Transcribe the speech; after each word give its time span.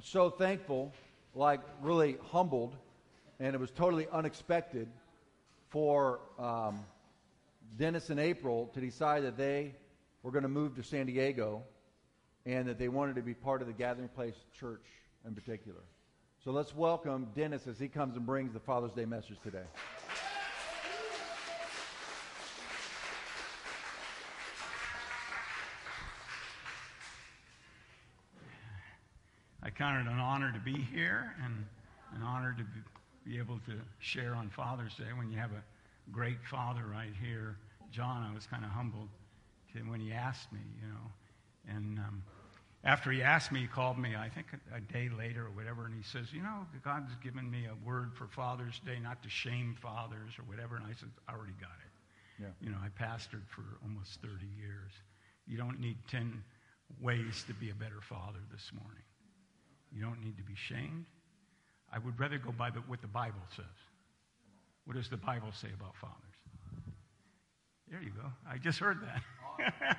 I'm 0.00 0.06
so 0.06 0.30
thankful, 0.30 0.94
like 1.34 1.60
really 1.82 2.16
humbled, 2.32 2.74
and 3.38 3.54
it 3.54 3.60
was 3.60 3.70
totally 3.70 4.06
unexpected 4.10 4.88
for 5.68 6.20
um, 6.38 6.80
Dennis 7.76 8.08
and 8.08 8.18
April 8.18 8.70
to 8.72 8.80
decide 8.80 9.24
that 9.24 9.36
they 9.36 9.74
were 10.22 10.30
going 10.30 10.44
to 10.44 10.48
move 10.48 10.74
to 10.76 10.82
San 10.82 11.04
Diego 11.04 11.64
and 12.46 12.66
that 12.66 12.78
they 12.78 12.88
wanted 12.88 13.16
to 13.16 13.22
be 13.22 13.34
part 13.34 13.60
of 13.60 13.66
the 13.66 13.74
Gathering 13.74 14.08
Place 14.08 14.36
Church 14.58 14.86
in 15.26 15.34
particular. 15.34 15.82
So 16.42 16.50
let's 16.50 16.74
welcome 16.74 17.28
Dennis 17.36 17.66
as 17.66 17.78
he 17.78 17.88
comes 17.88 18.16
and 18.16 18.24
brings 18.24 18.54
the 18.54 18.60
Father's 18.60 18.92
Day 18.92 19.04
message 19.04 19.36
today. 19.42 19.66
Count 29.80 30.06
it 30.06 30.10
an 30.10 30.18
honor 30.18 30.52
to 30.52 30.58
be 30.60 30.76
here 30.92 31.34
and 31.42 31.64
an 32.14 32.22
honor 32.22 32.54
to 32.58 32.64
be 33.24 33.38
able 33.38 33.58
to 33.60 33.72
share 33.98 34.34
on 34.34 34.50
Father's 34.50 34.94
Day 34.94 35.08
when 35.16 35.30
you 35.30 35.38
have 35.38 35.52
a 35.52 35.62
great 36.12 36.36
father 36.50 36.82
right 36.92 37.14
here. 37.18 37.56
John, 37.90 38.28
I 38.30 38.34
was 38.34 38.46
kind 38.46 38.62
of 38.62 38.70
humbled 38.72 39.08
to, 39.72 39.78
when 39.90 39.98
he 39.98 40.12
asked 40.12 40.52
me, 40.52 40.60
you 40.82 40.86
know. 40.86 41.74
And 41.74 41.98
um, 41.98 42.22
after 42.84 43.10
he 43.10 43.22
asked 43.22 43.52
me, 43.52 43.60
he 43.60 43.66
called 43.66 43.96
me, 43.96 44.14
I 44.14 44.28
think 44.28 44.48
a, 44.52 44.76
a, 44.76 44.80
day 44.80 45.08
later 45.16 45.46
or 45.46 45.50
whatever, 45.50 45.86
and 45.86 45.94
he 45.94 46.02
says, 46.02 46.30
You 46.30 46.42
know, 46.42 46.66
God's 46.84 47.14
given 47.24 47.50
me 47.50 47.64
a 47.64 47.88
word 47.88 48.10
for 48.14 48.26
Father's 48.26 48.78
Day, 48.84 48.98
not 49.02 49.22
to 49.22 49.30
shame 49.30 49.78
fathers 49.80 50.32
or 50.38 50.42
whatever. 50.42 50.76
And 50.76 50.84
I 50.84 50.92
said, 50.92 51.08
I 51.26 51.32
already 51.32 51.54
got 51.58 51.72
it. 51.80 52.42
Yeah. 52.42 52.52
You 52.60 52.68
know, 52.68 52.78
I 52.84 52.88
pastored 53.02 53.48
for 53.48 53.64
almost 53.82 54.20
30 54.20 54.44
years. 54.60 54.92
You 55.46 55.56
don't 55.56 55.80
need 55.80 55.96
10 56.10 56.44
ways 57.00 57.44
to 57.46 57.54
be 57.54 57.70
a 57.70 57.74
better 57.74 58.02
father 58.02 58.40
this 58.52 58.70
morning. 58.74 59.04
You 59.92 60.02
don't 60.02 60.22
need 60.22 60.36
to 60.36 60.42
be 60.42 60.54
shamed. 60.54 61.06
I 61.92 61.98
would 61.98 62.18
rather 62.18 62.38
go 62.38 62.52
by 62.52 62.70
the, 62.70 62.80
what 62.80 63.00
the 63.00 63.08
Bible 63.08 63.42
says. 63.56 63.64
What 64.84 64.96
does 64.96 65.08
the 65.08 65.16
Bible 65.16 65.52
say 65.52 65.68
about 65.74 65.96
fathers? 65.96 66.16
There 67.90 68.02
you 68.02 68.10
go. 68.10 68.30
I 68.48 68.58
just 68.58 68.78
heard 68.78 68.98
that. 69.02 69.98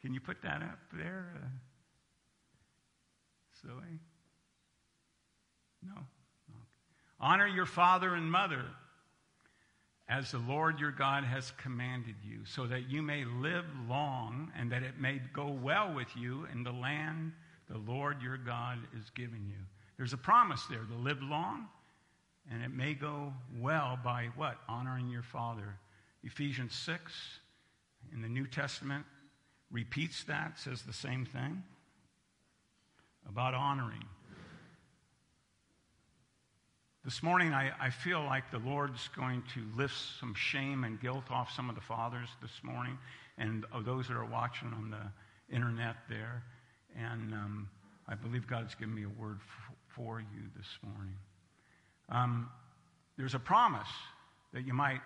Can 0.00 0.14
you 0.14 0.20
put 0.20 0.42
that 0.42 0.62
up 0.62 0.78
there? 0.92 1.32
Uh, 1.34 1.48
silly? 3.62 3.98
No? 5.84 5.94
no? 5.94 6.56
Honor 7.20 7.48
your 7.48 7.66
father 7.66 8.14
and 8.14 8.30
mother 8.30 8.64
as 10.08 10.30
the 10.30 10.38
Lord 10.38 10.80
your 10.80 10.92
God 10.92 11.24
has 11.24 11.52
commanded 11.62 12.14
you, 12.24 12.44
so 12.46 12.66
that 12.66 12.88
you 12.88 13.02
may 13.02 13.24
live 13.24 13.66
long 13.88 14.50
and 14.58 14.72
that 14.72 14.82
it 14.82 14.98
may 14.98 15.20
go 15.34 15.48
well 15.48 15.92
with 15.92 16.08
you 16.16 16.46
in 16.52 16.62
the 16.62 16.72
land 16.72 17.32
the 17.70 17.78
Lord 17.78 18.22
your 18.22 18.36
God 18.36 18.78
is 18.98 19.10
giving 19.14 19.44
you. 19.46 19.62
There's 19.96 20.12
a 20.12 20.18
promise 20.18 20.64
there 20.70 20.84
to 20.84 20.94
live 20.94 21.22
long, 21.22 21.66
and 22.50 22.62
it 22.62 22.70
may 22.70 22.94
go 22.94 23.32
well 23.58 23.98
by 24.02 24.28
what? 24.36 24.58
Honoring 24.68 25.10
your 25.10 25.22
father. 25.22 25.76
Ephesians 26.22 26.74
6 26.74 27.12
in 28.12 28.22
the 28.22 28.28
New 28.28 28.46
Testament 28.46 29.04
repeats 29.70 30.24
that, 30.24 30.58
says 30.58 30.82
the 30.82 30.92
same 30.92 31.26
thing 31.26 31.62
about 33.28 33.54
honoring. 33.54 34.04
This 37.04 37.22
morning, 37.22 37.52
I, 37.54 37.72
I 37.80 37.90
feel 37.90 38.22
like 38.22 38.50
the 38.50 38.58
Lord's 38.58 39.08
going 39.16 39.42
to 39.54 39.64
lift 39.76 39.94
some 40.20 40.34
shame 40.34 40.84
and 40.84 41.00
guilt 41.00 41.24
off 41.30 41.52
some 41.52 41.68
of 41.68 41.74
the 41.74 41.80
fathers 41.80 42.28
this 42.42 42.62
morning 42.62 42.98
and 43.38 43.64
those 43.84 44.08
that 44.08 44.14
are 44.14 44.24
watching 44.24 44.68
on 44.68 44.90
the 44.90 45.54
internet 45.54 45.96
there. 46.08 46.42
And 46.98 47.32
um, 47.32 47.68
I 48.08 48.14
believe 48.14 48.46
God's 48.46 48.74
given 48.74 48.94
me 48.94 49.04
a 49.04 49.20
word 49.20 49.38
f- 49.38 49.74
for 49.88 50.20
you 50.20 50.42
this 50.56 50.66
morning. 50.82 51.14
Um, 52.08 52.48
there's 53.16 53.34
a 53.34 53.38
promise 53.38 53.88
that 54.52 54.66
you 54.66 54.72
might, 54.72 55.00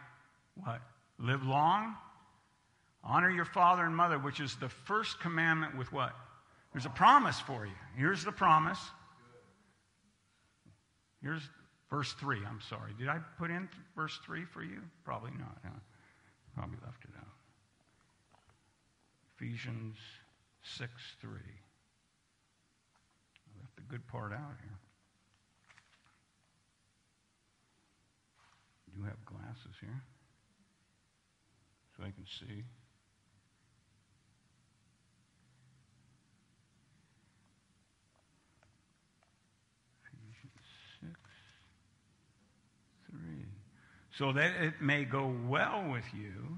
what? 0.65 0.81
Live 1.19 1.45
long, 1.45 1.95
honor 3.05 3.31
your 3.31 3.45
father 3.45 3.85
and 3.85 3.95
mother, 3.95 4.19
which 4.19 4.41
is 4.41 4.57
the 4.57 4.69
first 4.69 5.21
commandment 5.21 5.77
with 5.77 5.93
what? 5.93 6.15
There's 6.73 6.87
a 6.87 6.91
promise 6.91 7.39
for 7.41 7.67
you. 7.67 7.73
Here's 7.97 8.25
the 8.25 8.33
promise. 8.33 8.79
Here's 11.23 11.43
verse 11.91 12.13
3. 12.15 12.39
I'm 12.49 12.61
sorry. 12.69 12.93
Did 12.99 13.09
I 13.09 13.19
put 13.39 13.51
in 13.51 13.69
verse 13.95 14.19
3 14.25 14.47
for 14.47 14.63
you? 14.63 14.81
Probably 15.05 15.33
not. 15.33 15.59
Huh? 15.63 15.71
Probably 16.57 16.79
left 16.85 17.05
it 17.05 17.11
out. 17.19 17.27
Ephesians 19.37 19.97
6 20.63 20.91
3 21.21 21.31
the 21.31 21.62
good 23.93 24.09
part 24.09 24.33
out 24.33 24.57
here. 24.63 24.79
Do 28.97 29.03
have 29.05 29.23
glasses 29.27 29.77
here 29.83 30.03
so 31.95 32.03
I 32.03 32.11
can 32.11 32.25
see. 32.25 32.65
Ephesians 40.09 40.63
6, 41.03 41.13
3. 43.11 43.19
So 44.17 44.33
that 44.33 44.53
it 44.65 44.81
may 44.81 45.05
go 45.05 45.35
well 45.47 45.85
with 45.93 46.05
you 46.15 46.57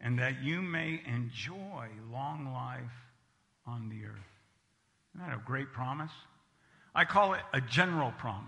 and 0.00 0.16
that 0.20 0.40
you 0.40 0.62
may 0.62 1.02
enjoy 1.04 1.88
long 2.12 2.52
life 2.52 2.80
on 3.66 3.88
the 3.88 4.06
earth. 4.06 4.20
Isn't 5.16 5.26
that 5.28 5.34
a 5.34 5.42
great 5.44 5.72
promise? 5.72 6.12
I 6.94 7.04
call 7.04 7.34
it 7.34 7.40
a 7.52 7.60
general 7.60 8.12
promise. 8.18 8.46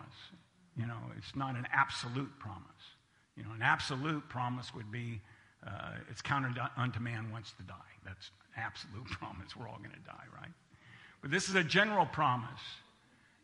You 0.76 0.86
know, 0.86 0.98
it's 1.16 1.36
not 1.36 1.54
an 1.54 1.66
absolute 1.72 2.30
promise. 2.38 2.62
You 3.36 3.44
know, 3.44 3.50
an 3.54 3.62
absolute 3.62 4.28
promise 4.28 4.74
would 4.74 4.90
be 4.90 5.20
uh, 5.66 5.92
it's 6.10 6.22
counted 6.22 6.58
unto 6.76 7.00
man 7.00 7.30
once 7.30 7.52
to 7.56 7.62
die. 7.64 7.74
That's 8.04 8.30
an 8.56 8.62
absolute 8.64 9.06
promise. 9.10 9.56
We're 9.56 9.68
all 9.68 9.78
going 9.78 9.90
to 9.90 10.06
die, 10.06 10.24
right? 10.34 10.50
But 11.20 11.30
this 11.30 11.48
is 11.48 11.54
a 11.54 11.62
general 11.62 12.06
promise. 12.06 12.60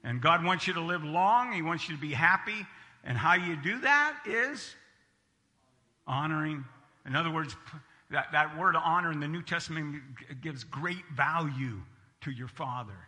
And 0.04 0.20
God 0.20 0.44
wants 0.44 0.66
you 0.66 0.74
to 0.74 0.80
live 0.80 1.04
long, 1.04 1.52
He 1.52 1.62
wants 1.62 1.88
you 1.88 1.94
to 1.94 2.00
be 2.00 2.12
happy. 2.12 2.66
And 3.04 3.16
how 3.16 3.34
you 3.34 3.56
do 3.56 3.80
that 3.80 4.16
is 4.26 4.74
honoring. 6.06 6.64
In 7.06 7.14
other 7.14 7.30
words, 7.30 7.56
that, 8.10 8.26
that 8.32 8.58
word 8.58 8.74
honor 8.76 9.12
in 9.12 9.20
the 9.20 9.28
New 9.28 9.42
Testament 9.42 10.02
gives 10.42 10.64
great 10.64 11.04
value 11.14 11.80
to 12.22 12.30
your 12.30 12.48
father. 12.48 12.98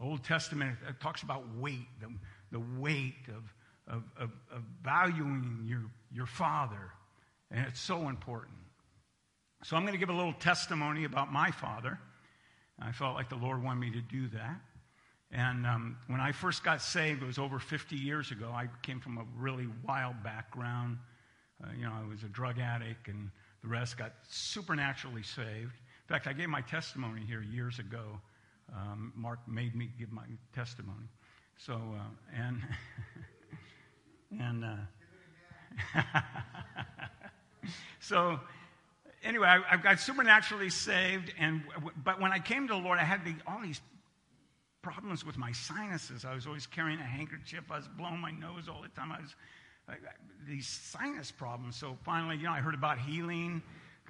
Old 0.00 0.24
Testament 0.24 0.76
talks 1.00 1.22
about 1.22 1.42
weight, 1.56 1.88
the, 2.00 2.08
the 2.52 2.64
weight 2.80 3.26
of, 3.28 3.94
of, 3.96 4.02
of, 4.18 4.30
of 4.52 4.62
valuing 4.82 5.64
your, 5.66 5.82
your 6.12 6.26
father. 6.26 6.92
And 7.50 7.66
it's 7.66 7.80
so 7.80 8.08
important. 8.08 8.54
So 9.64 9.76
I'm 9.76 9.82
going 9.82 9.94
to 9.94 9.98
give 9.98 10.10
a 10.10 10.16
little 10.16 10.34
testimony 10.34 11.04
about 11.04 11.32
my 11.32 11.50
father. 11.50 11.98
I 12.80 12.92
felt 12.92 13.16
like 13.16 13.28
the 13.28 13.36
Lord 13.36 13.62
wanted 13.62 13.80
me 13.80 13.90
to 13.90 14.00
do 14.00 14.28
that. 14.28 14.60
And 15.32 15.66
um, 15.66 15.96
when 16.06 16.20
I 16.20 16.32
first 16.32 16.62
got 16.62 16.80
saved, 16.80 17.22
it 17.22 17.26
was 17.26 17.38
over 17.38 17.58
50 17.58 17.96
years 17.96 18.30
ago. 18.30 18.50
I 18.54 18.68
came 18.82 19.00
from 19.00 19.18
a 19.18 19.24
really 19.36 19.68
wild 19.86 20.22
background. 20.22 20.98
Uh, 21.62 21.68
you 21.76 21.84
know, 21.84 21.92
I 21.92 22.08
was 22.08 22.22
a 22.22 22.28
drug 22.28 22.58
addict, 22.58 23.08
and 23.08 23.30
the 23.62 23.68
rest 23.68 23.98
got 23.98 24.12
supernaturally 24.28 25.24
saved. 25.24 25.72
In 25.72 26.14
fact, 26.14 26.26
I 26.28 26.32
gave 26.32 26.48
my 26.48 26.62
testimony 26.62 27.22
here 27.26 27.42
years 27.42 27.78
ago 27.78 28.20
um, 28.74 29.12
Mark 29.16 29.40
made 29.46 29.74
me 29.74 29.90
give 29.98 30.12
my 30.12 30.24
testimony. 30.54 31.08
So, 31.56 31.74
uh, 31.74 32.36
and, 32.36 32.62
and, 34.40 34.64
uh, 34.64 36.20
so, 38.00 38.38
anyway, 39.22 39.48
I, 39.48 39.74
I, 39.74 39.76
got 39.76 39.98
supernaturally 40.00 40.70
saved, 40.70 41.32
and 41.38 41.62
but 42.04 42.20
when 42.20 42.32
I 42.32 42.38
came 42.38 42.68
to 42.68 42.74
the 42.74 42.80
Lord, 42.80 42.98
I 42.98 43.04
had 43.04 43.24
the, 43.24 43.34
all 43.46 43.60
these 43.60 43.80
problems 44.82 45.24
with 45.24 45.36
my 45.36 45.52
sinuses. 45.52 46.24
I 46.24 46.34
was 46.34 46.46
always 46.46 46.66
carrying 46.66 47.00
a 47.00 47.04
handkerchief. 47.04 47.64
I 47.70 47.76
was 47.76 47.88
blowing 47.88 48.20
my 48.20 48.30
nose 48.30 48.68
all 48.68 48.82
the 48.82 48.88
time. 48.88 49.12
I 49.12 49.20
was 49.20 49.34
like, 49.88 50.00
these 50.46 50.66
sinus 50.66 51.30
problems. 51.30 51.76
So 51.76 51.96
finally, 52.04 52.36
you 52.36 52.44
know, 52.44 52.52
I 52.52 52.60
heard 52.60 52.74
about 52.74 52.98
healing. 52.98 53.62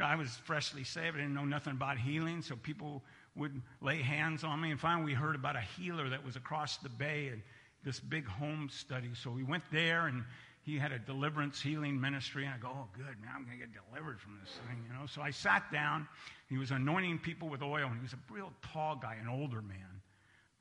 I 0.02 0.14
was 0.14 0.36
freshly 0.44 0.84
saved. 0.84 1.16
I 1.16 1.20
didn't 1.20 1.34
know 1.34 1.44
nothing 1.44 1.72
about 1.72 1.98
healing. 1.98 2.42
So 2.42 2.54
people 2.56 3.02
would 3.38 3.62
lay 3.80 4.02
hands 4.02 4.44
on 4.44 4.60
me. 4.60 4.70
And 4.70 4.80
finally, 4.80 5.06
we 5.06 5.14
heard 5.14 5.34
about 5.34 5.56
a 5.56 5.60
healer 5.60 6.08
that 6.08 6.24
was 6.24 6.36
across 6.36 6.76
the 6.78 6.88
bay 6.88 7.28
and 7.28 7.42
this 7.84 8.00
big 8.00 8.26
home 8.26 8.68
study. 8.70 9.10
So 9.14 9.30
we 9.30 9.44
went 9.44 9.62
there, 9.72 10.06
and 10.08 10.24
he 10.62 10.76
had 10.76 10.92
a 10.92 10.98
deliverance 10.98 11.60
healing 11.60 12.00
ministry. 12.00 12.44
And 12.44 12.54
I 12.54 12.58
go, 12.58 12.68
oh, 12.68 12.88
good, 12.92 13.20
man, 13.20 13.30
I'm 13.34 13.44
going 13.44 13.58
to 13.58 13.64
get 13.64 13.70
delivered 13.72 14.20
from 14.20 14.38
this 14.42 14.54
thing, 14.68 14.84
you 14.86 14.92
know. 14.92 15.06
So 15.06 15.22
I 15.22 15.30
sat 15.30 15.70
down. 15.72 16.08
He 16.48 16.58
was 16.58 16.70
anointing 16.70 17.20
people 17.20 17.48
with 17.48 17.62
oil, 17.62 17.86
and 17.86 17.96
he 17.96 18.02
was 18.02 18.12
a 18.12 18.32
real 18.32 18.52
tall 18.72 18.96
guy, 18.96 19.16
an 19.20 19.28
older 19.28 19.62
man, 19.62 20.02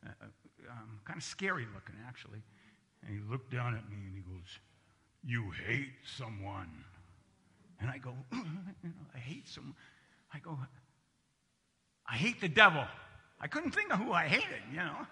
uh, 0.05 0.09
uh 0.21 0.25
um, 0.69 0.99
kind 1.05 1.17
of 1.17 1.23
scary 1.23 1.65
looking, 1.73 1.95
actually. 2.07 2.41
And 3.05 3.15
he 3.15 3.31
looked 3.31 3.51
down 3.51 3.75
at 3.75 3.89
me 3.89 3.95
and 4.05 4.15
he 4.15 4.21
goes, 4.21 4.59
You 5.23 5.51
hate 5.65 5.93
someone. 6.17 6.83
And 7.79 7.89
I 7.89 7.97
go, 7.99 8.13
you 8.33 8.39
know, 8.89 9.05
I 9.15 9.19
hate 9.19 9.47
someone. 9.47 9.75
I 10.33 10.39
go, 10.39 10.57
I 12.07 12.15
hate 12.15 12.39
the 12.41 12.47
devil. 12.47 12.83
I 13.39 13.47
couldn't 13.47 13.71
think 13.71 13.91
of 13.91 13.99
who 13.99 14.13
I 14.13 14.27
hated, 14.27 14.61
you 14.71 14.77
know. 14.77 15.05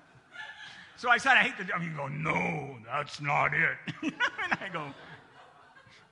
So 0.98 1.10
I 1.10 1.18
said, 1.18 1.34
I 1.34 1.44
hate 1.44 1.58
the 1.58 1.66
devil. 1.66 1.86
You 1.86 1.96
go, 1.96 2.08
no, 2.08 2.78
that's 2.86 3.20
not 3.20 3.54
it. 3.54 3.78
and 4.04 4.14
I 4.54 4.70
go, 4.72 4.94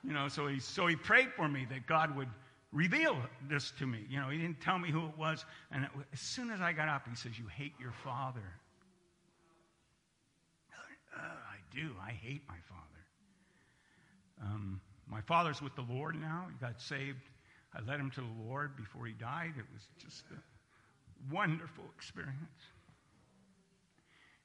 you 0.02 0.12
know, 0.12 0.28
so 0.28 0.46
he, 0.46 0.60
so 0.60 0.86
he 0.86 0.94
prayed 0.94 1.28
for 1.34 1.48
me 1.48 1.66
that 1.70 1.86
God 1.86 2.14
would 2.16 2.28
reveal 2.70 3.16
this 3.48 3.72
to 3.78 3.86
me. 3.86 4.04
You 4.10 4.20
know, 4.20 4.28
he 4.28 4.36
didn't 4.36 4.60
tell 4.60 4.78
me 4.78 4.90
who 4.90 5.06
it 5.06 5.16
was. 5.16 5.46
And 5.70 5.84
it, 5.84 5.90
as 6.12 6.20
soon 6.20 6.50
as 6.50 6.60
I 6.60 6.72
got 6.72 6.88
up, 6.88 7.08
he 7.08 7.16
says, 7.16 7.38
You 7.38 7.46
hate 7.46 7.72
your 7.80 7.92
father. 8.04 8.44
Uh, 11.16 11.20
I 11.22 11.74
do. 11.74 11.92
I 12.04 12.10
hate 12.10 12.42
my 12.48 12.56
father. 12.68 12.82
Um, 14.42 14.80
my 15.06 15.20
father's 15.22 15.62
with 15.62 15.74
the 15.76 15.86
Lord 15.88 16.20
now. 16.20 16.46
He 16.50 16.58
got 16.64 16.80
saved. 16.80 17.22
I 17.74 17.80
led 17.88 18.00
him 18.00 18.10
to 18.12 18.20
the 18.20 18.44
Lord 18.46 18.76
before 18.76 19.06
he 19.06 19.12
died. 19.12 19.54
It 19.56 19.64
was 19.72 19.86
just 19.98 20.24
wonderful 21.30 21.84
experience. 21.96 22.34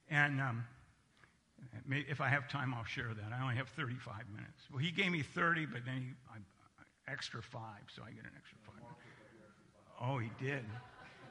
And 0.08 0.40
um, 0.40 0.64
if 1.88 2.20
I 2.20 2.28
have 2.28 2.48
time, 2.48 2.74
I'll 2.74 2.84
share 2.84 3.12
that. 3.14 3.32
I 3.32 3.42
only 3.42 3.56
have 3.56 3.68
35 3.68 4.14
minutes. 4.34 4.62
Well, 4.70 4.80
he 4.80 4.90
gave 4.90 5.12
me 5.12 5.22
30, 5.22 5.66
but 5.66 5.84
then 5.84 6.02
he, 6.02 6.08
I, 6.32 6.38
extra 7.10 7.42
five, 7.42 7.82
so 7.94 8.02
I 8.02 8.10
get 8.10 8.24
an 8.24 8.32
extra 8.36 8.58
five. 8.66 8.82
Oh, 10.00 10.18
he 10.18 10.30
did. 10.42 10.64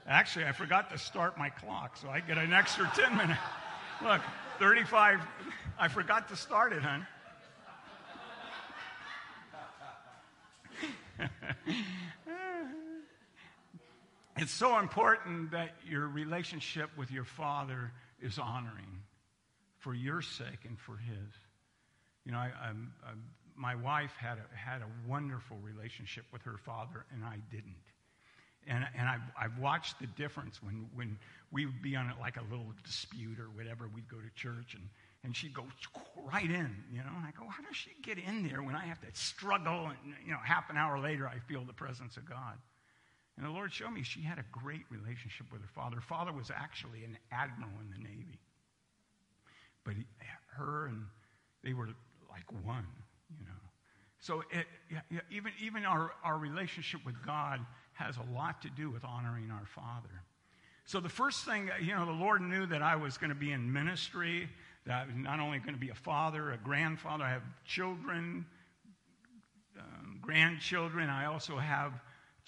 Actually, 0.07 0.45
I 0.45 0.51
forgot 0.51 0.89
to 0.91 0.97
start 0.97 1.37
my 1.37 1.49
clock, 1.49 1.97
so 1.97 2.09
I 2.09 2.19
get 2.19 2.37
an 2.37 2.53
extra 2.53 2.89
10 2.95 3.17
minutes. 3.17 3.39
Look, 4.03 4.21
35. 4.59 5.19
I 5.77 5.87
forgot 5.87 6.29
to 6.29 6.35
start 6.35 6.73
it, 6.73 6.81
hon. 6.81 7.05
it's 14.41 14.51
so 14.51 14.79
important 14.79 15.51
that 15.51 15.75
your 15.87 16.07
relationship 16.07 16.89
with 16.97 17.11
your 17.11 17.25
father 17.25 17.91
is 18.21 18.39
honoring 18.39 19.03
for 19.79 19.93
your 19.93 20.21
sake 20.21 20.65
and 20.65 20.77
for 20.79 20.97
his. 20.97 21.33
You 22.25 22.31
know, 22.31 22.37
I, 22.37 22.51
I'm, 22.67 22.93
I'm 23.07 23.23
my 23.59 23.75
wife 23.75 24.15
had 24.17 24.37
a, 24.37 24.57
had 24.57 24.81
a 24.81 24.87
wonderful 25.05 25.57
relationship 25.61 26.23
with 26.31 26.41
her 26.43 26.57
father, 26.57 27.05
and 27.13 27.25
I 27.25 27.39
didn't. 27.51 27.75
And, 28.67 28.85
and 28.97 29.07
I've, 29.07 29.21
I've 29.39 29.59
watched 29.59 29.99
the 29.99 30.07
difference 30.07 30.63
when, 30.63 30.87
when 30.95 31.17
we 31.51 31.65
would 31.65 31.81
be 31.81 31.95
on 31.95 32.11
like 32.21 32.37
a 32.37 32.43
little 32.49 32.71
dispute 32.85 33.37
or 33.37 33.49
whatever. 33.55 33.89
We'd 33.93 34.07
go 34.07 34.17
to 34.17 34.29
church, 34.35 34.75
and, 34.75 34.83
and 35.25 35.35
she'd 35.35 35.53
go 35.53 35.65
right 36.31 36.49
in, 36.49 36.73
you 36.91 36.99
know. 36.99 37.11
And 37.17 37.25
I 37.25 37.31
go, 37.37 37.47
how 37.49 37.63
does 37.63 37.75
she 37.75 37.91
get 38.01 38.17
in 38.17 38.47
there 38.47 38.63
when 38.63 38.75
I 38.75 38.85
have 38.85 39.01
to 39.01 39.07
struggle? 39.13 39.87
And, 39.87 40.13
you 40.25 40.31
know, 40.31 40.39
half 40.41 40.69
an 40.69 40.77
hour 40.77 40.97
later, 40.99 41.27
I 41.27 41.39
feel 41.39 41.65
the 41.65 41.73
presence 41.73 42.15
of 42.15 42.29
God. 42.29 42.57
And 43.39 43.47
the 43.47 43.53
Lord 43.53 43.71
showed 43.71 43.91
me 43.91 44.03
she 44.03 44.21
had 44.21 44.37
a 44.37 44.43
great 44.51 44.83
relationship 44.89 45.47
with 45.49 45.61
her 45.61 45.69
father. 45.73 45.95
Her 45.95 46.01
father 46.01 46.33
was 46.33 46.51
actually 46.53 47.05
an 47.05 47.17
admiral 47.31 47.71
in 47.79 47.89
the 47.89 48.03
Navy. 48.03 48.37
But 49.85 49.93
he, 49.93 50.05
her 50.57 50.87
and 50.87 51.05
they 51.63 51.73
were 51.73 51.87
like 52.29 52.43
one. 52.65 52.85
You 53.29 53.45
know. 53.45 53.61
So 54.19 54.43
it, 54.51 54.67
even, 55.31 55.53
even 55.61 55.85
our, 55.85 56.11
our 56.21 56.37
relationship 56.37 56.99
with 57.05 57.15
God 57.25 57.61
has 57.93 58.17
a 58.17 58.33
lot 58.33 58.61
to 58.63 58.69
do 58.69 58.89
with 58.89 59.05
honoring 59.05 59.51
our 59.51 59.65
Father. 59.73 60.23
So 60.83 60.99
the 60.99 61.07
first 61.07 61.45
thing, 61.45 61.69
you 61.81 61.95
know, 61.95 62.05
the 62.05 62.11
Lord 62.11 62.41
knew 62.41 62.65
that 62.65 62.81
I 62.81 62.97
was 62.97 63.17
going 63.17 63.29
to 63.29 63.35
be 63.35 63.53
in 63.53 63.71
ministry, 63.71 64.49
that 64.85 65.03
I 65.03 65.05
was 65.05 65.15
not 65.15 65.39
only 65.39 65.59
going 65.59 65.75
to 65.75 65.79
be 65.79 65.91
a 65.91 65.95
father, 65.95 66.51
a 66.51 66.57
grandfather, 66.57 67.23
I 67.23 67.29
have 67.29 67.43
children, 67.63 68.45
um, 69.79 70.19
grandchildren, 70.21 71.09
I 71.09 71.25
also 71.25 71.57
have 71.57 71.93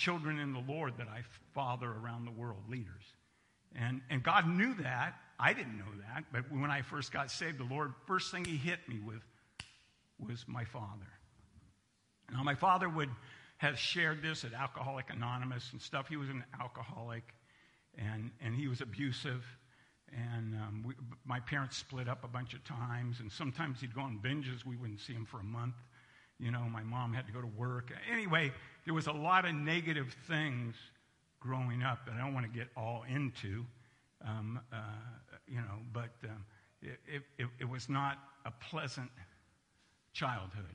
children 0.02 0.40
in 0.40 0.54
the 0.54 0.64
Lord 0.68 0.94
that 0.98 1.08
I 1.08 1.22
father 1.54 1.88
around 1.88 2.26
the 2.26 2.32
world, 2.32 2.64
leaders. 2.70 3.04
And, 3.76 4.02
and 4.10 4.24
God 4.24 4.48
knew 4.48 4.74
that. 4.82 5.14
I 5.40 5.54
didn't 5.54 5.78
know 5.78 5.92
that. 6.08 6.26
But 6.32 6.52
when 6.52 6.72
I 6.72 6.82
first 6.82 7.12
got 7.12 7.32
saved, 7.32 7.60
the 7.60 7.74
Lord, 7.74 7.94
first 8.08 8.32
thing 8.32 8.44
He 8.44 8.58
hit 8.58 8.80
me 8.88 9.00
with 9.00 9.22
was 10.20 10.44
my 10.48 10.66
father. 10.66 11.08
Now, 12.32 12.44
my 12.44 12.56
father 12.56 12.90
would 12.90 13.10
have 13.58 13.78
shared 13.78 14.22
this 14.22 14.44
at 14.44 14.54
Alcoholic 14.54 15.10
Anonymous 15.10 15.70
and 15.72 15.82
stuff. 15.82 16.08
He 16.08 16.18
was 16.18 16.30
an 16.30 16.44
alcoholic, 16.60 17.24
and, 17.98 18.32
and 18.44 18.56
he 18.56 18.68
was 18.68 18.82
abusive. 18.82 19.46
And 20.12 20.56
um, 20.56 20.84
we, 20.86 20.94
my 21.26 21.40
parents 21.40 21.78
split 21.78 22.10
up 22.10 22.24
a 22.24 22.28
bunch 22.28 22.54
of 22.54 22.64
times, 22.64 23.20
and 23.20 23.32
sometimes 23.32 23.82
he'd 23.82 23.94
go 23.94 24.02
on 24.02 24.20
binges. 24.24 24.66
We 24.66 24.76
wouldn't 24.76 25.00
see 25.00 25.14
him 25.14 25.26
for 25.26 25.40
a 25.40 25.44
month. 25.44 25.76
You 26.40 26.52
know, 26.52 26.62
my 26.72 26.82
mom 26.82 27.14
had 27.14 27.28
to 27.28 27.34
go 27.34 27.40
to 27.40 27.48
work. 27.48 27.92
Anyway, 28.12 28.52
there 28.86 28.94
was 28.94 29.08
a 29.08 29.12
lot 29.12 29.46
of 29.46 29.54
negative 29.54 30.16
things 30.28 30.76
growing 31.40 31.84
up 31.84 32.06
that 32.06 32.16
I 32.16 32.20
don't 32.20 32.34
want 32.34 32.52
to 32.52 32.58
get 32.58 32.68
all 32.76 33.04
into, 33.10 33.66
um, 34.26 34.60
uh, 34.72 34.78
you 35.48 35.58
know, 35.58 35.80
but 35.94 36.12
um, 36.24 36.46
it, 36.82 37.24
it, 37.38 37.48
it 37.60 37.70
was 37.70 37.90
not 37.90 38.18
a 38.46 38.52
pleasant 38.52 39.10
childhood 40.14 40.66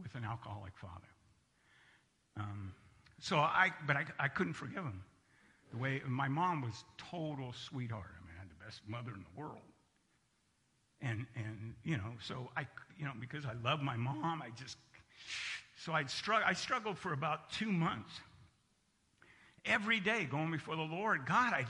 with 0.00 0.14
an 0.14 0.24
alcoholic 0.24 0.76
father. 0.76 1.08
Um, 2.36 2.72
so 3.18 3.36
I, 3.36 3.70
but 3.86 3.96
I, 3.96 4.04
I 4.18 4.28
couldn't 4.28 4.54
forgive 4.54 4.84
him. 4.84 5.02
The 5.72 5.78
way 5.78 6.02
my 6.06 6.28
mom 6.28 6.62
was 6.62 6.84
total 6.96 7.52
sweetheart. 7.52 8.10
I 8.16 8.26
mean, 8.26 8.34
I 8.36 8.40
had 8.40 8.50
the 8.50 8.64
best 8.64 8.80
mother 8.88 9.12
in 9.14 9.22
the 9.22 9.40
world. 9.40 9.58
And, 11.02 11.26
and, 11.34 11.74
you 11.84 11.96
know, 11.96 12.12
so 12.22 12.50
I, 12.56 12.66
you 12.98 13.04
know, 13.04 13.12
because 13.18 13.44
I 13.46 13.54
love 13.64 13.80
my 13.80 13.96
mom, 13.96 14.42
I 14.42 14.50
just, 14.58 14.76
so 15.84 15.92
I'd 15.92 16.08
strugg- 16.08 16.44
I 16.44 16.52
struggled 16.52 16.98
for 16.98 17.12
about 17.12 17.50
two 17.50 17.70
months. 17.70 18.12
Every 19.64 20.00
day 20.00 20.24
going 20.24 20.50
before 20.50 20.76
the 20.76 20.82
Lord, 20.82 21.26
God, 21.26 21.52
I 21.52 21.66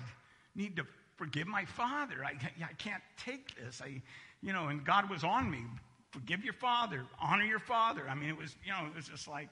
need 0.54 0.76
to 0.76 0.86
forgive 1.16 1.46
my 1.46 1.64
father. 1.64 2.24
I, 2.24 2.32
I 2.64 2.72
can't 2.74 3.02
take 3.16 3.54
this. 3.56 3.82
I, 3.82 4.00
you 4.42 4.52
know, 4.52 4.68
and 4.68 4.84
God 4.84 5.10
was 5.10 5.24
on 5.24 5.50
me 5.50 5.64
forgive 6.10 6.44
your 6.44 6.54
father, 6.54 7.04
honor 7.20 7.44
your 7.44 7.58
father. 7.58 8.06
I 8.08 8.14
mean, 8.14 8.28
it 8.28 8.36
was, 8.36 8.54
you 8.64 8.72
know, 8.72 8.86
it 8.86 8.94
was 8.94 9.06
just 9.06 9.28
like, 9.28 9.48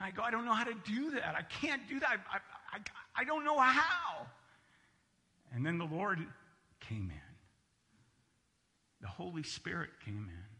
I 0.00 0.10
go, 0.10 0.22
I 0.22 0.30
don't 0.30 0.44
know 0.44 0.54
how 0.54 0.64
to 0.64 0.74
do 0.84 1.12
that. 1.12 1.36
I 1.36 1.42
can't 1.42 1.82
do 1.88 2.00
that. 2.00 2.08
I, 2.10 2.36
I, 2.36 2.76
I, 2.76 2.80
I 3.20 3.24
don't 3.24 3.44
know 3.44 3.58
how. 3.58 4.26
And 5.54 5.64
then 5.64 5.78
the 5.78 5.84
Lord 5.84 6.18
came 6.80 7.12
in. 7.12 7.36
The 9.00 9.08
Holy 9.08 9.42
Spirit 9.42 9.90
came 10.04 10.28
in. 10.28 10.51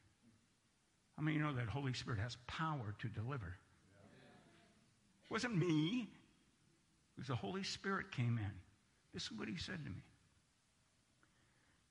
I 1.22 1.24
mean, 1.24 1.36
you 1.36 1.42
know 1.42 1.52
that 1.52 1.68
Holy 1.68 1.92
Spirit 1.92 2.18
has 2.18 2.36
power 2.48 2.96
to 2.98 3.06
deliver. 3.06 3.54
It 5.24 5.30
wasn't 5.30 5.56
me. 5.56 6.08
It 7.16 7.20
was 7.20 7.28
the 7.28 7.36
Holy 7.36 7.62
Spirit 7.62 8.10
came 8.10 8.38
in. 8.38 8.50
This 9.14 9.24
is 9.26 9.32
what 9.32 9.46
he 9.46 9.56
said 9.56 9.84
to 9.84 9.90
me. 9.90 10.02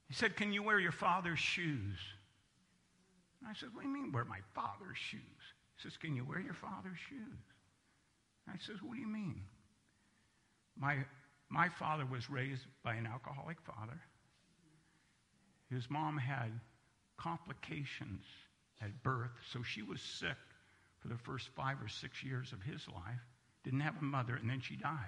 He 0.10 0.14
said, 0.14 0.36
Can 0.36 0.52
you 0.52 0.62
wear 0.62 0.80
your 0.80 0.92
father's 0.92 1.40
shoes? 1.40 1.98
And 3.40 3.50
I 3.50 3.54
said, 3.58 3.70
What 3.74 3.84
do 3.84 3.88
you 3.88 3.94
mean, 3.94 4.12
wear 4.12 4.26
my 4.26 4.40
father's 4.54 4.98
shoes? 4.98 5.22
He 5.78 5.82
says, 5.82 5.96
Can 5.96 6.14
you 6.14 6.26
wear 6.26 6.42
your 6.42 6.54
father's 6.54 7.00
shoes? 7.10 7.40
And 8.48 8.54
I 8.54 8.60
says, 8.60 8.82
What 8.82 8.96
do 8.96 9.00
you 9.00 9.08
mean? 9.08 9.40
My, 10.78 10.98
my 11.48 11.70
father 11.70 12.06
was 12.06 12.30
raised 12.30 12.66
by 12.84 12.96
an 12.96 13.08
alcoholic 13.08 13.62
father. 13.62 14.02
His 15.70 15.90
mom 15.90 16.18
had 16.18 16.52
complications 17.16 18.26
at 18.82 19.04
birth, 19.04 19.32
so 19.52 19.62
she 19.62 19.82
was 19.82 20.02
sick 20.02 20.38
for 21.00 21.08
the 21.08 21.18
first 21.18 21.50
five 21.56 21.78
or 21.82 21.88
six 21.88 22.24
years 22.24 22.52
of 22.52 22.62
his 22.62 22.88
life. 22.88 23.22
Didn't 23.64 23.82
have 23.82 23.98
a 24.02 24.04
mother, 24.04 24.36
and 24.36 24.50
then 24.50 24.60
she 24.60 24.76
died. 24.76 25.08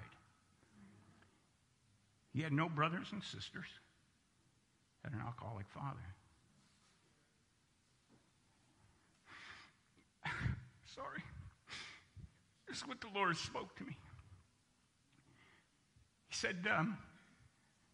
He 2.32 2.42
had 2.42 2.52
no 2.52 2.68
brothers 2.68 3.08
and 3.12 3.22
sisters, 3.22 3.66
had 5.02 5.12
an 5.12 5.20
alcoholic 5.24 5.66
father. 5.68 6.00
Sorry. 10.86 11.22
This 12.68 12.78
is 12.78 12.86
what 12.88 13.00
the 13.00 13.08
Lord 13.14 13.36
spoke 13.36 13.76
to 13.76 13.84
me. 13.84 13.96
He 16.28 16.34
said, 16.34 16.56
um, 16.76 16.98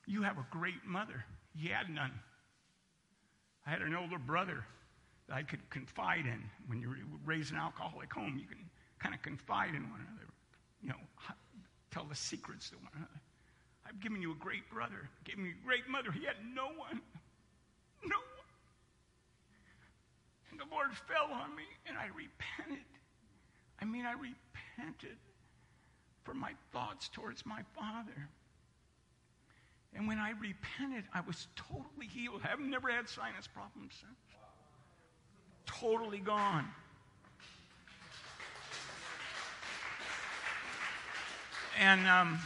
You 0.06 0.22
have 0.22 0.38
a 0.38 0.46
great 0.50 0.86
mother. 0.86 1.24
He 1.54 1.68
had 1.68 1.90
none. 1.90 2.12
I 3.66 3.70
had 3.70 3.82
an 3.82 3.94
older 3.94 4.18
brother 4.18 4.64
that 5.30 5.36
I 5.36 5.42
could 5.42 5.62
confide 5.70 6.26
in. 6.26 6.42
When 6.66 6.80
you 6.80 6.92
raise 7.24 7.52
an 7.52 7.56
alcoholic 7.56 8.12
home, 8.12 8.36
you 8.36 8.46
can 8.46 8.58
kind 8.98 9.14
of 9.14 9.22
confide 9.22 9.70
in 9.70 9.88
one 9.88 10.00
another, 10.00 10.26
you 10.82 10.88
know, 10.90 11.00
tell 11.90 12.04
the 12.04 12.16
secrets 12.16 12.68
to 12.70 12.76
one 12.76 12.90
another. 12.96 13.20
I've 13.86 14.00
given 14.00 14.20
you 14.20 14.32
a 14.32 14.34
great 14.34 14.68
brother, 14.70 15.08
given 15.24 15.44
you 15.44 15.52
a 15.52 15.64
great 15.64 15.88
mother. 15.88 16.10
He 16.12 16.26
had 16.26 16.36
no 16.54 16.66
one. 16.66 17.00
No 18.04 18.18
one. 18.18 18.48
And 20.50 20.60
the 20.60 20.66
Lord 20.70 20.90
fell 21.06 21.32
on 21.32 21.54
me, 21.54 21.64
and 21.86 21.96
I 21.96 22.06
repented. 22.06 22.84
I 23.80 23.84
mean, 23.84 24.04
I 24.06 24.12
repented 24.12 25.16
for 26.24 26.34
my 26.34 26.52
thoughts 26.72 27.08
towards 27.08 27.46
my 27.46 27.62
father. 27.74 28.28
And 29.94 30.06
when 30.06 30.18
I 30.18 30.30
repented, 30.30 31.04
I 31.14 31.20
was 31.20 31.46
totally 31.56 32.06
healed. 32.06 32.42
I've 32.44 32.60
never 32.60 32.90
had 32.90 33.08
sinus 33.08 33.46
problems 33.46 33.94
since. 34.00 34.39
Totally 35.78 36.18
gone. 36.18 36.66
And 41.78 42.06
um, 42.06 42.38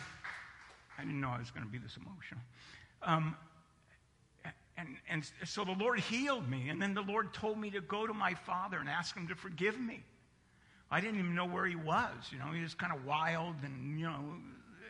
I 0.98 1.02
didn't 1.02 1.20
know 1.20 1.30
I 1.30 1.38
was 1.38 1.50
going 1.50 1.64
to 1.66 1.72
be 1.72 1.78
this 1.78 1.96
emotional. 1.96 2.40
Um, 3.02 3.36
and, 4.76 4.88
and 5.08 5.30
so 5.44 5.64
the 5.64 5.72
Lord 5.72 6.00
healed 6.00 6.48
me, 6.48 6.68
and 6.68 6.80
then 6.80 6.94
the 6.94 7.02
Lord 7.02 7.32
told 7.32 7.58
me 7.58 7.70
to 7.70 7.80
go 7.80 8.06
to 8.06 8.14
my 8.14 8.34
father 8.34 8.78
and 8.78 8.88
ask 8.88 9.16
him 9.16 9.28
to 9.28 9.34
forgive 9.34 9.78
me. 9.78 10.02
I 10.90 11.00
didn't 11.00 11.18
even 11.18 11.34
know 11.34 11.46
where 11.46 11.66
he 11.66 11.76
was. 11.76 12.12
You 12.30 12.38
know, 12.38 12.52
he 12.52 12.62
was 12.62 12.74
kind 12.74 12.92
of 12.92 13.04
wild, 13.04 13.56
and 13.64 13.98
you 13.98 14.06
know, 14.06 14.20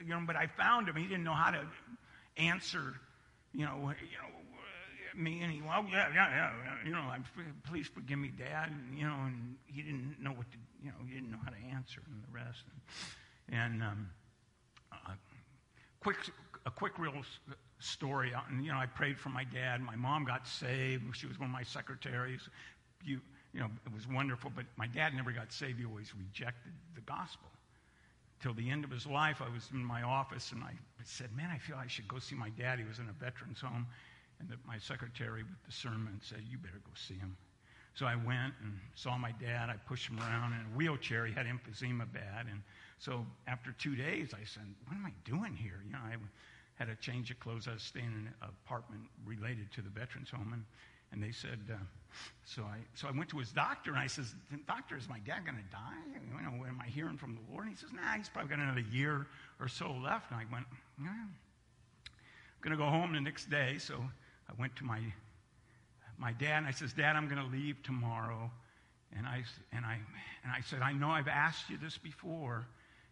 you 0.02 0.10
know. 0.10 0.20
But 0.26 0.36
I 0.36 0.46
found 0.46 0.88
him. 0.88 0.96
He 0.96 1.04
didn't 1.04 1.24
know 1.24 1.34
how 1.34 1.50
to 1.50 1.64
answer. 2.36 2.94
You 3.54 3.64
know, 3.66 3.92
you 4.00 4.18
know, 4.18 4.34
me, 5.16 5.40
and 5.42 5.52
he, 5.52 5.62
well, 5.62 5.84
yeah, 5.90 6.08
yeah, 6.14 6.28
yeah. 6.30 6.50
You 6.84 6.92
know, 6.92 7.00
I'm, 7.00 7.24
please 7.68 7.86
forgive 7.86 8.18
me, 8.18 8.30
Dad. 8.36 8.70
And, 8.70 8.98
you 8.98 9.06
know, 9.06 9.16
and 9.26 9.56
he 9.66 9.82
didn't 9.82 10.16
know 10.20 10.30
what 10.30 10.50
to. 10.52 10.58
You 10.82 10.90
know, 10.90 10.96
he 11.06 11.14
didn't 11.14 11.30
know 11.30 11.38
how 11.42 11.50
to 11.50 11.74
answer, 11.74 12.02
and 12.06 12.22
the 12.22 12.32
rest. 12.32 12.64
And, 13.48 13.60
and 13.60 13.82
um, 13.82 14.10
uh, 14.92 15.12
quick, 16.00 16.16
a 16.66 16.70
quick 16.70 16.98
real 16.98 17.14
story. 17.78 18.32
And, 18.50 18.64
you 18.64 18.72
know, 18.72 18.78
I 18.78 18.86
prayed 18.86 19.18
for 19.18 19.30
my 19.30 19.44
dad. 19.44 19.80
My 19.80 19.96
mom 19.96 20.24
got 20.24 20.46
saved. 20.46 21.04
She 21.16 21.26
was 21.26 21.38
one 21.38 21.48
of 21.48 21.52
my 21.52 21.62
secretaries. 21.62 22.48
You, 23.02 23.20
you 23.52 23.60
know, 23.60 23.70
it 23.86 23.94
was 23.94 24.06
wonderful, 24.08 24.50
but 24.54 24.64
my 24.76 24.86
dad 24.86 25.14
never 25.14 25.32
got 25.32 25.52
saved. 25.52 25.78
He 25.78 25.84
always 25.84 26.12
rejected 26.14 26.72
the 26.94 27.00
gospel. 27.02 27.48
Till 28.42 28.52
the 28.52 28.68
end 28.68 28.84
of 28.84 28.90
his 28.90 29.06
life, 29.06 29.40
I 29.40 29.48
was 29.48 29.68
in 29.72 29.82
my 29.82 30.02
office 30.02 30.52
and 30.52 30.62
I 30.62 30.72
said, 31.04 31.30
Man, 31.34 31.50
I 31.50 31.58
feel 31.58 31.76
I 31.76 31.86
should 31.86 32.08
go 32.08 32.18
see 32.18 32.34
my 32.34 32.50
dad. 32.50 32.78
He 32.78 32.84
was 32.84 32.98
in 32.98 33.08
a 33.08 33.12
veteran's 33.12 33.60
home. 33.60 33.86
And 34.40 34.48
the, 34.48 34.56
my 34.66 34.78
secretary 34.78 35.42
with 35.42 35.64
discernment 35.64 36.22
said, 36.22 36.42
You 36.50 36.58
better 36.58 36.80
go 36.84 36.92
see 36.94 37.14
him. 37.14 37.36
So 37.94 38.06
I 38.06 38.16
went 38.16 38.54
and 38.62 38.78
saw 38.94 39.16
my 39.16 39.32
dad. 39.40 39.70
I 39.70 39.76
pushed 39.88 40.08
him 40.08 40.18
around 40.18 40.52
in 40.52 40.60
a 40.60 40.76
wheelchair. 40.76 41.26
He 41.26 41.32
had 41.32 41.46
emphysema 41.46 42.12
bad. 42.12 42.46
And 42.50 42.60
so 42.98 43.24
after 43.46 43.72
two 43.78 43.94
days, 43.94 44.34
I 44.34 44.44
said, 44.44 44.64
What 44.86 44.96
am 44.96 45.06
I 45.06 45.12
doing 45.24 45.54
here? 45.54 45.80
You 45.86 45.92
know, 45.92 45.98
I 46.04 46.16
had 46.74 46.88
a 46.88 46.96
change 46.96 47.30
of 47.30 47.38
clothes. 47.38 47.68
I 47.68 47.74
was 47.74 47.82
staying 47.82 48.06
in 48.06 48.26
an 48.26 48.34
apartment 48.42 49.02
related 49.24 49.70
to 49.72 49.82
the 49.82 49.90
veterans 49.90 50.30
home. 50.30 50.50
And, 50.52 50.64
and 51.12 51.22
they 51.22 51.30
said, 51.30 51.60
uh, 51.70 51.76
so, 52.44 52.62
I, 52.62 52.78
so 52.94 53.08
I 53.08 53.12
went 53.12 53.28
to 53.30 53.38
his 53.38 53.52
doctor 53.52 53.90
and 53.90 53.98
I 53.98 54.06
says, 54.06 54.34
Doctor, 54.66 54.96
is 54.96 55.08
my 55.08 55.18
dad 55.20 55.44
going 55.44 55.56
to 55.56 55.70
die? 55.70 56.02
You 56.14 56.42
know, 56.42 56.64
am 56.66 56.80
I 56.80 56.88
hearing 56.88 57.16
from 57.16 57.34
the 57.34 57.52
Lord? 57.52 57.66
And 57.66 57.74
he 57.74 57.80
says, 57.80 57.90
Nah, 57.92 58.16
he's 58.16 58.28
probably 58.28 58.50
got 58.50 58.58
another 58.58 58.84
year 58.92 59.26
or 59.60 59.68
so 59.68 59.92
left. 59.92 60.30
And 60.30 60.40
I 60.40 60.44
went, 60.52 60.66
Yeah. 61.00 61.08
I'm 61.08 62.70
going 62.70 62.76
to 62.76 62.82
go 62.82 62.88
home 62.88 63.12
the 63.12 63.20
next 63.20 63.50
day. 63.50 63.76
So 63.78 64.02
I 64.48 64.52
went 64.58 64.76
to 64.76 64.84
my, 64.84 65.00
my 66.18 66.32
dad 66.32 66.58
and 66.58 66.66
I 66.66 66.70
says, 66.70 66.92
Dad, 66.92 67.16
I'm 67.16 67.28
going 67.28 67.42
to 67.42 67.50
leave 67.56 67.82
tomorrow. 67.82 68.50
And 69.16 69.26
I, 69.26 69.44
and, 69.72 69.84
I, 69.84 69.94
and 70.42 70.52
I 70.52 70.60
said, 70.60 70.82
I 70.82 70.92
know 70.92 71.10
I've 71.10 71.28
asked 71.28 71.70
you 71.70 71.78
this 71.78 71.98
before. 71.98 72.66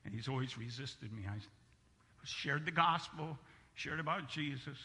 And 0.05 0.15
he's 0.15 0.29
always 0.29 0.59
resisted 0.59 1.13
me. 1.13 1.23
I 1.29 1.37
shared 2.25 2.65
the 2.65 2.73
gospel, 2.73 3.39
shared 3.75 4.01
about 4.01 4.29
Jesus. 4.29 4.79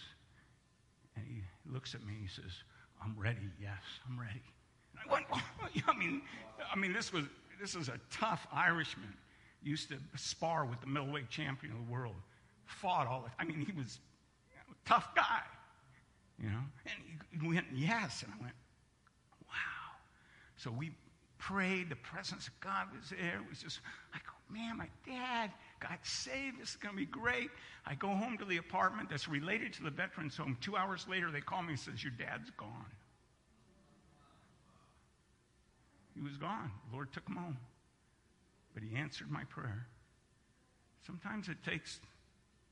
And 1.16 1.26
he 1.28 1.42
looks 1.72 1.96
at 1.96 2.06
me 2.06 2.14
and 2.14 2.22
he 2.22 2.28
says, 2.28 2.52
I'm 3.04 3.16
ready. 3.18 3.50
Yes, 3.62 3.82
I'm 4.08 4.20
ready. 4.20 4.44
And 4.94 5.10
I 5.10 5.14
went, 5.14 5.26
oh, 5.34 5.42
I 5.88 5.98
mean, 5.98 6.22
I 6.72 6.78
mean, 6.78 6.94
this 6.94 7.12
was 7.12 7.26
this 7.60 7.76
was 7.76 7.88
a 7.90 8.00
tough 8.12 8.48
Irishman. 8.54 9.14
Used 9.64 9.90
to 9.90 9.98
spar 10.16 10.66
with 10.66 10.80
the 10.82 10.88
middleweight 10.88 11.30
champion 11.30 11.74
of 11.74 11.86
the 11.86 11.92
world. 11.92 12.16
Fought 12.66 13.08
all 13.08 13.22
the 13.22 13.32
I 13.40 13.46
mean, 13.46 13.66
he 13.66 13.72
was 13.72 14.00
you 14.50 14.58
know, 14.58 14.76
a 14.86 14.90
tough 14.90 15.16
guy. 15.16 15.42
You 16.42 16.50
know? 16.50 16.64
And 16.86 17.42
he 17.42 17.48
went, 17.48 17.66
yes. 17.74 18.24
And 18.24 18.32
I 18.38 18.42
went, 18.42 18.56
wow. 19.48 19.98
So 20.56 20.72
we 20.72 20.92
prayed. 21.38 21.90
The 21.90 21.96
presence 21.96 22.48
of 22.48 22.60
God 22.60 22.88
was 22.96 23.10
there. 23.10 23.42
It 23.44 23.50
was 23.50 23.62
just, 23.62 23.80
I 24.14 24.18
go, 24.18 24.54
man, 24.54 24.78
my 24.78 24.90
dad 25.06 25.52
got 25.80 26.00
saved. 26.04 26.60
This 26.62 26.70
is 26.70 26.76
going 26.76 26.94
to 26.94 27.00
be 27.00 27.06
great. 27.06 27.50
I 27.86 27.96
go 27.96 28.10
home 28.10 28.38
to 28.38 28.46
the 28.46 28.58
apartment 28.58 29.10
that's 29.10 29.28
related 29.28 29.74
to 29.74 29.84
the 29.84 29.90
veterans 29.90 30.38
home. 30.38 30.58
Two 30.62 30.76
hours 30.76 31.06
later, 31.10 31.32
they 31.32 31.42
call 31.42 31.62
me 31.64 31.70
and 31.70 31.80
says, 31.80 32.04
your 32.04 32.14
dad's 32.18 32.52
gone. 32.52 32.86
He 36.16 36.22
was 36.22 36.38
gone. 36.38 36.72
The 36.90 36.96
Lord 36.96 37.14
took 37.14 37.28
him 37.28 37.36
home. 37.36 37.58
But 38.74 38.84
he 38.84 38.96
answered 38.96 39.30
my 39.30 39.44
prayer. 39.46 39.88
Sometimes 41.06 41.48
it 41.48 41.58
takes, 41.64 42.00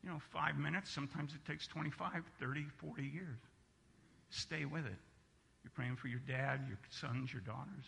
you 0.03 0.09
know, 0.09 0.19
five 0.33 0.57
minutes. 0.57 0.91
Sometimes 0.91 1.33
it 1.33 1.45
takes 1.49 1.67
25, 1.67 2.23
30, 2.39 2.65
40 2.79 3.03
years. 3.03 3.37
Stay 4.35 4.65
with 4.65 4.85
it. 4.85 4.99
You're 5.63 5.71
praying 5.73 5.95
for 5.95 6.07
your 6.07 6.19
dad, 6.27 6.61
your 6.67 6.77
sons, 6.89 7.31
your 7.31 7.41
daughters. 7.41 7.85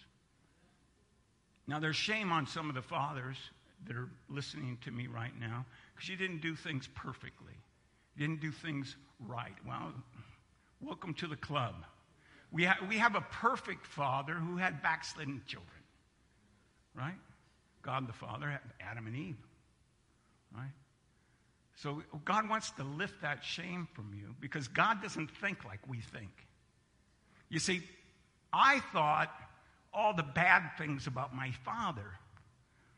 Now, 1.67 1.79
there's 1.79 1.97
shame 1.97 2.31
on 2.31 2.47
some 2.47 2.69
of 2.69 2.75
the 2.75 2.81
fathers 2.81 3.35
that 3.85 3.97
are 3.97 4.09
listening 4.29 4.77
to 4.85 4.91
me 4.91 5.07
right 5.07 5.37
now 5.39 5.65
because 5.93 6.07
you 6.07 6.15
didn't 6.15 6.41
do 6.41 6.55
things 6.55 6.87
perfectly. 6.95 7.53
You 8.15 8.27
didn't 8.27 8.41
do 8.41 8.51
things 8.51 8.95
right. 9.27 9.53
Well, 9.67 9.93
welcome 10.79 11.13
to 11.15 11.27
the 11.27 11.35
club. 11.35 11.75
We, 12.51 12.63
ha- 12.63 12.79
we 12.87 12.97
have 12.97 13.15
a 13.15 13.21
perfect 13.21 13.85
father 13.85 14.33
who 14.33 14.55
had 14.55 14.81
backslidden 14.81 15.41
children, 15.45 15.83
right? 16.95 17.17
God 17.81 18.07
the 18.07 18.13
Father, 18.13 18.59
Adam 18.79 19.05
and 19.05 19.15
Eve, 19.15 19.37
right? 20.55 20.71
So 21.77 22.01
God 22.25 22.49
wants 22.49 22.71
to 22.71 22.83
lift 22.83 23.21
that 23.21 23.43
shame 23.43 23.87
from 23.93 24.11
you 24.17 24.35
because 24.39 24.67
God 24.67 25.01
doesn't 25.01 25.29
think 25.29 25.63
like 25.63 25.79
we 25.87 25.99
think. 25.99 26.31
You 27.49 27.59
see, 27.59 27.83
I 28.51 28.79
thought 28.91 29.31
all 29.93 30.13
the 30.13 30.23
bad 30.23 30.71
things 30.77 31.05
about 31.05 31.35
my 31.35 31.51
father. 31.63 32.11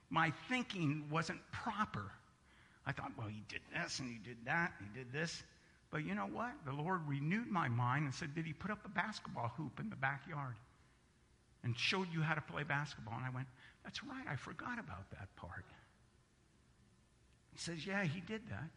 My 0.10 0.32
thinking 0.48 1.04
wasn't 1.12 1.40
proper. 1.52 2.10
I 2.86 2.94
thought, 2.94 3.12
well, 3.18 3.28
he 3.28 3.44
did 3.50 3.62
this 3.74 4.00
and 4.00 4.10
he 4.10 4.18
did 4.18 4.38
that 4.46 4.72
and 4.80 4.88
he 4.92 4.98
did 4.98 5.12
this. 5.12 5.44
But 5.92 6.06
you 6.06 6.16
know 6.16 6.28
what? 6.32 6.52
The 6.66 6.72
Lord 6.72 7.02
renewed 7.06 7.48
my 7.50 7.68
mind 7.68 8.06
and 8.06 8.14
said, 8.14 8.34
Did 8.34 8.46
he 8.46 8.54
put 8.54 8.72
up 8.72 8.80
a 8.86 8.90
basketball 8.90 9.52
hoop 9.58 9.80
in 9.80 9.90
the 9.90 9.96
backyard 9.98 10.56
and 11.64 11.78
showed 11.78 12.08
you 12.14 12.22
how 12.22 12.34
to 12.34 12.42
play 12.42 12.64
basketball? 12.64 13.16
And 13.18 13.26
I 13.26 13.30
went, 13.30 13.48
That's 13.84 14.04
right, 14.06 14.26
I 14.30 14.38
forgot 14.38 14.80
about 14.80 15.10
that 15.12 15.36
part. 15.36 15.66
He 17.60 17.72
says, 17.72 17.86
Yeah, 17.86 18.04
he 18.04 18.22
did 18.22 18.42
that. 18.50 18.70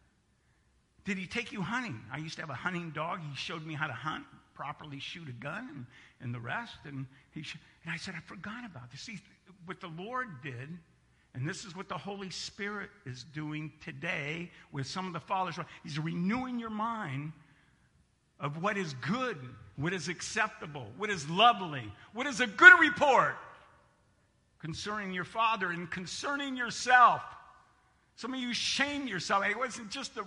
Did 1.05 1.17
he 1.17 1.25
take 1.25 1.51
you 1.51 1.61
hunting? 1.61 2.01
I 2.11 2.17
used 2.17 2.35
to 2.35 2.41
have 2.41 2.49
a 2.49 2.55
hunting 2.55 2.91
dog. 2.91 3.19
He 3.29 3.35
showed 3.35 3.65
me 3.65 3.73
how 3.73 3.87
to 3.87 3.93
hunt, 3.93 4.25
properly 4.53 4.99
shoot 4.99 5.27
a 5.29 5.31
gun, 5.31 5.69
and, 5.73 5.85
and 6.19 6.33
the 6.33 6.39
rest. 6.39 6.75
And, 6.83 7.05
he 7.31 7.43
sh- 7.43 7.57
and 7.85 7.93
I 7.93 7.97
said, 7.97 8.13
I 8.17 8.21
forgot 8.21 8.65
about 8.65 8.91
this. 8.91 9.01
See, 9.01 9.19
what 9.65 9.79
the 9.79 9.87
Lord 9.87 10.41
did, 10.41 10.77
and 11.33 11.47
this 11.47 11.63
is 11.63 11.75
what 11.75 11.87
the 11.87 11.97
Holy 11.97 12.29
Spirit 12.29 12.89
is 13.05 13.23
doing 13.23 13.71
today 13.81 14.51
with 14.73 14.85
some 14.85 15.07
of 15.07 15.13
the 15.13 15.19
fathers, 15.21 15.57
He's 15.83 15.97
renewing 15.97 16.59
your 16.59 16.69
mind 16.69 17.31
of 18.39 18.61
what 18.61 18.77
is 18.77 18.93
good, 18.95 19.37
what 19.77 19.93
is 19.93 20.09
acceptable, 20.09 20.87
what 20.97 21.09
is 21.09 21.29
lovely, 21.29 21.89
what 22.11 22.27
is 22.27 22.41
a 22.41 22.47
good 22.47 22.77
report 22.81 23.35
concerning 24.59 25.13
your 25.13 25.25
father 25.25 25.71
and 25.71 25.89
concerning 25.89 26.57
yourself. 26.57 27.21
Some 28.15 28.33
of 28.33 28.39
you 28.39 28.53
shame 28.53 29.07
yourself. 29.07 29.45
It 29.45 29.57
wasn't 29.57 29.89
just 29.89 30.15
a, 30.17 30.25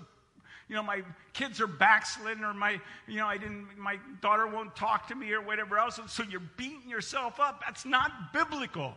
you 0.68 0.74
know, 0.74 0.82
my 0.82 1.02
kids 1.32 1.60
are 1.60 1.66
backslidden 1.66 2.44
or 2.44 2.52
my, 2.52 2.80
you 3.06 3.18
know, 3.18 3.26
I 3.26 3.38
didn't, 3.38 3.78
my 3.78 3.98
daughter 4.20 4.46
won't 4.46 4.74
talk 4.74 5.08
to 5.08 5.14
me 5.14 5.32
or 5.32 5.40
whatever 5.40 5.78
else. 5.78 6.00
So 6.08 6.22
you're 6.24 6.42
beating 6.56 6.88
yourself 6.88 7.38
up. 7.38 7.62
That's 7.64 7.84
not 7.84 8.32
biblical. 8.32 8.94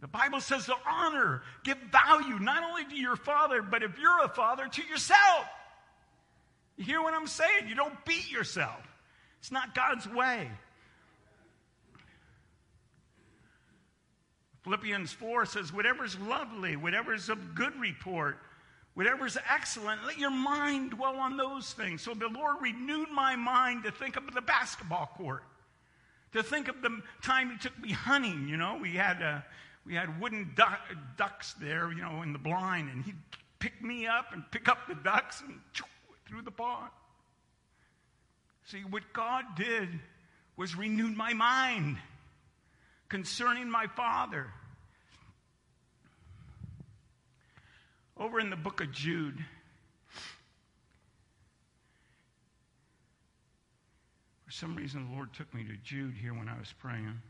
The 0.00 0.08
Bible 0.08 0.40
says 0.40 0.66
to 0.66 0.74
honor, 0.88 1.42
give 1.64 1.78
value, 1.90 2.38
not 2.38 2.62
only 2.62 2.84
to 2.84 2.96
your 2.96 3.16
father, 3.16 3.62
but 3.62 3.82
if 3.82 3.98
you're 3.98 4.24
a 4.24 4.28
father, 4.28 4.68
to 4.68 4.82
yourself. 4.82 5.46
You 6.76 6.84
hear 6.84 7.02
what 7.02 7.14
I'm 7.14 7.26
saying? 7.26 7.68
You 7.68 7.74
don't 7.74 8.04
beat 8.04 8.30
yourself. 8.30 8.80
It's 9.40 9.50
not 9.50 9.74
God's 9.74 10.06
way. 10.06 10.50
Philippians 14.66 15.12
4 15.12 15.46
says, 15.46 15.72
Whatever's 15.72 16.18
lovely, 16.18 16.74
whatever's 16.74 17.28
of 17.28 17.54
good 17.54 17.78
report, 17.78 18.38
whatever's 18.94 19.38
excellent, 19.48 20.04
let 20.04 20.18
your 20.18 20.30
mind 20.30 20.90
dwell 20.90 21.18
on 21.18 21.36
those 21.36 21.72
things. 21.72 22.02
So 22.02 22.14
the 22.14 22.26
Lord 22.26 22.56
renewed 22.60 23.08
my 23.12 23.36
mind 23.36 23.84
to 23.84 23.92
think 23.92 24.16
of 24.16 24.34
the 24.34 24.40
basketball 24.40 25.12
court, 25.16 25.44
to 26.32 26.42
think 26.42 26.66
of 26.66 26.82
the 26.82 27.00
time 27.22 27.52
He 27.52 27.58
took 27.58 27.78
me 27.80 27.92
hunting. 27.92 28.48
You 28.48 28.56
know, 28.56 28.76
we 28.82 28.90
had, 28.90 29.22
uh, 29.22 29.38
we 29.86 29.94
had 29.94 30.20
wooden 30.20 30.50
duck, 30.56 30.80
ducks 31.16 31.52
there, 31.60 31.92
you 31.92 32.02
know, 32.02 32.22
in 32.22 32.32
the 32.32 32.38
blind, 32.40 32.90
and 32.90 33.04
He'd 33.04 33.14
pick 33.60 33.80
me 33.84 34.08
up 34.08 34.32
and 34.32 34.42
pick 34.50 34.68
up 34.68 34.88
the 34.88 34.96
ducks 34.96 35.42
and 35.46 35.60
through 36.28 36.42
the 36.42 36.50
pond. 36.50 36.90
See, 38.64 38.80
what 38.90 39.04
God 39.12 39.44
did 39.54 39.88
was 40.56 40.74
renewed 40.74 41.16
my 41.16 41.34
mind 41.34 41.98
concerning 43.08 43.70
my 43.70 43.86
father. 43.86 44.46
Over 48.18 48.40
in 48.40 48.50
the 48.50 48.56
book 48.56 48.80
of 48.80 48.90
Jude, 48.92 49.38
for 54.46 54.50
some 54.50 54.74
reason 54.74 55.06
the 55.10 55.14
Lord 55.14 55.34
took 55.34 55.52
me 55.52 55.64
to 55.64 55.76
Jude 55.84 56.14
here 56.14 56.32
when 56.32 56.48
I 56.48 56.58
was 56.58 56.72
praying. 56.78 57.20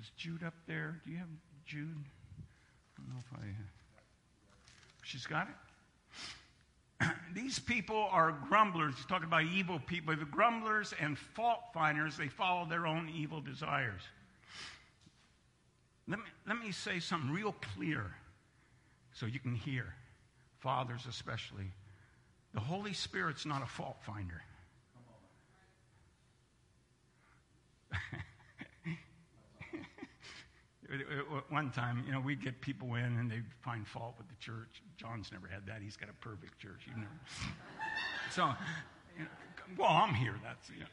Is 0.00 0.10
Jude 0.16 0.42
up 0.42 0.54
there? 0.66 1.00
Do 1.04 1.10
you 1.10 1.18
have 1.18 1.28
Jude? 1.66 2.04
I 2.38 3.02
don't 3.02 3.08
know 3.08 3.20
if 3.20 3.38
I. 3.38 3.44
She's 5.02 5.26
got 5.26 5.48
it? 5.48 5.54
These 7.34 7.58
people 7.58 8.08
are 8.10 8.32
grumblers. 8.48 8.96
He's 8.96 9.06
talking 9.06 9.26
about 9.26 9.44
evil 9.44 9.78
people. 9.78 10.14
The 10.16 10.24
grumblers 10.24 10.94
and 11.00 11.18
fault 11.18 11.60
finders, 11.72 12.16
they 12.16 12.28
follow 12.28 12.66
their 12.68 12.86
own 12.86 13.08
evil 13.08 13.40
desires. 13.40 14.02
Let 16.06 16.18
me, 16.18 16.24
let 16.46 16.58
me 16.60 16.70
say 16.70 17.00
something 17.00 17.30
real 17.30 17.54
clear 17.74 18.14
so 19.12 19.26
you 19.26 19.40
can 19.40 19.54
hear, 19.54 19.94
fathers 20.60 21.06
especially. 21.08 21.72
The 22.52 22.60
Holy 22.60 22.92
Spirit's 22.92 23.46
not 23.46 23.62
a 23.62 23.66
fault 23.66 23.96
finder. 24.04 24.42
One 31.48 31.70
time, 31.70 32.04
you 32.06 32.12
know, 32.12 32.20
we'd 32.20 32.42
get 32.42 32.60
people 32.60 32.94
in 32.94 33.04
and 33.04 33.30
they'd 33.30 33.44
find 33.62 33.86
fault 33.86 34.14
with 34.18 34.28
the 34.28 34.36
church. 34.36 34.82
John's 34.96 35.30
never 35.32 35.48
had 35.48 35.66
that. 35.66 35.82
He's 35.82 35.96
got 35.96 36.08
a 36.08 36.14
perfect 36.14 36.58
church. 36.58 36.86
You 36.86 37.02
know. 37.02 37.08
so, 38.30 38.52
you 39.16 39.24
know, 39.24 39.30
well, 39.78 39.90
I'm 39.90 40.14
here. 40.14 40.34
That's, 40.42 40.68
you 40.70 40.80
know. 40.80 40.86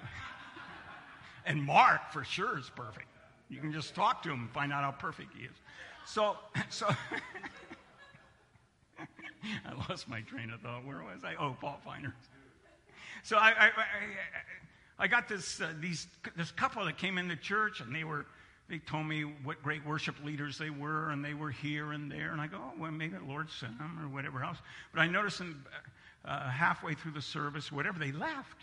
And 1.46 1.64
Mark, 1.64 2.12
for 2.12 2.24
sure, 2.24 2.58
is 2.58 2.70
perfect. 2.76 3.08
You 3.50 3.60
can 3.60 3.74
just 3.74 3.96
talk 3.96 4.24
to 4.24 4.30
him 4.30 4.42
and 4.42 4.52
find 4.52 4.72
out 4.72 4.84
how 4.84 4.92
perfect 4.92 5.36
he 5.36 5.44
is. 5.44 5.56
So, 6.06 6.38
so 6.70 6.88
I 9.00 9.88
lost 9.90 10.08
my 10.08 10.22
train 10.22 10.52
of 10.52 10.62
thought. 10.62 10.86
Where 10.86 11.04
was 11.04 11.24
I? 11.24 11.36
Oh, 11.40 11.56
fault 11.60 11.80
finders. 11.84 12.14
So 13.24 13.38
I, 13.38 13.50
I, 13.50 13.66
I, 13.66 13.70
I 15.00 15.08
got 15.08 15.28
this, 15.28 15.62
uh, 15.62 15.70
these, 15.80 16.08
this 16.36 16.52
couple 16.52 16.86
that 16.86 16.98
came 16.98 17.18
in 17.18 17.28
the 17.28 17.36
church, 17.36 17.82
and 17.82 17.94
they 17.94 18.04
were, 18.04 18.26
they 18.72 18.80
told 18.80 19.06
me 19.06 19.24
what 19.44 19.62
great 19.62 19.86
worship 19.86 20.16
leaders 20.24 20.58
they 20.58 20.70
were, 20.70 21.10
and 21.10 21.24
they 21.24 21.34
were 21.34 21.52
here 21.52 21.92
and 21.92 22.10
there. 22.10 22.32
And 22.32 22.40
I 22.40 22.48
go, 22.48 22.58
oh, 22.58 22.72
well, 22.80 22.90
maybe 22.90 23.18
the 23.18 23.26
Lord 23.26 23.50
sent 23.50 23.78
them 23.78 24.00
or 24.02 24.08
whatever 24.08 24.44
else. 24.44 24.58
But 24.94 25.02
I 25.02 25.08
noticed 25.08 25.40
them 25.40 25.66
uh, 26.24 26.50
halfway 26.50 26.94
through 26.94 27.12
the 27.12 27.22
service, 27.22 27.70
whatever, 27.70 28.00
they 28.00 28.14
left. 28.14 28.58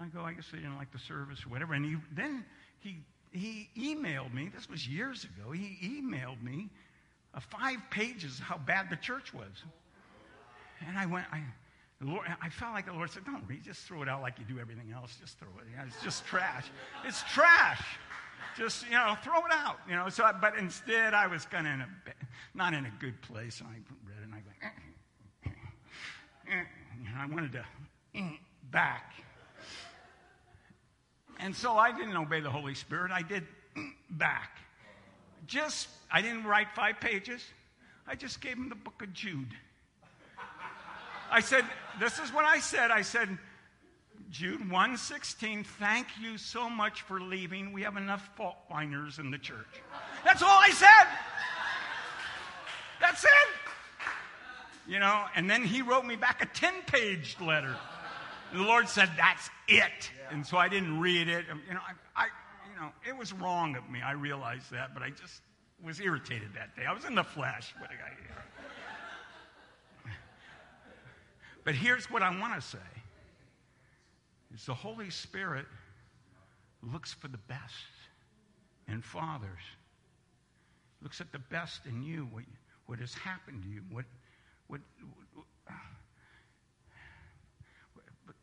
I 0.00 0.06
go, 0.06 0.22
I 0.22 0.32
guess 0.32 0.46
they 0.50 0.58
didn't 0.58 0.78
like 0.78 0.90
the 0.90 0.98
service 0.98 1.46
whatever. 1.46 1.74
And 1.74 1.84
he, 1.84 1.96
then 2.14 2.44
he 2.80 3.00
he 3.32 3.68
emailed 3.78 4.32
me, 4.32 4.50
this 4.54 4.68
was 4.68 4.86
years 4.86 5.24
ago, 5.24 5.50
he 5.50 5.78
emailed 5.82 6.42
me 6.42 6.68
uh, 7.34 7.40
five 7.40 7.78
pages 7.90 8.38
how 8.38 8.58
bad 8.58 8.88
the 8.90 8.96
church 8.96 9.32
was. 9.32 9.64
And 10.86 10.98
I 10.98 11.06
went, 11.06 11.26
I, 11.32 11.42
Lord, 12.02 12.26
I 12.42 12.48
felt 12.48 12.72
like 12.72 12.86
the 12.86 12.92
Lord 12.92 13.10
said, 13.10 13.24
don't 13.24 13.44
read, 13.46 13.62
just 13.62 13.82
throw 13.82 14.02
it 14.02 14.08
out 14.08 14.20
like 14.20 14.38
you 14.38 14.44
do 14.44 14.60
everything 14.60 14.92
else. 14.94 15.16
Just 15.20 15.38
throw 15.38 15.48
it. 15.58 15.66
Yeah, 15.74 15.84
it's 15.86 16.02
just 16.02 16.26
trash. 16.26 16.66
It's 17.06 17.22
trash. 17.32 17.82
Just, 18.56 18.84
you 18.86 18.92
know, 18.92 19.16
throw 19.22 19.38
it 19.38 19.52
out. 19.52 19.78
You 19.88 19.96
know, 19.96 20.08
so, 20.08 20.30
but 20.40 20.56
instead 20.58 21.14
I 21.14 21.26
was 21.26 21.46
kind 21.46 21.66
of 21.66 21.72
in 21.74 21.80
a, 21.80 21.88
not 22.54 22.74
in 22.74 22.86
a 22.86 22.92
good 22.98 23.20
place. 23.22 23.60
And 23.60 23.68
I 23.68 23.72
read 23.72 24.18
it 24.18 24.24
and 24.24 24.34
I 24.34 24.42
went, 24.44 24.56
eh, 24.62 25.48
eh, 26.48 26.58
eh. 26.58 26.64
Know, 27.04 27.20
I 27.20 27.26
wanted 27.26 27.52
to 27.52 27.64
eh, 28.14 28.36
back. 28.70 29.14
And 31.38 31.54
so 31.54 31.76
I 31.76 31.90
didn't 31.90 32.16
obey 32.16 32.40
the 32.40 32.50
Holy 32.50 32.74
Spirit. 32.74 33.10
I 33.10 33.22
did 33.22 33.44
back. 34.10 34.58
Just, 35.46 35.88
I 36.10 36.22
didn't 36.22 36.44
write 36.44 36.68
five 36.74 37.00
pages. 37.00 37.42
I 38.06 38.14
just 38.14 38.40
gave 38.40 38.56
him 38.56 38.68
the 38.68 38.76
book 38.76 39.02
of 39.02 39.12
Jude. 39.12 39.54
I 41.30 41.40
said, 41.40 41.64
this 41.98 42.18
is 42.18 42.32
what 42.32 42.44
I 42.44 42.60
said. 42.60 42.90
I 42.90 43.02
said, 43.02 43.38
Jude 44.32 44.62
1:16, 44.62 45.62
thank 45.62 46.08
you 46.18 46.38
so 46.38 46.70
much 46.70 47.02
for 47.02 47.20
leaving. 47.20 47.70
We 47.70 47.82
have 47.82 47.98
enough 47.98 48.34
fault 48.34 48.56
finders 48.66 49.18
in 49.18 49.30
the 49.30 49.36
church. 49.36 49.82
That's 50.24 50.42
all 50.42 50.58
I 50.58 50.70
said. 50.70 51.06
That's 52.98 53.24
it. 53.24 53.30
You 54.88 55.00
know, 55.00 55.26
and 55.36 55.50
then 55.50 55.62
he 55.62 55.82
wrote 55.82 56.06
me 56.06 56.16
back 56.16 56.42
a 56.42 56.46
10-page 56.46 57.36
letter. 57.42 57.76
And 58.52 58.60
the 58.60 58.64
Lord 58.64 58.88
said, 58.88 59.10
That's 59.18 59.50
it. 59.68 60.10
And 60.30 60.46
so 60.46 60.56
I 60.56 60.68
didn't 60.68 60.98
read 60.98 61.28
it. 61.28 61.44
You 61.68 61.74
know, 61.74 61.80
I, 62.16 62.24
I, 62.24 62.26
you 62.72 62.80
know, 62.80 62.90
it 63.06 63.14
was 63.14 63.34
wrong 63.34 63.76
of 63.76 63.88
me. 63.90 64.00
I 64.00 64.12
realized 64.12 64.70
that, 64.72 64.94
but 64.94 65.02
I 65.02 65.10
just 65.10 65.42
was 65.84 66.00
irritated 66.00 66.54
that 66.54 66.74
day. 66.74 66.86
I 66.88 66.94
was 66.94 67.04
in 67.04 67.14
the 67.14 67.24
flesh. 67.24 67.74
What 67.78 67.90
I, 67.90 67.94
But 71.64 71.74
here's 71.74 72.10
what 72.10 72.22
I 72.22 72.40
want 72.40 72.54
to 72.54 72.60
say 72.60 72.78
is 74.54 74.66
the 74.66 74.74
Holy 74.74 75.10
Spirit 75.10 75.66
looks 76.82 77.12
for 77.12 77.28
the 77.28 77.38
best 77.38 77.74
in 78.88 79.02
fathers. 79.02 79.62
Looks 81.00 81.20
at 81.20 81.32
the 81.32 81.38
best 81.38 81.86
in 81.86 82.02
you, 82.02 82.28
what, 82.30 82.44
what 82.86 82.98
has 82.98 83.14
happened 83.14 83.62
to 83.62 83.68
you, 83.68 83.82
what, 83.90 84.04
what, 84.68 84.80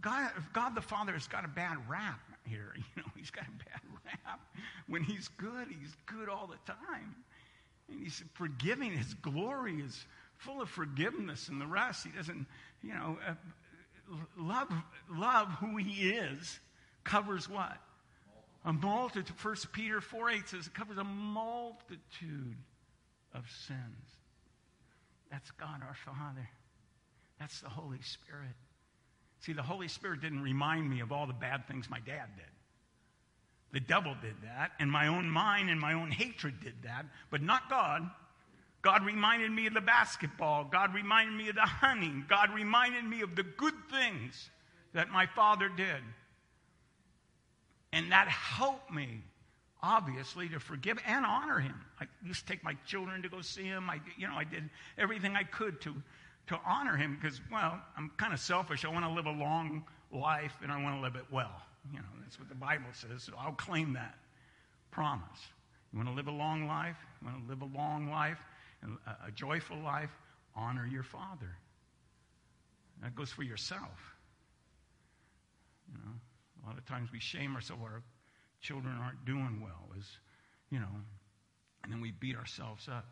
God, 0.02 0.32
God 0.54 0.76
the 0.76 0.82
Father 0.82 1.14
has 1.14 1.28
got 1.28 1.46
a 1.46 1.50
bad 1.50 1.78
rap 1.90 2.20
here. 2.46 2.74
You 2.96 3.04
know, 3.04 3.12
he's 3.16 3.32
got 3.32 3.46
a 3.46 3.64
bad 3.70 3.82
rap. 4.06 4.40
When 4.88 5.04
he's 5.04 5.28
good, 5.28 5.68
he's 5.68 5.96
good 6.06 6.30
all 6.30 6.48
the 6.48 6.72
time. 6.72 7.16
And 7.90 8.02
he's 8.02 8.24
forgiving. 8.34 8.92
His 8.92 9.14
glory 9.16 9.82
is 9.82 10.06
full 10.38 10.62
of 10.62 10.70
forgiveness 10.70 11.50
and 11.50 11.60
the 11.60 11.66
rest. 11.68 12.06
He 12.06 12.12
doesn't, 12.12 12.46
you 12.82 12.94
know, 12.94 13.18
uh, 13.28 13.34
love, 14.38 14.72
love 15.10 15.48
who 15.60 15.78
he 15.78 16.10
is 16.10 16.60
covers 17.04 17.50
what? 17.50 17.78
A 18.66 18.74
multitude. 18.74 19.36
First 19.38 19.72
Peter 19.72 20.02
4 20.02 20.32
8 20.32 20.50
says 20.50 20.68
it 20.68 20.74
covers 20.74 20.98
a 20.98 21.04
multitude 21.04 22.58
of 23.34 23.44
sins. 23.68 24.18
That's 25.32 25.50
God 25.52 25.82
our 25.88 25.96
Father. 26.06 26.50
That's 27.40 27.62
the 27.62 27.70
Holy 27.70 28.02
Spirit. 28.02 28.56
See, 29.42 29.54
the 29.54 29.64
Holy 29.64 29.88
Spirit 29.88 30.22
didn't 30.22 30.42
remind 30.42 30.90
me 30.90 31.00
of 31.00 31.12
all 31.12 31.26
the 31.26 31.34
bad 31.34 31.68
things 31.68 31.90
my 31.90 32.00
dad 32.00 32.28
did. 32.36 32.46
The 33.72 33.80
devil 33.80 34.16
did 34.22 34.36
that, 34.44 34.72
and 34.80 34.92
my 34.92 35.08
own 35.08 35.30
mind 35.30 35.70
and 35.70 35.80
my 35.80 35.94
own 35.94 36.12
hatred 36.12 36.60
did 36.60 36.74
that, 36.84 37.06
but 37.30 37.42
not 37.42 37.70
God. 37.70 38.10
God 38.82 39.06
reminded 39.06 39.52
me 39.52 39.68
of 39.68 39.74
the 39.74 39.82
basketball. 39.82 40.64
God 40.64 40.94
reminded 40.94 41.36
me 41.36 41.50
of 41.50 41.56
the 41.56 41.62
hunting. 41.62 42.26
God 42.30 42.54
reminded 42.54 43.04
me 43.04 43.22
of 43.22 43.36
the 43.36 43.44
good 43.44 43.74
things 43.92 44.50
that 44.94 45.10
my 45.10 45.26
father 45.26 45.70
did. 45.70 46.02
And 47.92 48.12
that 48.12 48.28
helped 48.28 48.92
me, 48.92 49.24
obviously, 49.84 50.48
to 50.50 50.60
forgive 50.60 50.98
and 51.06 51.26
honor 51.26 51.60
him. 51.60 51.76
I 52.00 52.06
used 52.24 52.42
to 52.42 52.54
take 52.54 52.64
my 52.64 52.76
children 52.86 53.22
to 53.24 53.30
go 53.30 53.42
see 53.42 53.64
him. 53.64 53.90
I, 53.90 54.00
you 54.18 54.28
know, 54.28 54.36
I 54.36 54.44
did 54.46 54.70
everything 54.98 55.36
I 55.36 55.44
could 55.44 55.82
to 55.82 55.96
to 56.50 56.60
honor 56.66 56.98
him 56.98 57.18
because, 57.22 57.40
well, 57.52 57.80
I'm 57.96 58.12
kind 58.18 58.34
of 58.34 58.40
selfish. 58.40 58.84
I 58.84 58.90
want 58.90 59.06
to 59.06 59.12
live 59.12 59.28
a 59.28 59.32
long 59.32 59.84
life 60.12 60.58
and 60.64 60.72
I 60.72 60.82
want 60.82 60.96
to 60.96 61.02
live 61.02 61.16
it 61.16 61.26
well. 61.32 61.62
You 61.92 62.00
know, 62.00 62.06
that's 62.22 62.40
what 62.40 62.50
the 62.50 62.56
Bible 62.56 62.90
says. 62.92 63.24
So 63.24 63.34
I'll 63.40 63.54
claim 63.54 63.94
that 63.94 64.16
promise. 64.90 65.40
You 65.94 66.00
want 66.00 66.10
to 66.10 66.16
live 66.16 66.28
a 66.28 66.32
long 66.32 66.68
life? 66.68 66.98
You 67.22 67.28
want 67.28 67.44
to 67.44 67.50
live 67.50 67.62
a 67.62 67.78
long 67.78 68.10
life 68.10 68.40
a, 68.84 69.32
joyful 69.32 69.78
life? 69.78 70.12
Honor 70.56 70.86
your 70.86 71.04
father. 71.04 71.58
That 73.02 73.16
goes 73.16 73.32
for 73.32 73.44
yourself. 73.44 74.16
You 75.92 75.98
know, 76.00 76.12
a 76.64 76.68
lot 76.68 76.78
of 76.78 76.86
times 76.86 77.10
we 77.12 77.20
shame 77.20 77.56
ourselves. 77.56 77.82
Our 77.84 78.04
children 78.62 78.96
aren't 79.02 79.26
doing 79.26 79.62
well, 79.62 79.90
as 79.98 80.06
you 80.70 80.80
know, 80.80 80.96
and 81.84 81.92
then 81.92 82.02
we 82.02 82.12
beat 82.12 82.36
ourselves 82.36 82.88
up. 82.88 83.06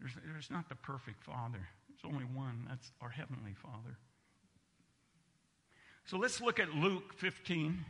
There's, 0.00 0.12
there's 0.32 0.50
not 0.50 0.68
the 0.68 0.74
perfect 0.74 1.22
father. 1.22 1.60
There's 1.88 2.12
only 2.12 2.24
one. 2.24 2.66
That's 2.68 2.90
our 3.00 3.10
Heavenly 3.10 3.54
Father. 3.62 3.96
So 6.06 6.16
let's 6.16 6.40
look 6.40 6.58
at 6.58 6.74
Luke 6.74 7.14
15. 7.18 7.84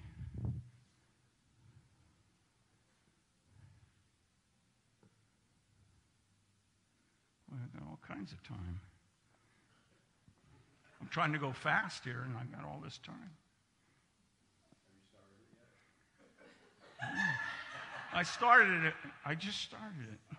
I've 7.53 7.81
got 7.81 7.89
all 7.89 7.99
kinds 8.07 8.33
of 8.33 8.43
time. 8.43 8.81
I'm 11.01 11.09
trying 11.09 11.33
to 11.33 11.39
go 11.39 11.53
fast 11.53 12.05
here, 12.05 12.23
and 12.25 12.37
I've 12.37 12.51
got 12.53 12.65
all 12.65 12.81
this 12.83 12.99
time. 12.99 13.31
I 18.15 18.23
started 18.23 18.85
it. 18.85 18.95
I 19.25 19.35
just 19.35 19.61
started 19.61 20.07
it. 20.13 20.39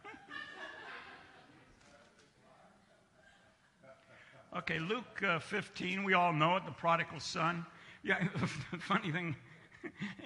Okay, 4.55 4.77
Luke 4.77 5.23
uh, 5.27 5.39
15, 5.39 6.03
we 6.03 6.13
all 6.13 6.31
know 6.31 6.55
it, 6.57 6.65
the 6.65 6.71
prodigal 6.71 7.19
son. 7.19 7.65
Yeah, 8.03 8.23
funny 8.79 9.11
thing, 9.11 9.35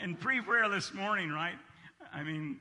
in 0.03 0.15
pre 0.15 0.41
prayer 0.41 0.67
this 0.67 0.93
morning, 0.93 1.29
right? 1.29 1.55
I 2.13 2.23
mean, 2.23 2.59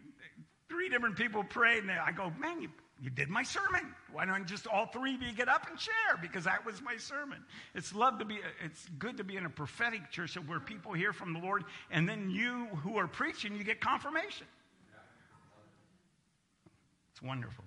three 0.69 0.89
different 0.89 1.17
people 1.17 1.43
prayed, 1.43 1.83
and 1.83 1.91
I 1.91 2.13
go, 2.13 2.33
man, 2.39 2.63
you, 2.63 2.69
you 3.01 3.11
did 3.11 3.29
my 3.29 3.43
sermon. 3.43 3.95
Why 4.11 4.25
don't 4.25 4.47
just 4.47 4.67
all 4.67 4.87
three 4.87 5.15
of 5.15 5.23
you 5.23 5.33
get 5.33 5.49
up 5.49 5.69
and 5.69 5.79
share? 5.79 6.17
Because 6.21 6.45
that 6.45 6.65
was 6.65 6.81
my 6.81 6.97
sermon. 6.97 7.45
It's 7.75 7.95
love 7.95 8.19
to 8.21 8.25
be, 8.25 8.39
it's 8.65 8.87
good 8.99 9.19
to 9.19 9.25
be 9.25 9.37
in 9.37 9.45
a 9.45 9.51
prophetic 9.51 10.11
church 10.11 10.35
where 10.35 10.61
people 10.61 10.95
hear 10.95 11.13
from 11.13 11.35
the 11.35 11.41
Lord, 11.41 11.65
and 11.91 12.09
then 12.09 12.31
you 12.31 12.67
who 12.83 12.97
are 12.97 13.07
preaching, 13.07 13.55
you 13.57 13.65
get 13.65 13.81
confirmation. 13.81 14.47
It's 17.13 17.23
wonderful. 17.23 17.65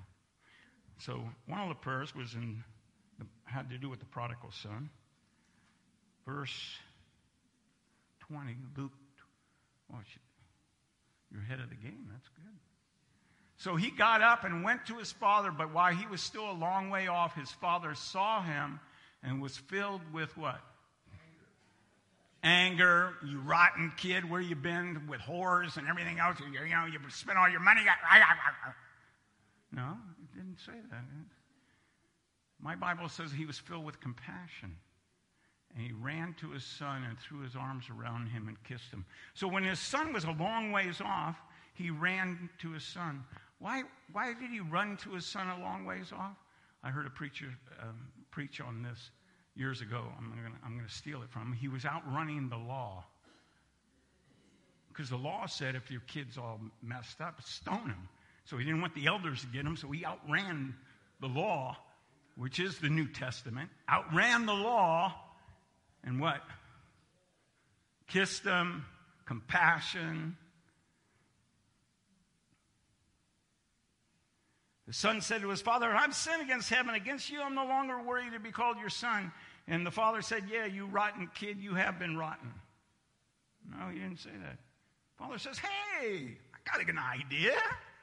So 0.98 1.24
one 1.48 1.60
of 1.60 1.70
the 1.70 1.76
prayers 1.76 2.13
was 2.15 2.34
in 2.34 2.63
the, 3.20 3.26
had 3.46 3.70
to 3.70 3.78
do 3.78 3.89
with 3.89 4.00
the 4.00 4.06
prodigal 4.06 4.52
son. 4.52 4.89
Verse 6.26 6.78
20, 8.20 8.56
Luke. 8.78 8.92
Oh, 9.94 9.98
you're 11.32 11.42
ahead 11.42 11.60
of 11.60 11.70
the 11.70 11.76
game. 11.76 12.08
That's 12.12 12.28
good. 12.30 12.58
So 13.60 13.76
he 13.76 13.91
got 13.91 14.22
up 14.22 14.45
and 14.45 14.63
went 14.63 14.86
to 14.86 14.95
his 14.95 15.12
father, 15.12 15.52
but 15.52 15.74
while 15.74 15.93
he 15.93 16.08
was 16.08 16.22
still 16.22 16.50
a 16.50 16.54
long 16.54 16.89
way 16.89 17.08
off, 17.08 17.36
his 17.36 17.52
father 17.52 17.93
saw 17.93 18.41
him 18.41 18.80
and 19.22 19.41
was 19.41 19.58
filled 19.58 20.02
with 20.13 20.36
what? 20.38 20.62
Anger. 22.41 23.15
You 23.28 23.41
rotten 23.41 23.91
kid, 23.98 24.30
where 24.30 24.39
you 24.39 24.56
been 24.56 25.08
with 25.10 25.19
whores 25.19 25.76
and 25.76 25.89
everything 25.89 26.19
else? 26.19 26.39
You, 26.39 26.45
you 26.48 26.74
know, 26.74 26.86
you 26.86 27.00
spent 27.10 27.38
all 27.38 27.50
your 27.50 27.60
money. 27.60 27.82
No, 29.72 29.98
it 30.24 30.36
didn't 30.36 30.58
say 30.65 30.72
that. 30.89 31.04
My 32.60 32.76
Bible 32.76 33.08
says 33.08 33.32
he 33.32 33.45
was 33.45 33.60
filled 33.60 33.86
with 33.86 34.00
compassion. 34.00 34.78
And 35.76 35.86
he 35.86 35.91
ran 35.91 36.34
to 36.39 36.50
his 36.50 36.63
son 36.63 37.04
and 37.08 37.19
threw 37.19 37.41
his 37.41 37.56
arms 37.56 37.86
around 37.91 38.30
him 38.30 38.48
and 38.48 38.58
kissed 38.63 38.89
him. 38.89 39.06
So 39.36 39.48
when 39.48 39.63
his 39.63 39.80
son 39.80 40.13
was 40.13 40.24
a 40.24 40.32
long 40.32 40.72
ways 40.72 41.00
off, 41.02 41.38
he 41.76 41.91
ran 41.91 42.50
to 42.62 42.72
his 42.72 42.84
son. 42.84 43.24
Why, 43.60 43.84
why 44.12 44.34
did 44.34 44.50
he 44.50 44.62
run 44.62 44.98
to 45.04 45.12
his 45.12 45.26
son 45.26 45.48
a 45.48 45.62
long 45.62 45.86
ways 45.86 46.12
off? 46.12 46.36
I 46.84 46.89
heard 46.89 47.06
a 47.06 47.10
preacher 47.10 47.48
um, 47.82 48.08
preach 48.32 48.62
on 48.62 48.82
this 48.82 49.12
years 49.56 49.82
ago. 49.82 50.06
I'm 50.17 50.30
going 50.30 50.54
I'm 50.65 50.80
to 50.80 50.93
steal 50.93 51.22
it 51.22 51.30
from 51.30 51.48
him. 51.48 51.54
He 51.54 51.67
was 51.67 51.86
outrunning 51.86 52.50
the 52.50 52.58
law. 52.58 53.04
Because 54.88 55.10
the 55.10 55.17
law 55.17 55.45
said 55.45 55.76
if 55.76 55.91
your 55.91 56.02
kid's 56.08 56.38
all 56.38 56.60
messed 56.82 57.22
up, 57.22 57.41
stone 57.41 57.88
him. 57.88 58.10
So 58.45 58.58
he 58.58 58.65
didn't 58.65 58.82
want 58.82 58.95
the 58.95 59.08
elders 59.08 59.41
to 59.41 59.48
get 59.48 59.65
him, 59.65 59.76
so 59.76 59.91
he 59.91 60.04
outran 60.06 60.74
the 61.19 61.28
law, 61.28 61.78
which 62.36 62.60
is 62.60 62.80
the 62.80 62.89
New 62.89 63.08
Testament, 63.08 63.69
outran 63.88 64.45
the 64.45 64.54
law, 64.54 65.13
and 66.04 66.19
what? 66.19 66.41
Kissed 68.08 68.43
them, 68.43 68.86
compassion. 69.26 70.36
The 74.89 74.95
son 74.95 75.21
said 75.21 75.41
to 75.41 75.49
his 75.49 75.62
father, 75.62 75.88
I've 75.95 76.15
sinned 76.15 76.41
against 76.41 76.67
heaven, 76.67 76.95
against 76.95 77.30
you. 77.30 77.43
I'm 77.43 77.54
no 77.54 77.67
longer 77.67 78.02
worthy 78.02 78.32
to 78.32 78.39
be 78.39 78.49
called 78.49 78.80
your 78.80 78.89
son. 78.89 79.32
And 79.67 79.86
the 79.86 79.91
father 79.91 80.23
said, 80.23 80.45
Yeah, 80.52 80.65
you 80.65 80.88
rotten 80.88 81.30
kid, 81.36 81.60
you 81.60 81.75
have 81.75 81.99
been 81.99 82.17
rotten. 82.17 82.52
No, 83.69 83.89
he 83.89 83.99
didn't 83.99 84.17
say 84.17 84.32
that. 84.41 84.58
Father 85.15 85.38
says, 85.38 85.60
Hey, 85.60 86.36
I 86.56 86.58
got 86.75 86.89
an 86.89 86.97
idea. 86.97 87.54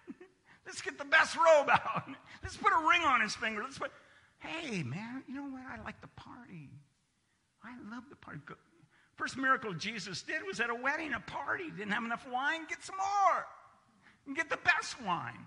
Let's 0.64 0.81
get 0.81 0.96
the 0.96 1.05
best 1.05 1.35
robe 1.35 1.68
out. 1.70 2.05
Let's 2.44 2.57
put 2.57 2.72
a 2.72 2.88
ring 2.88 3.03
on 3.03 3.20
his 3.20 3.35
finger. 3.35 3.62
Let's 3.64 3.81
put, 3.81 3.90
hey, 4.38 4.85
man, 4.85 5.25
you 5.27 5.35
know 5.35 5.42
what? 5.42 5.62
I 5.68 5.83
like 5.83 6.01
the 6.01 6.09
party. 6.14 6.70
I 7.64 7.75
love 7.92 8.05
the 8.11 8.16
party. 8.16 8.38
First 9.16 9.37
miracle 9.37 9.75
Jesus 9.75 10.22
did 10.22 10.46
was 10.46 10.61
at 10.61 10.70
a 10.70 10.75
wedding, 10.77 11.14
a 11.14 11.20
party. 11.20 11.64
Didn't 11.77 11.90
have 11.90 12.05
enough 12.05 12.29
wine, 12.33 12.61
get 12.68 12.85
some 12.85 12.96
more. 12.96 13.44
And 14.29 14.37
get 14.37 14.49
the 14.49 14.59
best 14.59 15.03
wine. 15.03 15.46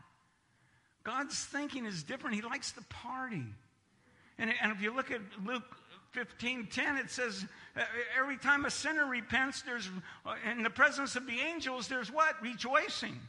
God's 1.03 1.38
thinking 1.45 1.85
is 1.85 2.03
different. 2.03 2.35
He 2.35 2.41
likes 2.41 2.71
the 2.71 2.83
party. 2.83 3.45
And, 4.38 4.53
and 4.62 4.71
if 4.71 4.81
you 4.81 4.93
look 4.93 5.12
at 5.12 5.21
Luke 5.45 5.63
15 6.12 6.67
10, 6.67 6.97
it 6.97 7.09
says, 7.09 7.45
every 8.17 8.38
time 8.38 8.65
a 8.65 8.71
sinner 8.71 9.05
repents, 9.05 9.62
there's, 9.62 9.89
uh, 10.25 10.35
in 10.49 10.63
the 10.63 10.69
presence 10.69 11.15
of 11.15 11.25
the 11.25 11.39
angels, 11.39 11.88
there's 11.88 12.12
what? 12.12 12.41
Rejoicing. 12.41 13.19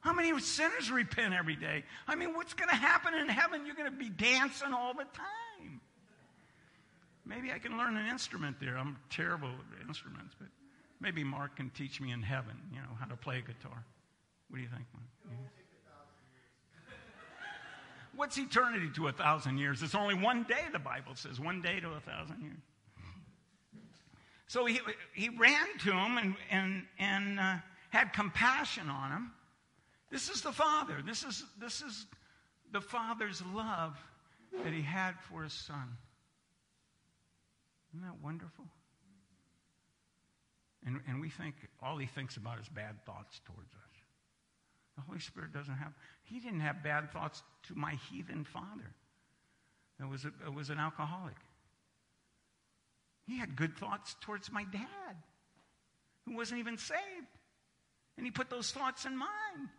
How 0.00 0.12
many 0.12 0.38
sinners 0.40 0.90
repent 0.90 1.32
every 1.32 1.56
day? 1.56 1.82
I 2.06 2.14
mean, 2.14 2.34
what's 2.34 2.52
going 2.52 2.68
to 2.68 2.76
happen 2.76 3.14
in 3.14 3.28
heaven? 3.28 3.64
You're 3.64 3.74
going 3.74 3.90
to 3.90 3.96
be 3.96 4.10
dancing 4.10 4.72
all 4.72 4.92
the 4.92 5.04
time. 5.04 5.80
Maybe 7.24 7.50
I 7.52 7.58
can 7.58 7.78
learn 7.78 7.96
an 7.96 8.06
instrument 8.06 8.60
there. 8.60 8.76
I'm 8.76 8.98
terrible 9.08 9.48
at 9.48 9.88
instruments, 9.88 10.34
but 10.38 10.48
maybe 11.00 11.24
Mark 11.24 11.56
can 11.56 11.70
teach 11.70 12.02
me 12.02 12.12
in 12.12 12.20
heaven, 12.20 12.54
you 12.70 12.80
know, 12.80 12.94
how 13.00 13.06
to 13.06 13.16
play 13.16 13.38
a 13.38 13.40
guitar. 13.40 13.84
What 14.50 14.58
do 14.58 14.62
you 14.62 14.68
think, 14.68 14.84
Mark? 14.92 15.40
What's 18.16 18.38
eternity 18.38 18.90
to 18.96 19.08
a 19.08 19.12
thousand 19.12 19.58
years? 19.58 19.82
It's 19.82 19.94
only 19.94 20.14
one 20.14 20.44
day, 20.44 20.62
the 20.72 20.78
Bible 20.78 21.14
says, 21.14 21.40
one 21.40 21.62
day 21.62 21.80
to 21.80 21.88
a 21.90 22.00
thousand 22.00 22.42
years. 22.42 22.62
So 24.46 24.66
he, 24.66 24.80
he 25.14 25.30
ran 25.30 25.66
to 25.80 25.92
him 25.92 26.18
and, 26.18 26.34
and, 26.50 26.82
and 26.98 27.40
uh, 27.40 27.56
had 27.90 28.12
compassion 28.12 28.88
on 28.88 29.10
him. 29.10 29.32
This 30.10 30.28
is 30.28 30.42
the 30.42 30.52
Father. 30.52 31.02
This 31.04 31.24
is, 31.24 31.44
this 31.58 31.82
is 31.82 32.06
the 32.70 32.80
Father's 32.80 33.42
love 33.52 33.96
that 34.62 34.72
he 34.72 34.82
had 34.82 35.14
for 35.28 35.42
his 35.42 35.52
Son. 35.52 35.96
Isn't 37.92 38.06
that 38.06 38.22
wonderful? 38.22 38.64
And, 40.86 41.00
and 41.08 41.20
we 41.20 41.30
think 41.30 41.54
all 41.82 41.96
he 41.96 42.06
thinks 42.06 42.36
about 42.36 42.60
is 42.60 42.68
bad 42.68 43.04
thoughts 43.06 43.40
towards 43.46 43.72
us. 43.72 43.94
The 44.96 45.02
Holy 45.02 45.20
Spirit 45.20 45.52
doesn't 45.52 45.74
have, 45.74 45.92
he 46.22 46.38
didn't 46.38 46.60
have 46.60 46.82
bad 46.84 47.10
thoughts 47.10 47.42
to 47.68 47.74
my 47.74 47.94
heathen 48.10 48.44
father. 48.44 48.92
that 49.98 50.08
was, 50.08 50.24
a, 50.24 50.50
was 50.50 50.70
an 50.70 50.78
alcoholic. 50.78 51.36
He 53.26 53.38
had 53.38 53.56
good 53.56 53.76
thoughts 53.76 54.16
towards 54.20 54.52
my 54.52 54.64
dad, 54.64 55.16
who 56.26 56.36
wasn't 56.36 56.60
even 56.60 56.76
saved. 56.76 57.00
And 58.16 58.26
he 58.26 58.30
put 58.30 58.50
those 58.50 58.70
thoughts 58.70 59.06
in 59.06 59.16
mine. 59.16 59.70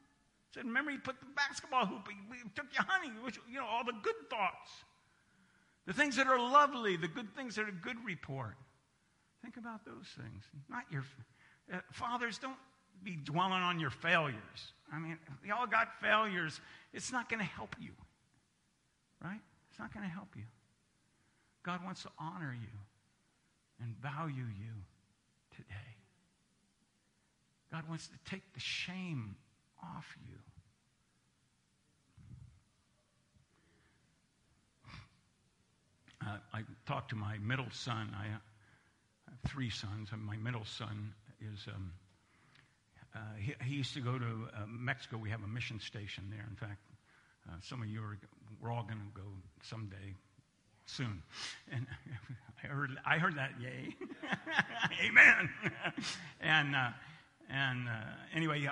Said, 0.54 0.66
remember, 0.66 0.92
he 0.92 0.98
put 0.98 1.20
the 1.20 1.28
basketball 1.36 1.86
hoop, 1.86 2.08
he, 2.08 2.50
took 2.56 2.66
you 2.74 2.84
honey, 2.88 3.12
which, 3.24 3.38
you 3.50 3.60
know, 3.60 3.66
all 3.66 3.84
the 3.84 3.94
good 4.04 4.30
thoughts. 4.30 4.72
The 5.86 5.94
things 5.94 6.16
that 6.16 6.28
are 6.28 6.40
lovely, 6.40 6.98
the 6.98 7.08
good 7.08 7.36
things 7.36 7.56
that 7.56 7.68
are 7.68 7.72
good 7.72 7.98
report. 8.06 8.56
Think 9.44 9.58
about 9.58 9.86
those 9.86 10.08
things. 10.18 10.44
Not 10.70 10.84
your 10.90 11.04
uh, 11.72 11.78
fathers, 11.92 12.40
don't 12.40 12.58
be 13.04 13.16
dwelling 13.16 13.62
on 13.62 13.80
your 13.80 13.92
failures. 13.92 14.74
I 14.94 15.00
mean, 15.00 15.18
we 15.44 15.52
all 15.52 15.68
got 15.68 15.90
failures. 16.02 16.62
It's 16.94 17.12
not 17.12 17.30
going 17.30 17.40
to 17.40 17.46
help 17.46 17.76
you, 17.80 17.92
right? 19.24 19.40
It's 19.70 19.80
not 19.80 19.94
going 19.94 20.06
to 20.06 20.12
help 20.12 20.30
you. 20.36 20.44
God 21.64 21.84
wants 21.84 22.04
to 22.04 22.10
honor 22.20 22.56
you 22.60 22.80
and 23.82 23.96
value 23.98 24.36
you 24.36 24.74
today. 25.56 25.98
God 27.72 27.90
wants 27.90 28.08
to 28.08 28.14
take 28.30 28.54
the 28.54 28.60
shame 28.60 29.36
off 29.84 30.16
you. 30.26 30.38
Uh, 36.26 36.38
I 36.54 36.62
talked 36.86 37.10
to 37.10 37.16
my 37.16 37.38
middle 37.40 37.70
son. 37.72 38.16
I, 38.18 38.28
have 38.28 38.42
three 39.48 39.70
sons, 39.70 40.10
and 40.12 40.24
my 40.24 40.38
middle 40.38 40.66
son 40.66 41.14
is. 41.42 41.68
Um, 41.68 41.92
uh, 43.16 43.20
he, 43.40 43.54
he, 43.64 43.76
used 43.76 43.94
to 43.94 44.02
go 44.02 44.20
to 44.20 44.26
uh, 44.26 44.66
Mexico. 44.68 45.18
We 45.18 45.30
have 45.30 45.44
a 45.44 45.48
mission 45.48 45.80
station 45.80 46.26
there. 46.30 46.46
In 46.50 46.56
fact, 46.56 46.82
uh, 47.48 47.54
some 47.62 47.82
of 47.82 47.88
you 47.88 48.02
are. 48.02 48.18
We're 48.62 48.72
all 48.72 48.84
going 48.84 49.00
to 49.00 49.22
go 49.22 49.28
someday, 49.64 50.16
soon. 50.86 51.22
And 51.72 51.88
I 52.64 52.68
heard. 52.68 52.92
I 53.06 53.18
heard 53.18 53.36
that. 53.36 53.52
Yay! 53.62 53.96
Amen. 55.08 55.50
and 56.42 56.76
uh, 56.76 56.90
and 57.50 57.88
uh, 57.88 57.92
anyway, 58.34 58.68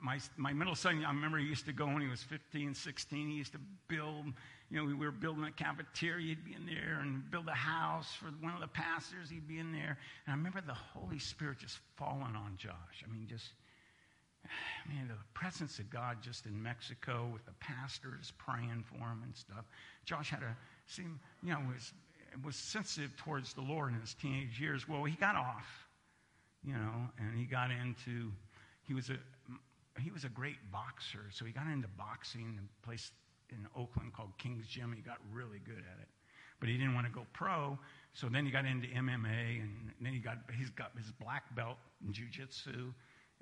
my, 0.00 0.18
my 0.36 0.52
middle 0.52 0.74
son, 0.74 1.04
I 1.04 1.10
remember 1.10 1.38
he 1.38 1.46
used 1.46 1.66
to 1.66 1.72
go 1.72 1.86
when 1.86 2.00
he 2.00 2.08
was 2.08 2.22
15, 2.22 2.74
16. 2.74 3.28
He 3.28 3.36
used 3.36 3.52
to 3.52 3.60
build, 3.88 4.26
you 4.70 4.78
know, 4.78 4.84
we 4.84 4.94
were 4.94 5.12
building 5.12 5.44
a 5.44 5.52
cafeteria. 5.52 6.28
He'd 6.28 6.44
be 6.44 6.54
in 6.54 6.66
there 6.66 6.98
and 7.00 7.30
build 7.30 7.46
a 7.46 7.54
house 7.54 8.12
for 8.14 8.26
one 8.40 8.52
of 8.52 8.60
the 8.60 8.68
pastors. 8.68 9.30
He'd 9.30 9.46
be 9.46 9.58
in 9.58 9.72
there. 9.72 9.96
And 10.26 10.32
I 10.32 10.36
remember 10.36 10.60
the 10.60 10.74
Holy 10.74 11.20
Spirit 11.20 11.58
just 11.58 11.78
falling 11.96 12.34
on 12.34 12.54
Josh. 12.58 13.04
I 13.06 13.12
mean, 13.12 13.26
just, 13.28 13.46
man, 14.88 15.08
the 15.08 15.14
presence 15.34 15.78
of 15.78 15.90
God 15.90 16.18
just 16.22 16.46
in 16.46 16.62
Mexico 16.62 17.28
with 17.32 17.44
the 17.46 17.52
pastors 17.60 18.32
praying 18.38 18.84
for 18.86 18.96
him 18.96 19.22
and 19.24 19.36
stuff. 19.36 19.64
Josh 20.04 20.30
had 20.30 20.42
a, 20.42 20.56
seem, 20.86 21.18
you 21.42 21.50
know, 21.50 21.60
was, 21.72 21.92
was 22.44 22.56
sensitive 22.56 23.16
towards 23.16 23.54
the 23.54 23.62
Lord 23.62 23.92
in 23.92 24.00
his 24.00 24.14
teenage 24.14 24.60
years. 24.60 24.88
Well, 24.88 25.04
he 25.04 25.16
got 25.16 25.36
off 25.36 25.86
you 26.66 26.72
know, 26.72 27.08
and 27.18 27.38
he 27.38 27.44
got 27.44 27.70
into, 27.70 28.32
he 28.82 28.92
was 28.92 29.08
a, 29.08 29.16
he 30.00 30.10
was 30.10 30.24
a 30.24 30.28
great 30.28 30.56
boxer, 30.72 31.24
so 31.30 31.44
he 31.44 31.52
got 31.52 31.66
into 31.68 31.88
boxing 31.96 32.58
in 32.58 32.58
a 32.58 32.86
place 32.86 33.12
in 33.50 33.66
Oakland 33.76 34.12
called 34.12 34.36
King's 34.36 34.66
Gym. 34.66 34.92
He 34.94 35.00
got 35.00 35.18
really 35.32 35.60
good 35.64 35.78
at 35.78 35.98
it, 36.02 36.08
but 36.58 36.68
he 36.68 36.76
didn't 36.76 36.94
want 36.94 37.06
to 37.06 37.12
go 37.12 37.24
pro. 37.32 37.78
So 38.12 38.28
then 38.28 38.44
he 38.44 38.50
got 38.50 38.66
into 38.66 38.88
MMA, 38.88 39.62
and 39.62 39.92
then 40.00 40.12
he 40.12 40.18
got 40.18 40.38
he's 40.58 40.70
got 40.70 40.90
his 40.96 41.12
black 41.12 41.54
belt 41.54 41.76
in 42.04 42.12
jujitsu, 42.12 42.92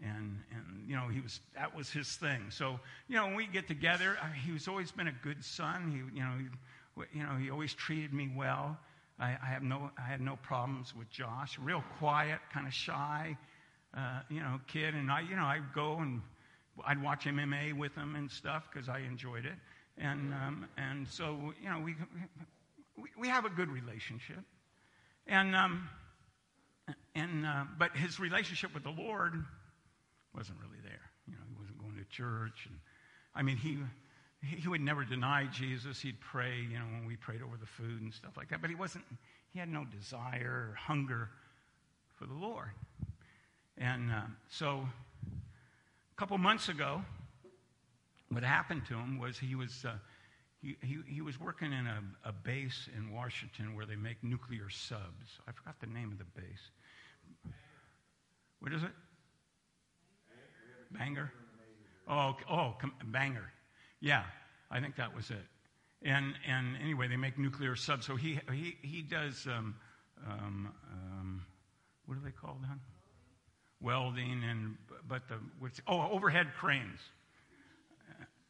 and 0.03 0.39
and 0.53 0.89
you 0.89 0.97
know 0.97 1.09
he 1.09 1.21
was 1.21 1.41
that 1.55 1.75
was 1.75 1.91
his 1.91 2.09
thing. 2.17 2.51
So 2.51 2.79
you 3.09 3.17
know 3.17 3.27
when 3.27 3.37
we 3.37 3.47
get 3.47 3.69
together, 3.69 4.17
he 4.45 4.53
was 4.53 4.69
always 4.69 4.91
been 4.91 5.09
a 5.09 5.15
good 5.23 5.45
son. 5.45 5.91
He 5.91 6.19
you 6.19 6.25
know 6.25 6.33
he, 6.39 7.19
you 7.19 7.25
know 7.25 7.37
he 7.37 7.51
always 7.51 7.75
treated 7.75 8.13
me 8.13 8.31
well. 8.37 8.79
I, 9.19 9.37
I, 9.43 9.47
have 9.47 9.63
no, 9.63 9.91
I 9.97 10.03
had 10.03 10.21
no 10.21 10.37
problems 10.43 10.95
with 10.95 11.09
Josh. 11.11 11.59
Real 11.59 11.85
quiet, 11.99 12.41
kind 12.53 12.67
of 12.67 12.73
shy, 12.73 13.37
uh, 13.97 14.21
you 14.29 14.41
know, 14.41 14.61
kid. 14.67 14.95
And 14.95 15.11
I, 15.11 15.21
you 15.21 15.37
know, 15.37 15.45
I'd 15.45 15.73
go 15.75 15.99
and 15.99 16.21
I'd 16.85 17.01
watch 17.01 17.25
MMA 17.25 17.77
with 17.77 17.95
him 17.95 18.17
and 18.17 18.31
stuff 18.31 18.69
because 18.73 18.89
I 18.89 19.01
enjoyed 19.01 19.47
it. 19.47 19.55
And, 19.99 20.35
um, 20.35 20.67
and 20.77 21.07
so, 21.07 21.53
you 21.63 21.71
know, 21.71 21.79
we, 21.79 21.95
we, 22.97 23.09
we 23.17 23.29
have 23.29 23.45
a 23.45 23.51
good 23.51 23.71
relationship. 23.71 24.41
And, 25.29 25.55
um, 25.55 25.89
and, 27.15 27.47
uh, 27.47 27.65
but 27.79 27.97
his 27.97 28.19
relationship 28.19 28.75
with 28.75 28.83
the 28.83 28.91
Lord 28.91 29.35
wasn't 30.35 30.59
really 30.61 30.81
there. 30.83 31.11
You 31.27 31.35
know, 31.35 31.43
he 31.49 31.55
wasn't 31.59 31.79
going 31.79 31.97
to 31.97 32.05
church. 32.11 32.67
And, 32.67 32.79
I 33.35 33.43
mean, 33.43 33.57
he, 33.57 33.79
he 34.43 34.69
would 34.69 34.81
never 34.81 35.05
deny 35.05 35.47
Jesus. 35.47 36.01
He'd 36.01 36.21
pray, 36.21 36.61
you 36.61 36.79
know, 36.79 36.85
when 36.87 37.07
we 37.07 37.17
prayed 37.17 37.43
over 37.43 37.57
the 37.57 37.67
food 37.67 38.03
and 38.03 38.13
stuff 38.13 38.37
like 38.37 38.49
that. 38.51 38.61
But 38.61 38.71
he 38.71 38.77
wasn't, 38.77 39.05
he 39.53 39.59
had 39.59 39.69
no 39.69 39.85
desire 39.85 40.71
or 40.71 40.77
hunger 40.79 41.31
for 42.19 42.27
the 42.27 42.35
Lord. 42.35 42.71
And 43.79 44.11
uh, 44.11 44.23
so 44.49 44.87
a 45.27 46.17
couple 46.17 46.39
months 46.39 46.69
ago, 46.69 47.03
what 48.31 48.43
happened 48.43 48.83
to 48.87 48.95
him 48.95 49.19
was 49.19 49.39
he 49.39 49.55
was, 49.55 49.85
uh, 49.85 49.95
he, 50.63 50.77
he, 50.83 50.99
he, 51.07 51.21
was 51.21 51.39
working 51.39 51.73
in 51.73 51.87
a, 51.87 52.03
a, 52.25 52.33
base 52.33 52.89
in 52.97 53.13
Washington 53.13 53.75
where 53.75 53.85
they 53.85 53.97
make 53.97 54.23
nuclear 54.23 54.71
subs. 54.71 55.39
I 55.47 55.53
forgot 55.53 55.75
the 55.81 55.87
name 55.87 56.11
of 56.11 56.19
the 56.19 56.41
base. 56.41 57.53
What 58.61 58.73
is 58.73 58.83
it? 58.83 58.91
Bangor? 60.97 61.33
Oh, 62.09 62.37
oh, 62.51 62.75
Bangor. 63.05 63.51
Yeah, 64.01 64.25
I 64.71 64.81
think 64.81 64.97
that 64.97 65.15
was 65.15 65.31
it. 65.31 65.45
And, 66.03 66.35
and 66.47 66.77
anyway, 66.83 67.09
they 67.09 67.17
make 67.17 67.39
nuclear 67.39 67.77
subs. 67.77 68.07
So 68.07 68.17
he, 68.17 68.39
he, 68.53 68.77
he 68.83 69.03
does, 69.03 69.47
um, 69.47 69.75
um, 70.29 70.69
um, 70.93 71.43
what 72.07 72.17
do 72.17 72.21
they 72.23 72.31
call 72.31 72.59
that? 72.63 72.79
Welding 73.81 74.43
and, 74.49 74.77
but 75.09 75.27
the, 75.29 75.37
what's, 75.59 75.81
oh, 75.87 76.11
overhead 76.11 76.49
cranes. 76.59 77.01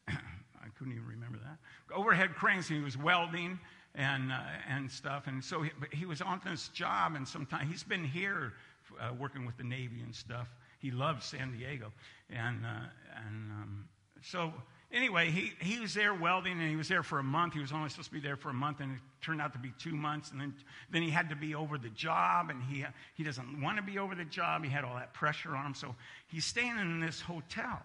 I 0.09 0.68
couldn't 0.76 0.94
even 0.94 1.07
remember 1.07 1.38
that. 1.38 1.59
Overhead 1.94 2.35
cranes, 2.35 2.66
he 2.66 2.80
was 2.80 2.96
welding 2.96 3.61
and, 3.94 4.33
uh, 4.33 4.40
and 4.68 4.90
stuff. 4.90 5.28
And 5.28 5.42
so 5.42 5.62
he, 5.62 5.70
he, 5.92 6.07
was 6.07 6.20
on 6.20 6.40
this 6.44 6.68
job, 6.68 7.14
and 7.14 7.26
sometimes 7.26 7.70
he's 7.70 7.85
been 7.85 8.04
here 8.04 8.54
uh, 9.00 9.12
working 9.14 9.46
with 9.46 9.57
the 9.57 9.64
Navy 9.64 10.00
and 10.02 10.14
stuff. 10.14 10.48
He 10.85 10.90
loves 10.90 11.25
San 11.25 11.51
Diego. 11.57 11.90
And, 12.29 12.66
uh, 12.66 12.88
and 13.27 13.51
um, 13.53 13.88
so 14.20 14.53
anyway, 14.92 15.31
he, 15.31 15.53
he 15.59 15.81
was 15.81 15.94
there 15.94 16.12
welding 16.12 16.61
and 16.61 16.68
he 16.68 16.77
was 16.77 16.88
there 16.88 17.03
for 17.03 17.18
a 17.18 17.23
month. 17.23 17.55
He 17.55 17.61
was 17.61 17.73
only 17.73 17.88
supposed 17.88 18.11
to 18.11 18.14
be 18.14 18.20
there 18.20 18.37
for 18.37 18.51
a 18.51 18.55
month 18.55 18.81
and 18.81 18.92
it 18.92 19.01
turned 19.23 19.40
out 19.40 19.55
to 19.55 19.59
be 19.59 19.73
two 19.79 19.97
months. 19.97 20.31
And 20.31 20.38
then, 20.38 20.55
then 20.90 21.01
he 21.01 21.09
had 21.09 21.31
to 21.31 21.37
be 21.37 21.55
over 21.55 21.79
the 21.79 21.88
job 21.88 22.51
and 22.51 22.62
he, 22.62 22.85
he 23.14 23.25
doesn't 23.25 23.62
want 23.62 23.79
to 23.79 23.83
be 23.83 23.99
over 23.99 24.14
the 24.14 24.27
job. 24.27 24.62
He 24.62 24.68
had 24.68 24.85
all 24.85 24.97
that 24.97 25.14
pressure 25.14 25.57
on 25.57 25.68
him. 25.68 25.75
So 25.75 25.94
he's 26.27 26.44
staying 26.44 26.77
in 26.79 27.01
this 27.01 27.18
hotel. 27.18 27.81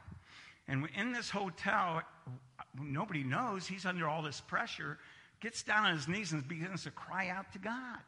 And 0.68 0.90
in 0.98 1.14
this 1.14 1.30
hotel, 1.30 2.02
nobody 2.78 3.24
knows 3.24 3.66
he's 3.66 3.86
under 3.86 4.10
all 4.10 4.22
this 4.22 4.42
pressure, 4.42 4.98
gets 5.40 5.64
down 5.64 5.86
on 5.86 5.94
his 5.96 6.10
knees 6.10 6.34
and 6.34 6.46
begins 6.46 6.84
to 6.84 6.92
cry 6.92 7.30
out 7.30 7.50
to 7.54 7.60
God. 7.60 8.00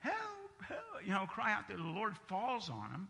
Help, 0.00 0.64
help, 0.66 0.80
you 1.04 1.12
know, 1.12 1.26
cry 1.26 1.52
out 1.52 1.68
that 1.68 1.76
the 1.76 1.84
Lord 1.84 2.16
falls 2.26 2.68
on 2.68 2.90
him. 2.90 3.08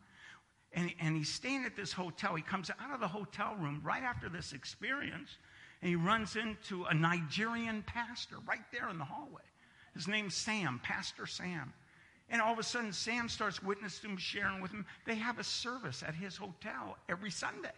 And, 0.75 0.93
and 1.01 1.17
he's 1.17 1.29
staying 1.29 1.65
at 1.65 1.77
this 1.77 1.93
hotel. 1.93 2.35
He 2.35 2.43
comes 2.43 2.71
out 2.71 2.95
of 2.95 3.01
the 3.01 3.09
hotel 3.09 3.57
room 3.61 3.83
right 3.85 4.03
after 4.03 4.29
this 4.29 4.53
experience, 4.53 5.37
and 5.81 5.89
he 5.89 5.97
runs 5.97 6.37
into 6.37 6.85
a 6.85 6.95
Nigerian 6.95 7.83
pastor 7.83 8.37
right 8.49 8.65
there 8.73 8.89
in 8.89 8.99
the 8.99 9.05
hallway. 9.05 9.43
His 9.95 10.09
name's 10.09 10.35
Sam, 10.35 10.81
Pastor 10.83 11.27
Sam. 11.27 11.73
And 12.31 12.41
all 12.41 12.55
of 12.55 12.59
a 12.59 12.63
sudden, 12.63 12.93
Sam 12.95 13.29
starts 13.29 13.63
witnessing 13.63 14.11
him, 14.11 14.17
sharing 14.17 14.63
with 14.63 14.71
him. 14.71 14.87
They 15.05 15.17
have 15.17 15.39
a 15.39 15.45
service 15.45 16.03
at 16.03 16.15
his 16.15 16.37
hotel 16.37 16.97
every 17.09 17.31
Sunday. 17.31 17.73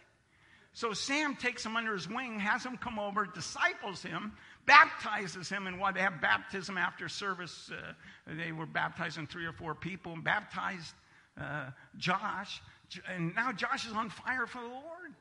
So 0.71 0.93
Sam 0.93 1.35
takes 1.35 1.65
him 1.65 1.75
under 1.75 1.93
his 1.93 2.09
wing, 2.09 2.39
has 2.39 2.65
him 2.65 2.77
come 2.77 2.99
over, 2.99 3.25
disciples 3.25 4.01
him, 4.01 4.33
baptizes 4.65 5.49
him, 5.49 5.67
and 5.67 5.79
while 5.79 5.93
they 5.93 6.01
have 6.01 6.21
baptism 6.21 6.77
after 6.77 7.07
service, 7.07 7.71
uh, 7.71 7.93
they 8.27 8.51
were 8.51 8.65
baptizing 8.65 9.25
three 9.25 9.45
or 9.45 9.53
four 9.53 9.73
people, 9.73 10.13
and 10.13 10.23
baptized 10.23 10.93
uh, 11.39 11.69
Josh 11.97 12.61
and 13.13 13.35
now 13.35 13.51
Josh 13.51 13.85
is 13.85 13.93
on 13.93 14.09
fire 14.09 14.47
for 14.47 14.61
the 14.61 14.67
Lord. 14.67 15.13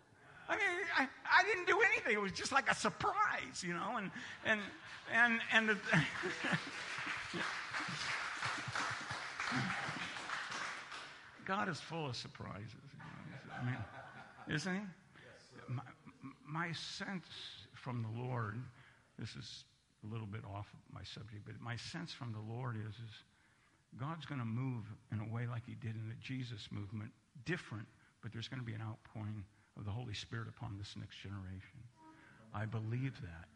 I 0.49 0.57
mean, 0.57 0.67
I, 0.99 1.09
I 1.25 1.43
didn't 1.45 1.67
do 1.67 1.81
anything. 1.81 2.13
It 2.13 2.21
was 2.21 2.33
just 2.33 2.53
like 2.53 2.71
a 2.71 2.75
surprise, 2.75 3.63
you 3.63 3.73
know, 3.73 3.97
and 3.97 4.11
and 4.45 4.61
and 5.13 5.41
and. 5.53 5.69
The, 5.71 5.77
God 11.45 11.69
is 11.69 11.79
full 11.79 12.07
of 12.07 12.17
surprises. 12.17 12.73
I 13.61 13.65
mean, 13.65 13.77
isn't 14.49 14.75
He? 14.75 14.81
My, 15.69 15.83
my 16.47 16.73
sense 16.73 17.27
from 17.75 18.03
the 18.03 18.23
Lord, 18.23 18.59
this 19.19 19.37
is 19.37 19.65
a 20.05 20.13
little 20.13 20.27
bit 20.27 20.43
off 20.45 20.67
my 20.93 21.03
subject, 21.03 21.45
but 21.45 21.61
my 21.61 21.77
sense 21.77 22.13
from 22.13 22.33
the 22.33 22.41
Lord 22.53 22.77
is, 22.77 22.95
is 22.95 23.25
God's 23.99 24.25
going 24.27 24.41
to 24.41 24.47
move 24.47 24.85
in 25.13 25.21
a 25.21 25.35
way 25.35 25.47
like 25.47 25.67
He 25.67 25.75
did 25.75 25.95
in 25.95 26.09
the 26.09 26.17
Jesus 26.21 26.69
movement 26.71 27.13
different, 27.45 27.87
but 28.23 28.33
there's 28.33 28.49
going 28.49 28.61
to 28.61 28.67
be 28.67 28.75
an 28.75 28.83
outpouring 28.83 29.45
of 29.77 29.85
the 29.85 29.91
Holy 29.91 30.15
Spirit 30.15 30.49
upon 30.49 30.77
this 30.79 30.95
next 30.99 31.17
generation. 31.17 31.79
I 32.55 32.65
believe 32.67 33.21
that. 33.23 33.49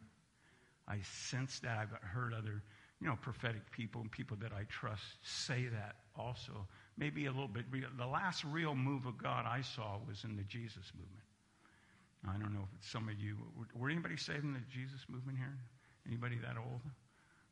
I 0.88 0.99
sense 1.03 1.61
that. 1.61 1.79
I've 1.79 1.93
heard 2.03 2.35
other, 2.35 2.62
you 3.01 3.07
know, 3.07 3.17
prophetic 3.21 3.71
people 3.71 4.01
and 4.01 4.11
people 4.11 4.37
that 4.41 4.53
I 4.53 4.64
trust 4.69 5.05
say 5.23 5.67
that 5.67 5.97
also. 6.17 6.67
Maybe 6.97 7.27
a 7.27 7.31
little 7.31 7.49
bit. 7.49 7.67
The 7.71 8.07
last 8.07 8.43
real 8.45 8.75
move 8.75 9.07
of 9.07 9.17
God 9.23 9.45
I 9.47 9.61
saw 9.61 9.99
was 10.07 10.25
in 10.25 10.37
the 10.37 10.43
Jesus 10.45 10.91
movement. 10.97 11.25
I 12.27 12.33
don't 12.38 12.53
know 12.53 12.67
if 12.81 12.91
some 12.91 13.09
of 13.09 13.21
you. 13.21 13.37
Were 13.75 13.91
anybody 13.91 14.17
saved 14.17 14.43
in 14.43 14.53
the 14.53 14.62
Jesus 14.73 15.01
movement 15.09 15.38
here? 15.38 15.57
Anybody 16.07 16.38
that 16.43 16.57
old? 16.57 16.81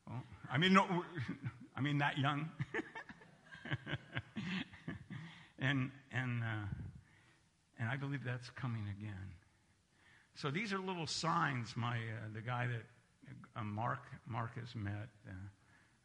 Well, 0.08 0.22
I 0.50 0.58
mean, 0.58 0.72
no, 0.72 1.04
I 1.76 1.80
mean 1.80 1.98
that 1.98 2.18
young. 2.18 2.50
And, 5.66 5.90
and, 6.12 6.44
uh, 6.44 6.68
and 7.80 7.88
I 7.88 7.96
believe 7.96 8.22
that's 8.24 8.50
coming 8.50 8.84
again. 8.98 9.34
So 10.36 10.48
these 10.50 10.72
are 10.72 10.78
little 10.78 11.08
signs. 11.08 11.74
My, 11.76 11.96
uh, 11.96 12.28
the 12.32 12.40
guy 12.40 12.68
that 12.68 12.84
uh, 13.56 13.64
Mark, 13.64 14.04
Mark 14.28 14.54
has 14.60 14.76
met, 14.76 15.08
uh, 15.28 15.32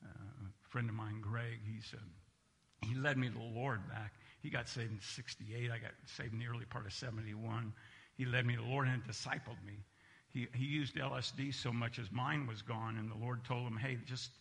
uh, 0.04 0.08
a 0.08 0.70
friend 0.70 0.90
of 0.90 0.96
mine, 0.96 1.22
Greg, 1.22 1.60
he 1.64 1.80
said, 1.80 2.00
he 2.88 2.96
led 2.96 3.18
me 3.20 3.28
to 3.28 3.34
the 3.34 3.60
Lord 3.60 3.88
back. 3.88 4.14
He 4.42 4.50
got 4.50 4.68
saved 4.68 4.94
in 4.94 5.00
68. 5.00 5.70
I 5.70 5.78
got 5.78 5.92
saved 6.08 6.34
in 6.34 6.40
the 6.40 6.48
early 6.48 6.66
part 6.66 6.88
of 6.88 6.94
71. 6.94 7.72
He 8.18 8.26
led 8.26 8.48
me 8.48 8.56
to 8.56 8.62
the 8.64 8.68
Lord 8.68 8.88
and 8.88 9.04
discipled 9.04 9.64
me. 9.64 9.84
He, 10.30 10.48
he 10.56 10.66
used 10.66 10.96
LSD 10.96 11.54
so 11.54 11.72
much 11.72 11.98
his 11.98 12.12
mind 12.12 12.48
was 12.48 12.64
gone, 12.64 12.98
and 12.98 13.12
the 13.12 13.24
Lord 13.24 13.44
told 13.44 13.68
him, 13.68 13.78
hey, 13.78 14.00
just 14.08 14.32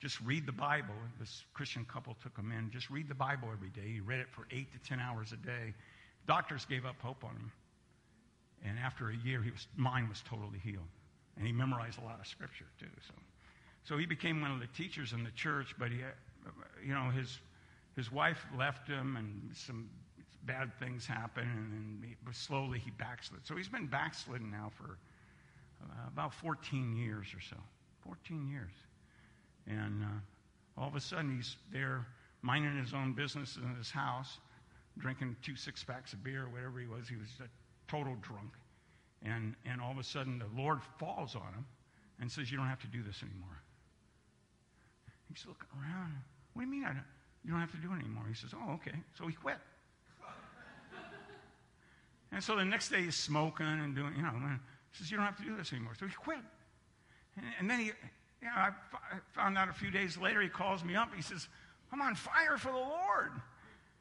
just 0.00 0.20
read 0.20 0.46
the 0.46 0.52
Bible. 0.52 0.94
This 1.18 1.44
Christian 1.54 1.84
couple 1.84 2.16
took 2.22 2.36
him 2.36 2.52
in. 2.52 2.70
Just 2.70 2.88
read 2.90 3.08
the 3.08 3.14
Bible 3.14 3.48
every 3.52 3.70
day. 3.70 3.92
He 3.94 4.00
read 4.00 4.20
it 4.20 4.28
for 4.30 4.46
eight 4.50 4.72
to 4.72 4.78
ten 4.88 5.00
hours 5.00 5.32
a 5.32 5.36
day. 5.36 5.74
Doctors 6.26 6.64
gave 6.64 6.84
up 6.84 6.96
hope 7.00 7.24
on 7.24 7.30
him. 7.30 7.52
And 8.64 8.78
after 8.78 9.10
a 9.10 9.16
year, 9.16 9.40
his 9.42 9.66
mind 9.76 10.08
was 10.08 10.22
totally 10.28 10.58
healed. 10.58 10.88
And 11.36 11.46
he 11.46 11.52
memorized 11.52 12.00
a 12.00 12.04
lot 12.04 12.18
of 12.20 12.26
scripture, 12.26 12.66
too. 12.78 12.86
So, 13.06 13.14
so 13.84 13.98
he 13.98 14.06
became 14.06 14.40
one 14.40 14.50
of 14.50 14.60
the 14.60 14.66
teachers 14.68 15.12
in 15.12 15.24
the 15.24 15.30
church, 15.30 15.74
but 15.78 15.90
he, 15.90 15.98
you 16.84 16.94
know, 16.94 17.10
his, 17.10 17.38
his 17.96 18.10
wife 18.10 18.44
left 18.56 18.88
him 18.88 19.16
and 19.16 19.50
some 19.54 19.88
bad 20.44 20.72
things 20.78 21.06
happened, 21.06 21.48
and 21.48 21.72
then 21.72 22.04
he, 22.08 22.32
slowly 22.32 22.78
he 22.78 22.90
backslid. 22.92 23.46
So 23.46 23.56
he's 23.56 23.68
been 23.68 23.86
backslidden 23.86 24.50
now 24.50 24.70
for 24.76 24.98
uh, 25.82 26.08
about 26.08 26.34
14 26.34 26.96
years 26.96 27.26
or 27.34 27.40
so. 27.40 27.56
14 28.04 28.48
years. 28.48 28.72
And 29.68 30.02
uh, 30.02 30.80
all 30.80 30.88
of 30.88 30.96
a 30.96 31.00
sudden, 31.00 31.36
he's 31.36 31.56
there 31.72 32.06
minding 32.42 32.78
his 32.78 32.94
own 32.94 33.12
business 33.12 33.56
in 33.56 33.74
his 33.76 33.90
house, 33.90 34.38
drinking 34.98 35.36
two 35.42 35.56
six 35.56 35.84
packs 35.84 36.12
of 36.12 36.24
beer 36.24 36.48
whatever 36.50 36.80
he 36.80 36.86
was. 36.86 37.08
He 37.08 37.16
was 37.16 37.28
a 37.40 37.90
total 37.90 38.16
drunk. 38.22 38.52
And, 39.22 39.54
and 39.66 39.80
all 39.80 39.90
of 39.90 39.98
a 39.98 40.04
sudden, 40.04 40.38
the 40.38 40.60
Lord 40.60 40.80
falls 40.98 41.34
on 41.34 41.52
him 41.52 41.66
and 42.20 42.30
says, 42.30 42.50
You 42.50 42.56
don't 42.56 42.68
have 42.68 42.80
to 42.80 42.86
do 42.86 43.02
this 43.02 43.22
anymore. 43.22 43.62
He's 45.28 45.44
looking 45.46 45.68
around. 45.76 46.14
What 46.54 46.62
do 46.62 46.66
you 46.66 46.72
mean 46.72 46.84
I 46.84 46.92
don't, 46.92 47.04
you 47.44 47.50
don't 47.50 47.60
have 47.60 47.72
to 47.72 47.78
do 47.78 47.92
it 47.92 47.98
anymore? 47.98 48.24
He 48.28 48.34
says, 48.34 48.50
Oh, 48.54 48.74
okay. 48.74 48.96
So 49.16 49.26
he 49.26 49.34
quit. 49.34 49.58
and 52.32 52.42
so 52.42 52.56
the 52.56 52.64
next 52.64 52.90
day 52.90 53.02
he's 53.02 53.16
smoking 53.16 53.66
and 53.66 53.94
doing, 53.94 54.14
you 54.16 54.22
know, 54.22 54.30
he 54.30 54.98
says, 54.98 55.10
You 55.10 55.16
don't 55.16 55.26
have 55.26 55.36
to 55.38 55.44
do 55.44 55.56
this 55.56 55.72
anymore. 55.72 55.94
So 55.98 56.06
he 56.06 56.14
quit. 56.14 56.38
And, 57.36 57.46
and 57.58 57.70
then 57.70 57.80
he, 57.80 57.92
you 58.42 58.48
know, 58.48 58.54
I 58.54 58.70
found 59.32 59.58
out 59.58 59.68
a 59.68 59.72
few 59.72 59.90
days 59.90 60.16
later, 60.16 60.40
he 60.40 60.48
calls 60.48 60.84
me 60.84 60.94
up. 60.94 61.14
He 61.14 61.22
says, 61.22 61.48
I'm 61.92 62.00
on 62.00 62.14
fire 62.14 62.56
for 62.56 62.70
the 62.70 62.78
Lord. 62.78 63.32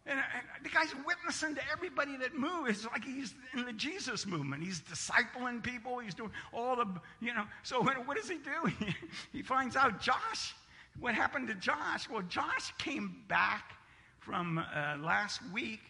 And, 0.05 0.19
and, 0.19 0.63
the 0.63 0.69
guy's 0.69 0.93
witnessing 1.05 1.55
to 1.55 1.61
everybody 1.71 2.15
that 2.17 2.33
moves. 2.33 2.69
It's 2.69 2.85
like 2.85 3.03
he's 3.03 3.35
in 3.53 3.65
the 3.65 3.73
Jesus 3.73 4.25
movement. 4.25 4.63
He's 4.63 4.81
discipling 4.81 5.61
people. 5.61 5.99
He's 5.99 6.13
doing 6.13 6.31
all 6.53 6.75
the, 6.75 6.87
you 7.19 7.33
know. 7.33 7.43
So 7.63 7.81
what, 7.81 7.95
what 8.07 8.17
does 8.17 8.29
he 8.29 8.37
do? 8.37 8.71
He, 9.33 9.41
finds 9.41 9.75
out 9.75 10.01
Josh. 10.01 10.55
What 10.99 11.13
happened 11.13 11.47
to 11.49 11.55
Josh? 11.55 12.09
Well, 12.09 12.23
Josh 12.23 12.73
came 12.77 13.23
back 13.27 13.73
from 14.19 14.57
uh, 14.57 14.97
last 15.01 15.41
week 15.53 15.81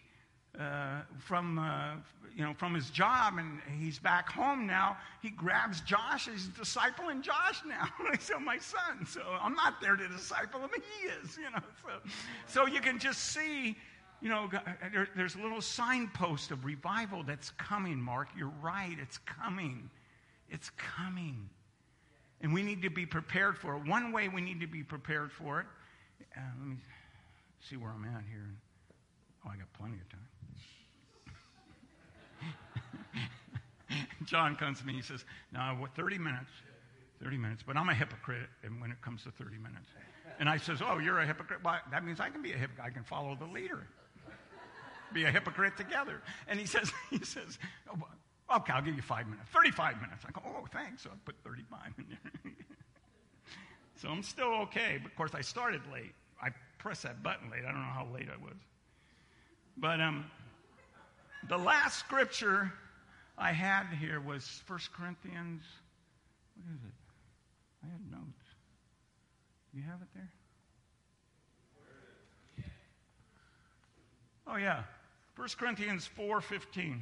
uh, 0.58 1.02
from, 1.18 1.58
uh, 1.58 1.94
you 2.36 2.44
know, 2.44 2.52
from 2.54 2.74
his 2.74 2.90
job 2.90 3.34
and 3.38 3.60
he's 3.78 3.98
back 3.98 4.28
home 4.30 4.66
now, 4.66 4.96
he 5.22 5.30
grabs 5.30 5.80
Josh. 5.82 6.28
He's 6.28 6.48
discipling 6.48 7.22
Josh 7.22 7.62
now. 7.66 7.88
I 8.12 8.16
so 8.18 8.38
my 8.40 8.58
son. 8.58 9.06
So 9.06 9.20
I'm 9.40 9.54
not 9.54 9.80
there 9.80 9.96
to 9.96 10.08
disciple 10.08 10.60
him. 10.60 10.70
He 10.74 11.08
is, 11.08 11.36
you 11.36 11.50
know. 11.50 11.62
So, 11.84 12.10
so 12.46 12.66
you 12.66 12.80
can 12.80 12.98
just 12.98 13.32
see, 13.32 13.76
you 14.20 14.28
know, 14.28 14.50
there, 14.92 15.08
there's 15.16 15.36
a 15.36 15.40
little 15.40 15.60
signpost 15.60 16.50
of 16.50 16.64
revival 16.64 17.22
that's 17.22 17.50
coming, 17.50 18.00
Mark. 18.00 18.28
You're 18.36 18.52
right. 18.60 18.96
It's 19.00 19.18
coming. 19.18 19.88
It's 20.50 20.70
coming. 20.70 21.48
And 22.40 22.52
we 22.52 22.62
need 22.62 22.82
to 22.82 22.90
be 22.90 23.06
prepared 23.06 23.58
for 23.58 23.76
it. 23.76 23.86
One 23.86 24.12
way 24.12 24.28
we 24.28 24.40
need 24.40 24.60
to 24.60 24.66
be 24.66 24.82
prepared 24.82 25.32
for 25.32 25.60
it, 25.60 25.66
uh, 26.36 26.40
let 26.58 26.68
me 26.68 26.76
see 27.60 27.76
where 27.76 27.90
I'm 27.90 28.04
at 28.04 28.24
here. 28.30 28.48
Oh, 29.44 29.50
I 29.50 29.56
got 29.56 29.72
plenty 29.72 29.94
of 29.94 30.08
time. 30.08 30.27
John 34.24 34.56
comes 34.56 34.80
to 34.80 34.86
me, 34.86 34.94
he 34.94 35.02
says, 35.02 35.24
Now, 35.52 35.76
what, 35.78 35.94
30 35.94 36.18
minutes? 36.18 36.50
30 37.22 37.36
minutes, 37.36 37.62
but 37.66 37.76
I'm 37.76 37.88
a 37.88 37.94
hypocrite 37.94 38.48
and 38.62 38.80
when 38.80 38.90
it 38.90 39.00
comes 39.02 39.24
to 39.24 39.30
30 39.30 39.56
minutes. 39.58 39.88
And 40.38 40.48
I 40.48 40.56
says, 40.56 40.80
Oh, 40.84 40.98
you're 40.98 41.18
a 41.18 41.26
hypocrite? 41.26 41.60
Well, 41.64 41.78
that 41.90 42.04
means 42.04 42.20
I 42.20 42.30
can 42.30 42.42
be 42.42 42.52
a 42.52 42.56
hypocrite. 42.56 42.86
I 42.86 42.90
can 42.90 43.04
follow 43.04 43.34
the 43.34 43.46
leader. 43.46 43.86
Be 45.12 45.24
a 45.24 45.30
hypocrite 45.30 45.76
together. 45.76 46.22
And 46.48 46.60
he 46.60 46.66
says, 46.66 46.92
he 47.10 47.18
says, 47.24 47.58
oh, 47.90 48.56
okay, 48.56 48.72
I'll 48.72 48.82
give 48.82 48.94
you 48.94 49.02
five 49.02 49.26
minutes. 49.26 49.48
35 49.52 50.00
minutes. 50.00 50.24
I 50.26 50.30
go, 50.32 50.42
oh, 50.44 50.66
thanks. 50.72 51.02
So 51.02 51.10
I 51.10 51.14
put 51.24 51.36
35 51.44 51.80
in 51.98 52.04
there. 52.08 52.52
so 53.96 54.08
I'm 54.08 54.22
still 54.22 54.52
okay. 54.62 54.98
But 55.02 55.10
of 55.10 55.16
course, 55.16 55.34
I 55.34 55.40
started 55.40 55.80
late. 55.92 56.12
I 56.42 56.48
pressed 56.78 57.02
that 57.02 57.22
button 57.22 57.50
late. 57.50 57.62
I 57.66 57.72
don't 57.72 57.80
know 57.80 57.92
how 57.92 58.06
late 58.12 58.28
I 58.32 58.42
was. 58.42 58.56
But 59.76 60.00
um, 60.00 60.26
the 61.48 61.58
last 61.58 61.98
scripture 61.98 62.72
I 63.38 63.52
had 63.52 63.86
here 64.00 64.20
was 64.20 64.62
1 64.66 64.78
Corinthians. 64.92 65.62
What 66.56 66.74
is 66.74 66.82
it? 66.84 66.94
I 67.84 67.86
had 67.86 68.10
notes. 68.10 68.44
Do 69.72 69.78
you 69.78 69.84
have 69.84 70.02
it 70.02 70.08
there? 70.14 70.32
Oh 74.46 74.56
yeah. 74.56 74.82
1 75.36 75.48
Corinthians 75.56 76.08
4:15. 76.18 77.00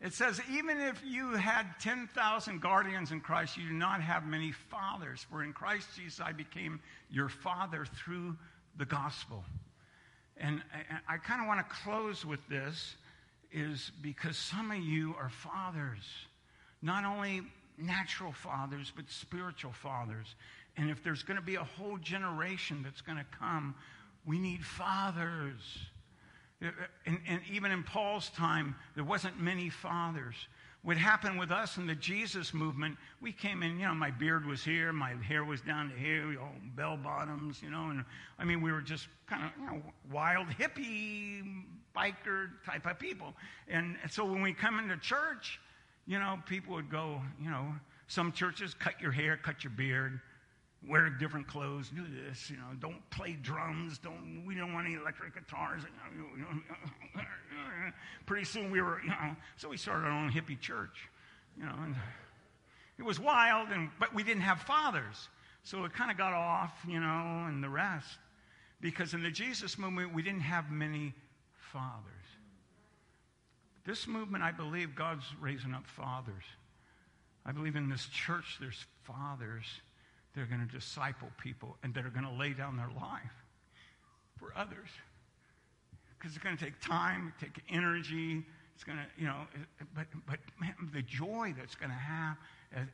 It 0.00 0.12
says, 0.12 0.40
even 0.50 0.80
if 0.80 1.00
you 1.06 1.30
had 1.30 1.64
10,000 1.80 2.60
guardians 2.60 3.12
in 3.12 3.20
Christ, 3.20 3.56
you 3.56 3.68
do 3.68 3.74
not 3.74 4.00
have 4.00 4.26
many 4.26 4.50
fathers. 4.50 5.24
For 5.30 5.44
in 5.44 5.52
Christ 5.52 5.86
Jesus, 5.96 6.20
I 6.20 6.32
became 6.32 6.80
your 7.08 7.28
father 7.28 7.86
through 7.86 8.36
the 8.76 8.84
gospel. 8.84 9.44
And 10.36 10.60
I, 11.08 11.14
I 11.14 11.16
kind 11.18 11.40
of 11.40 11.46
want 11.46 11.60
to 11.60 11.74
close 11.84 12.26
with 12.26 12.40
this 12.48 12.96
is 13.52 13.92
because 14.00 14.36
some 14.36 14.70
of 14.70 14.78
you 14.78 15.14
are 15.18 15.28
fathers, 15.30 16.04
not 16.80 17.04
only 17.04 17.42
natural 17.78 18.32
fathers, 18.32 18.92
but 18.94 19.04
spiritual 19.08 19.72
fathers. 19.72 20.34
And 20.76 20.90
if 20.90 21.02
there's 21.02 21.22
going 21.22 21.38
to 21.38 21.44
be 21.44 21.56
a 21.56 21.64
whole 21.64 21.98
generation 21.98 22.82
that's 22.82 23.00
going 23.00 23.18
to 23.18 23.26
come, 23.38 23.74
we 24.24 24.38
need 24.38 24.64
fathers. 24.64 25.60
And, 27.06 27.18
and, 27.26 27.40
even 27.50 27.72
in 27.72 27.82
Paul's 27.82 28.30
time, 28.30 28.76
there 28.94 29.04
wasn't 29.04 29.40
many 29.40 29.68
fathers. 29.68 30.36
What 30.82 30.96
happened 30.96 31.38
with 31.38 31.50
us 31.50 31.76
in 31.76 31.86
the 31.86 31.94
Jesus 31.94 32.54
movement, 32.54 32.96
we 33.20 33.32
came 33.32 33.62
in, 33.62 33.78
you 33.78 33.86
know, 33.86 33.94
my 33.94 34.10
beard 34.10 34.46
was 34.46 34.64
here, 34.64 34.92
my 34.92 35.14
hair 35.14 35.44
was 35.44 35.60
down 35.60 35.90
to 35.90 35.96
here, 35.96 36.32
know, 36.32 36.48
bell 36.76 36.96
bottoms, 36.96 37.60
you 37.62 37.70
know, 37.70 37.90
and 37.90 38.04
I 38.38 38.44
mean, 38.44 38.60
we 38.60 38.72
were 38.72 38.80
just 38.80 39.08
kind 39.28 39.44
of, 39.44 39.50
you 39.60 39.66
know, 39.66 39.82
wild 40.10 40.48
hippie 40.48 41.64
biker 41.96 42.50
type 42.64 42.86
of 42.86 42.98
people. 42.98 43.34
And 43.68 43.96
so 44.10 44.24
when 44.24 44.42
we 44.42 44.52
come 44.52 44.78
into 44.78 44.96
church, 44.96 45.60
you 46.06 46.18
know, 46.18 46.38
people 46.46 46.74
would 46.74 46.90
go, 46.90 47.20
you 47.40 47.50
know, 47.50 47.66
some 48.08 48.32
churches 48.32 48.74
cut 48.74 49.00
your 49.00 49.12
hair, 49.12 49.36
cut 49.36 49.64
your 49.64 49.72
beard, 49.72 50.20
wear 50.88 51.08
different 51.08 51.46
clothes, 51.46 51.90
do 51.90 52.02
this, 52.02 52.50
you 52.50 52.56
know, 52.56 52.74
don't 52.80 53.08
play 53.10 53.38
drums, 53.40 53.98
don't, 53.98 54.44
we 54.46 54.54
don't 54.54 54.72
want 54.72 54.86
any 54.86 54.96
electric 54.96 55.34
guitars. 55.34 55.82
Pretty 58.26 58.44
soon 58.44 58.70
we 58.70 58.80
were, 58.80 59.00
you 59.02 59.10
know, 59.10 59.36
so 59.56 59.68
we 59.68 59.76
started 59.76 60.06
our 60.06 60.12
own 60.12 60.30
hippie 60.30 60.58
church, 60.58 61.08
you 61.56 61.64
know, 61.64 61.74
and 61.84 61.94
it 62.98 63.04
was 63.04 63.20
wild, 63.20 63.68
and, 63.70 63.90
but 63.98 64.14
we 64.14 64.22
didn't 64.22 64.42
have 64.42 64.60
fathers. 64.62 65.28
So 65.64 65.84
it 65.84 65.92
kind 65.92 66.10
of 66.10 66.16
got 66.16 66.32
off, 66.32 66.72
you 66.86 67.00
know, 67.00 67.46
and 67.48 67.62
the 67.62 67.68
rest. 67.68 68.18
Because 68.80 69.14
in 69.14 69.22
the 69.22 69.30
Jesus 69.30 69.78
movement, 69.78 70.12
we 70.12 70.22
didn't 70.22 70.40
have 70.40 70.70
many 70.70 71.14
fathers. 71.72 72.26
This 73.84 74.06
movement, 74.06 74.44
I 74.44 74.52
believe 74.52 74.94
God's 74.94 75.24
raising 75.40 75.74
up 75.74 75.86
fathers. 75.86 76.44
I 77.44 77.52
believe 77.52 77.74
in 77.74 77.88
this 77.88 78.06
church 78.06 78.58
there's 78.60 78.84
fathers 79.02 79.64
that 80.34 80.42
are 80.42 80.46
going 80.46 80.66
to 80.66 80.72
disciple 80.72 81.28
people 81.42 81.76
and 81.82 81.92
that 81.94 82.06
are 82.06 82.10
going 82.10 82.24
to 82.24 82.32
lay 82.32 82.52
down 82.52 82.76
their 82.76 82.90
life 82.94 83.34
for 84.38 84.52
others. 84.56 84.88
Because 86.18 86.36
it's 86.36 86.44
going 86.44 86.56
to 86.56 86.64
take 86.64 86.80
time, 86.80 87.32
take 87.40 87.60
energy. 87.68 88.44
It's 88.74 88.84
going 88.84 88.98
to, 88.98 89.04
you 89.18 89.26
know, 89.26 89.40
but, 89.94 90.06
but 90.26 90.38
man, 90.60 90.74
the 90.94 91.02
joy 91.02 91.52
that's 91.56 91.74
going 91.74 91.90
to 91.90 91.96
have 91.96 92.36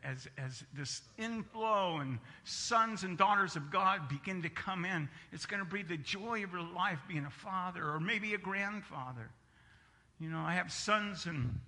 as, 0.02 0.28
as, 0.36 0.64
this 0.74 1.02
inflow 1.18 1.98
and 1.98 2.18
sons 2.44 3.04
and 3.04 3.16
daughters 3.16 3.56
of 3.56 3.70
God 3.70 4.08
begin 4.08 4.42
to 4.42 4.48
come 4.48 4.84
in, 4.84 5.08
it's 5.32 5.46
going 5.46 5.64
to 5.64 5.68
be 5.68 5.82
the 5.82 5.96
joy 5.96 6.42
of 6.42 6.52
your 6.52 6.62
life 6.62 6.98
being 7.08 7.24
a 7.24 7.30
father 7.30 7.84
or 7.84 8.00
maybe 8.00 8.34
a 8.34 8.38
grandfather. 8.38 9.30
You 10.20 10.30
know, 10.30 10.40
I 10.40 10.54
have 10.54 10.72
sons 10.72 11.26
in, 11.26 11.60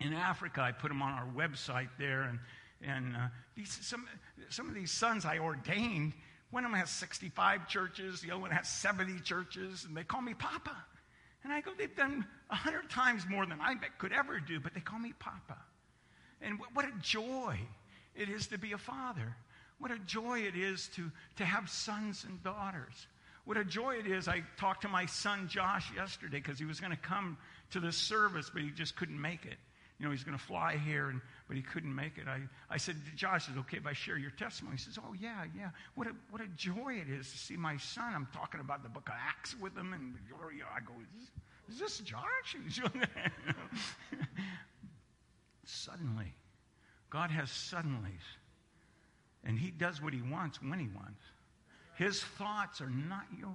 in 0.00 0.14
Africa. 0.14 0.62
I 0.62 0.72
put 0.72 0.88
them 0.88 1.02
on 1.02 1.12
our 1.12 1.28
website 1.36 1.90
there. 1.98 2.22
And, 2.22 2.38
and 2.82 3.16
uh, 3.16 3.28
these, 3.56 3.78
some, 3.82 4.06
some 4.48 4.68
of 4.68 4.74
these 4.74 4.90
sons 4.90 5.26
I 5.26 5.38
ordained, 5.38 6.14
one 6.50 6.64
of 6.64 6.70
them 6.70 6.80
has 6.80 6.90
65 6.90 7.68
churches, 7.68 8.22
the 8.22 8.30
other 8.30 8.40
one 8.40 8.50
has 8.50 8.68
70 8.68 9.20
churches, 9.20 9.84
and 9.84 9.96
they 9.96 10.04
call 10.04 10.22
me 10.22 10.34
Papa. 10.34 10.76
And 11.44 11.52
I 11.52 11.60
go, 11.60 11.72
they've 11.76 11.94
done 11.94 12.26
100 12.48 12.90
times 12.90 13.24
more 13.28 13.46
than 13.46 13.60
I 13.60 13.74
could 13.98 14.12
ever 14.12 14.40
do, 14.40 14.60
but 14.60 14.74
they 14.74 14.80
call 14.80 14.98
me 14.98 15.12
Papa. 15.18 15.58
And 16.42 16.58
what 16.74 16.84
a 16.84 16.92
joy 17.02 17.58
it 18.14 18.28
is 18.28 18.46
to 18.48 18.58
be 18.58 18.72
a 18.72 18.78
father. 18.78 19.36
What 19.78 19.90
a 19.90 19.98
joy 19.98 20.40
it 20.40 20.56
is 20.56 20.88
to, 20.96 21.10
to 21.36 21.44
have 21.44 21.68
sons 21.68 22.24
and 22.28 22.42
daughters. 22.42 23.06
What 23.44 23.56
a 23.56 23.64
joy 23.64 23.96
it 23.96 24.06
is. 24.06 24.28
I 24.28 24.42
talked 24.58 24.82
to 24.82 24.88
my 24.88 25.06
son 25.06 25.48
Josh 25.48 25.90
yesterday 25.94 26.38
because 26.38 26.58
he 26.58 26.66
was 26.66 26.80
going 26.80 26.92
to 26.92 26.98
come 26.98 27.38
to 27.70 27.80
this 27.80 27.96
service, 27.96 28.50
but 28.52 28.62
he 28.62 28.70
just 28.70 28.96
couldn't 28.96 29.20
make 29.20 29.46
it. 29.46 29.56
You 29.98 30.06
know, 30.06 30.12
he's 30.12 30.24
going 30.24 30.36
to 30.36 30.42
fly 30.42 30.76
here, 30.76 31.10
and, 31.10 31.20
but 31.46 31.56
he 31.56 31.62
couldn't 31.62 31.94
make 31.94 32.16
it. 32.16 32.24
I, 32.26 32.40
I 32.70 32.78
said, 32.78 32.96
Josh, 33.16 33.48
is 33.50 33.56
okay 33.58 33.76
if 33.76 33.86
I 33.86 33.92
share 33.92 34.16
your 34.16 34.30
testimony? 34.30 34.76
He 34.76 34.82
says, 34.82 34.98
Oh, 34.98 35.14
yeah, 35.18 35.44
yeah. 35.56 35.70
What 35.94 36.06
a, 36.06 36.12
what 36.30 36.40
a 36.40 36.46
joy 36.56 36.94
it 36.94 37.10
is 37.10 37.30
to 37.30 37.38
see 37.38 37.56
my 37.56 37.76
son. 37.76 38.12
I'm 38.14 38.28
talking 38.32 38.60
about 38.60 38.82
the 38.82 38.88
book 38.88 39.08
of 39.08 39.14
Acts 39.28 39.54
with 39.60 39.76
him, 39.76 39.92
and 39.92 40.14
I 40.32 40.80
go, 40.80 40.92
Is 41.02 41.28
this, 41.68 41.74
is 41.74 41.80
this 41.80 41.98
Josh? 41.98 42.56
suddenly. 45.70 46.34
God 47.10 47.30
has 47.30 47.48
suddenlies. 47.48 48.24
And 49.44 49.58
He 49.58 49.70
does 49.70 50.02
what 50.02 50.12
He 50.12 50.22
wants 50.22 50.62
when 50.62 50.78
He 50.78 50.88
wants. 50.88 51.22
His 51.96 52.22
thoughts 52.22 52.80
are 52.80 52.90
not 52.90 53.24
yours. 53.38 53.50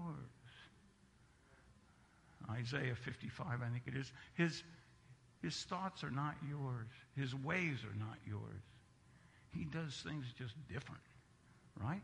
Isaiah 2.52 2.96
55, 2.96 3.62
I 3.62 3.70
think 3.70 3.84
it 3.88 3.96
is. 3.96 4.12
His, 4.36 4.64
his 5.42 5.56
thoughts 5.64 6.04
are 6.04 6.12
not 6.12 6.36
yours. 6.48 6.88
His 7.16 7.34
ways 7.34 7.80
are 7.84 7.98
not 7.98 8.18
yours. 8.28 8.62
He 9.50 9.66
does 9.66 9.96
things 10.06 10.26
just 10.38 10.54
different, 10.72 11.02
right? 11.82 12.02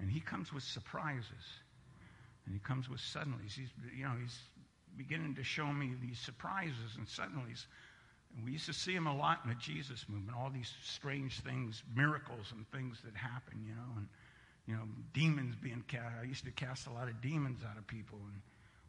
And 0.00 0.10
he 0.10 0.20
comes 0.20 0.52
with 0.52 0.62
surprises. 0.62 1.44
And 2.46 2.54
he 2.54 2.60
comes 2.60 2.88
with 2.88 3.00
suddenlies. 3.00 3.52
He's, 3.54 3.70
you 3.96 4.04
know, 4.04 4.14
he's 4.20 4.38
beginning 4.96 5.34
to 5.36 5.44
show 5.44 5.66
me 5.66 5.92
these 6.00 6.18
surprises 6.18 6.96
and 6.96 7.06
suddenlies 7.06 7.66
and 8.36 8.44
we 8.44 8.52
used 8.52 8.66
to 8.66 8.72
see 8.72 8.94
them 8.94 9.06
a 9.06 9.16
lot 9.16 9.40
in 9.44 9.50
the 9.50 9.56
Jesus 9.56 10.06
movement, 10.08 10.36
all 10.36 10.50
these 10.50 10.72
strange 10.82 11.40
things, 11.40 11.82
miracles 11.94 12.52
and 12.56 12.68
things 12.70 12.98
that 13.04 13.14
happen, 13.14 13.62
you 13.66 13.74
know, 13.74 13.96
and, 13.96 14.08
you 14.66 14.74
know, 14.74 14.82
demons 15.12 15.54
being 15.56 15.84
cast. 15.88 16.14
I 16.20 16.24
used 16.24 16.44
to 16.44 16.50
cast 16.52 16.86
a 16.86 16.92
lot 16.92 17.08
of 17.08 17.20
demons 17.20 17.60
out 17.68 17.76
of 17.76 17.86
people 17.86 18.18
and 18.32 18.40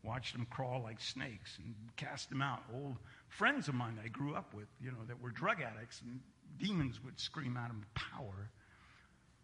watch 0.04 0.34
them 0.34 0.46
crawl 0.50 0.82
like 0.84 1.02
snakes 1.02 1.58
and 1.58 1.74
cast 1.98 2.30
them 2.30 2.42
out. 2.42 2.64
Old 2.74 2.98
friends 3.30 3.68
of 3.68 3.76
mine 3.76 3.96
that 3.96 4.06
I 4.06 4.10
grew 4.10 4.36
up 4.36 4.54
with, 4.54 4.68
you 4.82 4.92
know, 4.92 5.04
that 5.08 5.22
were 5.22 5.32
drug 5.32 5.62
addicts, 5.62 6.02
and 6.02 6.20
demons 6.60 7.04
would 7.04 7.20
scream 7.20 7.58
out 7.58 7.70
of 7.70 7.76
power. 7.94 8.50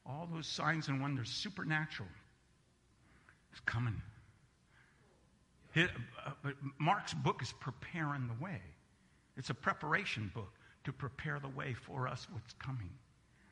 All 0.06 0.28
those 0.32 0.48
signs 0.48 0.88
and 0.88 1.02
wonders, 1.02 1.30
supernatural. 1.30 2.10
It's 3.52 3.62
coming. 3.62 4.02
Uh, 5.76 6.32
but 6.44 6.54
Mark's 6.80 7.14
book 7.14 7.42
is 7.42 7.54
preparing 7.60 8.28
the 8.28 8.44
way. 8.44 8.62
It's 9.40 9.50
a 9.50 9.56
preparation 9.56 10.30
book 10.36 10.52
to 10.84 10.92
prepare 10.92 11.40
the 11.40 11.48
way 11.48 11.74
for 11.74 12.10
us 12.10 12.28
what's 12.32 12.54
coming. 12.54 12.90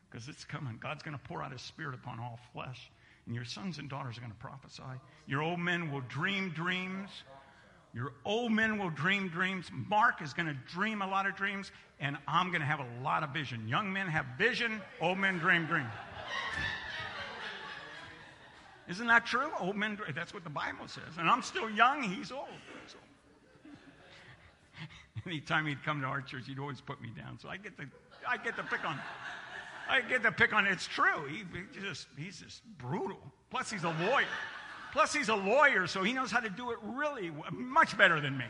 Because 0.10 0.28
it's 0.28 0.44
coming. 0.44 0.78
God's 0.82 1.02
going 1.02 1.18
to 1.18 1.24
pour 1.24 1.42
out 1.42 1.54
his 1.54 1.62
spirit 1.62 1.96
upon 1.96 2.20
all 2.20 2.40
flesh. 2.54 2.92
and 3.26 3.34
your 3.34 3.46
sons 3.46 3.78
and 3.78 3.90
daughters 3.90 4.18
are 4.18 4.22
going 4.22 4.32
to 4.32 4.38
prophesy. 4.38 4.84
Your 5.28 5.42
old 5.42 5.60
men 5.60 5.92
will 5.92 6.02
dream 6.10 6.50
dreams. 6.50 7.10
Your 7.94 8.12
old 8.26 8.52
men 8.52 8.78
will 8.78 8.90
dream 8.90 9.30
dreams. 9.30 9.72
Mark 9.72 10.22
is 10.22 10.34
going 10.34 10.48
to 10.48 10.58
dream 10.72 11.02
a 11.02 11.08
lot 11.08 11.26
of 11.26 11.36
dreams, 11.36 11.72
and 12.02 12.18
I'm 12.28 12.50
going 12.50 12.62
to 12.62 12.68
have 12.68 12.80
a 12.80 12.88
lot 13.02 13.24
of 13.24 13.30
vision. 13.30 13.68
Young 13.68 13.92
men 13.92 14.08
have 14.08 14.26
vision, 14.38 14.82
old 15.02 15.18
men 15.18 15.40
dream 15.40 15.66
dreams. 15.68 15.90
Isn't 18.90 19.08
that 19.08 19.26
true? 19.26 19.50
Old 19.60 19.76
men, 19.76 19.98
that's 20.14 20.34
what 20.34 20.44
the 20.44 20.50
Bible 20.50 20.88
says. 20.88 21.18
And 21.18 21.30
I'm 21.30 21.42
still 21.42 21.70
young, 21.70 22.04
he's 22.04 22.32
old. 22.32 22.48
So. 22.88 22.98
Anytime 25.28 25.68
he'd 25.68 25.84
come 25.84 26.02
to 26.02 26.08
our 26.08 26.22
church, 26.22 26.48
he'd 26.48 26.60
always 26.60 26.82
put 26.82 27.02
me 27.02 27.10
down. 27.16 27.38
So 27.38 27.50
I 27.50 27.58
get 27.58 27.78
to, 27.78 27.84
I 28.28 28.38
get 28.38 28.56
to 28.56 28.64
pick 28.64 28.84
on 28.86 29.00
I 29.90 30.02
get 30.02 30.24
to 30.24 30.32
pick 30.32 30.54
on. 30.54 30.66
It's 30.68 30.88
true. 30.88 31.26
He, 31.30 31.44
he 31.74 31.82
just, 31.82 32.08
he's 32.18 32.40
just 32.40 32.62
brutal. 32.78 33.20
Plus, 33.50 33.72
he's 33.72 33.84
a 33.84 33.96
lawyer. 34.06 34.26
Plus, 34.92 35.14
he's 35.14 35.30
a 35.30 35.36
lawyer, 35.36 35.88
so 35.88 36.04
he 36.04 36.14
knows 36.14 36.32
how 36.32 36.40
to 36.40 36.50
do 36.50 36.72
it 36.72 36.78
really 36.84 37.32
much 37.52 37.98
better 37.98 38.20
than 38.20 38.38
me. 38.38 38.46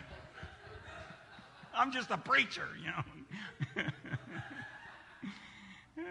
I'm 1.76 1.92
just 1.92 2.10
a 2.10 2.18
preacher, 2.18 2.68
you 2.82 2.88
know. 2.88 3.84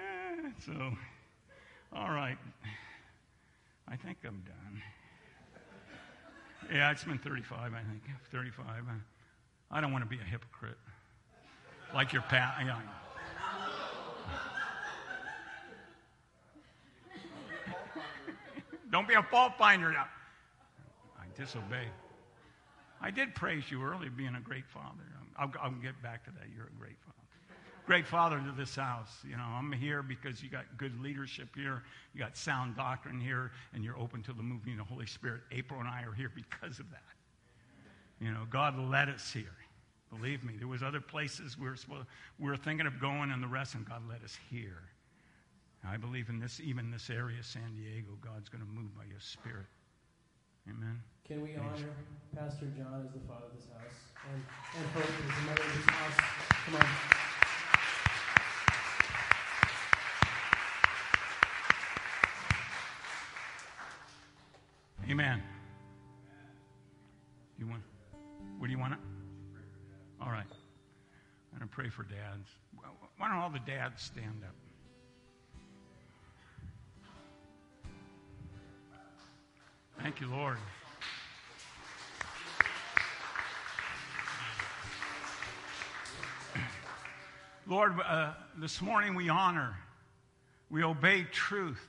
so, 0.64 0.92
all 1.92 2.10
right. 2.10 2.38
I 3.88 3.96
think 3.96 4.18
I'm 4.24 4.42
done. 4.46 4.82
Yeah, 6.72 6.90
it's 6.90 7.04
been 7.04 7.18
35, 7.18 7.72
I 7.72 7.78
think. 7.78 8.02
35. 8.30 8.64
I 9.70 9.80
don't 9.80 9.92
want 9.92 10.04
to 10.04 10.08
be 10.08 10.18
a 10.20 10.24
hypocrite. 10.24 10.78
Like 11.94 12.12
your. 12.12 12.24
Yeah, 12.30 12.52
Don't 18.90 19.08
be 19.08 19.14
a 19.14 19.22
fault 19.22 19.52
finder 19.58 19.90
now. 19.90 20.06
I 21.18 21.24
disobey. 21.38 21.88
I 23.00 23.10
did 23.10 23.34
praise 23.34 23.70
you 23.70 23.82
earlier, 23.82 24.10
being 24.10 24.36
a 24.36 24.40
great 24.40 24.66
father. 24.68 25.02
I'll, 25.38 25.52
I'll 25.60 25.70
get 25.70 26.00
back 26.02 26.24
to 26.24 26.30
that. 26.30 26.44
You're 26.54 26.66
a 26.66 26.78
great 26.78 26.96
father. 27.04 27.12
Great 27.86 28.06
father 28.06 28.38
to 28.38 28.52
this 28.56 28.74
house. 28.74 29.18
You 29.28 29.36
know, 29.36 29.44
I'm 29.44 29.70
here 29.70 30.02
because 30.02 30.42
you 30.42 30.48
got 30.48 30.64
good 30.76 31.00
leadership 31.00 31.48
here, 31.54 31.82
you 32.14 32.20
got 32.20 32.36
sound 32.36 32.76
doctrine 32.76 33.20
here, 33.20 33.52
and 33.74 33.84
you're 33.84 33.98
open 33.98 34.22
to 34.24 34.32
the 34.32 34.42
moving 34.42 34.72
of 34.72 34.78
the 34.78 34.84
Holy 34.84 35.06
Spirit. 35.06 35.42
April 35.52 35.78
and 35.78 35.88
I 35.88 36.02
are 36.02 36.12
here 36.12 36.32
because 36.34 36.80
of 36.80 36.90
that. 36.90 37.02
You 38.20 38.32
know, 38.32 38.46
God 38.48 38.78
led 38.78 39.08
us 39.08 39.32
here. 39.32 39.56
Believe 40.10 40.44
me, 40.44 40.54
there 40.56 40.68
was 40.68 40.82
other 40.82 41.00
places 41.00 41.58
we 41.58 41.68
were, 41.68 41.76
supposed, 41.76 42.06
we 42.38 42.48
were 42.48 42.56
thinking 42.56 42.86
of 42.86 43.00
going 43.00 43.30
and 43.30 43.42
the 43.42 43.48
rest, 43.48 43.74
and 43.74 43.86
God 43.86 44.02
led 44.08 44.22
us 44.24 44.38
here. 44.50 44.82
I 45.84 45.96
believe 45.96 46.28
in 46.28 46.40
this, 46.40 46.60
even 46.60 46.90
this 46.90 47.10
area, 47.10 47.42
San 47.42 47.74
Diego, 47.74 48.16
God's 48.20 48.48
going 48.48 48.64
to 48.64 48.70
move 48.70 48.96
by 48.96 49.04
His 49.12 49.22
Spirit. 49.22 49.66
Amen. 50.68 51.00
Can 51.26 51.42
we 51.42 51.54
honor 51.56 51.90
Pastor 52.34 52.66
John 52.76 53.04
as 53.06 53.12
the 53.12 53.20
father 53.28 53.46
of 53.46 53.52
this 53.54 53.66
house 53.72 53.82
and, 54.32 54.42
and 54.76 54.86
Hope 54.94 55.04
as 55.04 55.10
the 55.36 55.42
mother 55.46 55.62
of 55.62 55.74
this 55.76 55.86
house? 55.86 56.16
Come 56.64 56.74
on. 56.76 56.86
Amen. 65.08 65.42
You 67.58 67.66
want? 67.68 67.82
What 68.58 68.66
do 68.66 68.72
you 68.72 68.78
want? 68.78 68.94
It? 68.94 68.98
All 70.20 70.30
right. 70.30 70.46
I'm 71.52 71.58
going 71.58 71.68
to 71.68 71.74
pray 71.74 71.88
for 71.88 72.04
dads. 72.04 72.48
Why 73.18 73.28
don't 73.28 73.38
all 73.38 73.50
the 73.50 73.58
dads 73.60 74.02
stand 74.02 74.42
up? 74.44 74.54
Thank 80.02 80.20
you, 80.20 80.28
Lord. 80.28 80.58
Lord, 87.66 87.94
uh, 88.06 88.32
this 88.56 88.80
morning 88.80 89.14
we 89.14 89.28
honor, 89.28 89.76
we 90.70 90.84
obey 90.84 91.24
truth. 91.24 91.84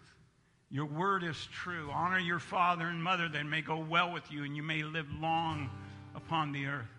Your 0.70 0.86
word 0.86 1.24
is 1.24 1.48
true. 1.54 1.90
Honor 1.94 2.20
your 2.20 2.40
father 2.40 2.88
and 2.88 3.02
mother 3.02 3.30
that 3.30 3.46
may 3.46 3.62
go 3.62 3.78
well 3.80 4.12
with 4.12 4.30
you 4.32 4.44
and 4.44 4.56
you 4.56 4.64
may 4.64 4.84
live 4.84 5.08
long 5.22 5.70
upon 6.18 6.52
the 6.52 6.66
earth. 6.66 6.90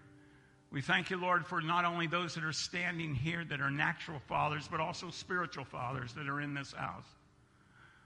We 0.70 0.80
thank 0.80 1.10
you, 1.10 1.16
Lord, 1.16 1.46
for 1.46 1.60
not 1.60 1.84
only 1.84 2.06
those 2.06 2.34
that 2.34 2.44
are 2.44 2.52
standing 2.52 3.14
here 3.14 3.44
that 3.44 3.60
are 3.60 3.70
natural 3.70 4.20
fathers, 4.28 4.68
but 4.70 4.80
also 4.80 5.10
spiritual 5.10 5.64
fathers 5.64 6.12
that 6.14 6.28
are 6.28 6.40
in 6.40 6.54
this 6.54 6.72
house. 6.72 7.06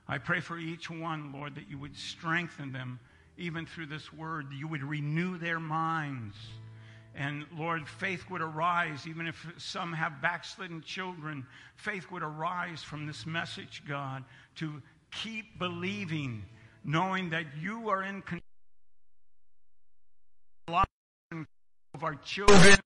I 0.07 0.17
pray 0.17 0.39
for 0.39 0.57
each 0.57 0.89
one, 0.89 1.31
Lord, 1.33 1.55
that 1.55 1.69
you 1.69 1.77
would 1.77 1.95
strengthen 1.95 2.71
them 2.71 2.99
even 3.37 3.65
through 3.65 3.87
this 3.87 4.11
word. 4.13 4.47
You 4.53 4.67
would 4.67 4.83
renew 4.83 5.37
their 5.37 5.59
minds. 5.59 6.35
And 7.15 7.45
Lord, 7.57 7.87
faith 7.87 8.23
would 8.29 8.41
arise, 8.41 9.07
even 9.07 9.27
if 9.27 9.45
some 9.57 9.93
have 9.93 10.21
backslidden 10.21 10.81
children. 10.81 11.45
Faith 11.75 12.09
would 12.11 12.23
arise 12.23 12.81
from 12.81 13.05
this 13.05 13.25
message, 13.25 13.83
God, 13.87 14.23
to 14.55 14.81
keep 15.11 15.59
believing, 15.59 16.43
knowing 16.83 17.29
that 17.29 17.45
you 17.61 17.89
are 17.89 18.03
in 18.03 18.21
control 18.21 18.42
our 22.03 22.15
children. 22.15 22.77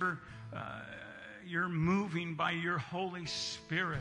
Uh, 0.00 0.80
you're 1.46 1.68
moving 1.68 2.34
by 2.34 2.52
your 2.52 2.78
Holy 2.78 3.26
Spirit. 3.26 4.00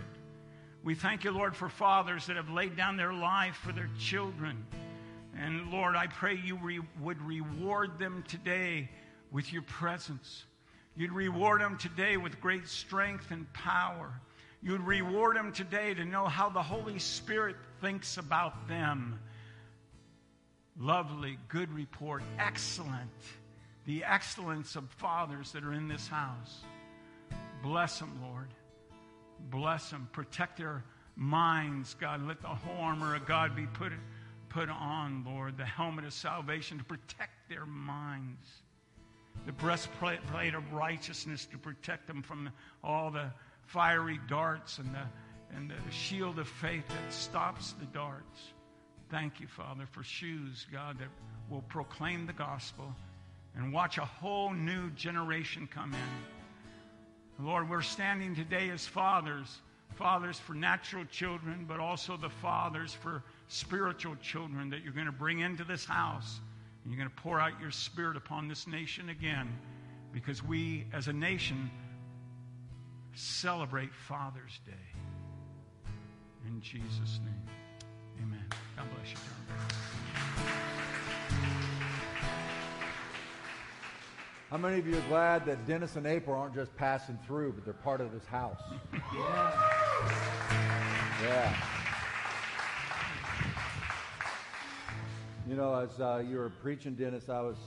We 0.83 0.95
thank 0.95 1.23
you, 1.23 1.31
Lord, 1.31 1.55
for 1.55 1.69
fathers 1.69 2.27
that 2.27 2.35
have 2.35 2.49
laid 2.49 2.77
down 2.77 2.97
their 2.97 3.13
life 3.13 3.55
for 3.57 3.71
their 3.71 3.89
children. 3.99 4.65
And 5.35 5.71
Lord, 5.71 5.95
I 5.95 6.07
pray 6.07 6.35
you 6.35 6.57
re- 6.57 6.81
would 7.01 7.21
reward 7.21 7.99
them 7.99 8.23
today 8.27 8.89
with 9.31 9.51
your 9.51 9.63
presence. 9.63 10.45
You'd 10.95 11.11
reward 11.11 11.61
them 11.61 11.77
today 11.77 12.17
with 12.17 12.39
great 12.39 12.67
strength 12.67 13.31
and 13.31 13.51
power. 13.53 14.11
You'd 14.63 14.81
reward 14.81 15.35
them 15.35 15.51
today 15.51 15.93
to 15.93 16.05
know 16.05 16.25
how 16.25 16.49
the 16.49 16.63
Holy 16.63 16.99
Spirit 16.99 17.55
thinks 17.81 18.17
about 18.17 18.67
them. 18.67 19.19
Lovely, 20.79 21.39
good 21.47 21.73
report, 21.73 22.21
excellent. 22.37 23.09
The 23.85 24.03
excellence 24.03 24.75
of 24.75 24.89
fathers 24.91 25.51
that 25.53 25.63
are 25.63 25.73
in 25.73 25.87
this 25.87 26.07
house. 26.07 26.61
Bless 27.63 27.99
them, 27.99 28.19
Lord. 28.21 28.49
Bless 29.49 29.89
them. 29.89 30.07
Protect 30.11 30.57
their 30.57 30.83
minds, 31.15 31.95
God. 31.95 32.25
Let 32.27 32.41
the 32.41 32.47
whole 32.47 32.83
armor 32.83 33.15
of 33.15 33.25
God 33.25 33.55
be 33.55 33.65
put, 33.65 33.91
put 34.49 34.69
on, 34.69 35.23
Lord. 35.25 35.57
The 35.57 35.65
helmet 35.65 36.05
of 36.05 36.13
salvation 36.13 36.77
to 36.77 36.83
protect 36.83 37.49
their 37.49 37.65
minds. 37.65 38.47
The 39.45 39.53
breastplate 39.53 40.53
of 40.53 40.73
righteousness 40.73 41.45
to 41.47 41.57
protect 41.57 42.07
them 42.07 42.21
from 42.21 42.49
all 42.83 43.09
the 43.09 43.31
fiery 43.65 44.19
darts 44.27 44.77
and 44.77 44.93
the, 44.93 45.55
and 45.55 45.71
the 45.71 45.91
shield 45.91 46.37
of 46.37 46.47
faith 46.47 46.87
that 46.87 47.13
stops 47.13 47.73
the 47.79 47.85
darts. 47.85 48.53
Thank 49.09 49.39
you, 49.39 49.47
Father, 49.47 49.85
for 49.91 50.03
shoes, 50.03 50.65
God, 50.71 50.99
that 50.99 51.07
will 51.49 51.63
proclaim 51.63 52.25
the 52.25 52.33
gospel 52.33 52.93
and 53.55 53.71
watch 53.71 53.97
a 53.97 54.05
whole 54.05 54.51
new 54.51 54.89
generation 54.91 55.67
come 55.71 55.93
in. 55.93 57.45
Lord, 57.45 57.69
we're 57.69 57.81
standing 57.81 58.35
today 58.35 58.69
as 58.69 58.85
fathers, 58.85 59.59
fathers 59.95 60.37
for 60.39 60.53
natural 60.53 61.05
children, 61.05 61.65
but 61.67 61.79
also 61.79 62.17
the 62.17 62.29
fathers 62.29 62.93
for 62.93 63.23
spiritual 63.47 64.15
children 64.17 64.69
that 64.71 64.83
you're 64.83 64.93
going 64.93 65.05
to 65.05 65.11
bring 65.11 65.39
into 65.39 65.63
this 65.63 65.85
house. 65.85 66.39
And 66.83 66.91
you're 66.91 66.99
going 66.99 67.13
to 67.13 67.21
pour 67.21 67.39
out 67.39 67.53
your 67.61 67.71
spirit 67.71 68.17
upon 68.17 68.47
this 68.47 68.67
nation 68.67 69.09
again 69.09 69.47
because 70.11 70.43
we, 70.43 70.85
as 70.93 71.07
a 71.07 71.13
nation, 71.13 71.69
celebrate 73.13 73.93
Father's 73.93 74.59
Day. 74.65 74.71
In 76.47 76.61
Jesus' 76.61 77.19
name, 77.23 77.43
amen. 78.21 78.45
God 78.75 78.85
bless 78.95 79.11
you, 79.11 79.17
John. 79.17 79.67
How 84.49 84.57
many 84.57 84.79
of 84.79 84.87
you 84.87 84.97
are 84.97 85.07
glad 85.09 85.45
that 85.45 85.67
Dennis 85.67 85.97
and 85.97 86.07
April 86.07 86.35
aren't 86.39 86.55
just 86.55 86.75
passing 86.77 87.19
through, 87.27 87.53
but 87.53 87.65
they're 87.65 87.73
part 87.73 87.99
of 87.99 88.13
this 88.13 88.25
house? 88.25 88.61
Yeah. 89.13 89.77
Yeah. 91.21 91.55
You 95.49 95.55
know, 95.55 95.75
as 95.75 95.99
uh, 95.99 96.23
you 96.27 96.37
were 96.37 96.49
preaching, 96.49 96.95
Dennis, 96.95 97.29
I 97.29 97.41
was 97.41 97.57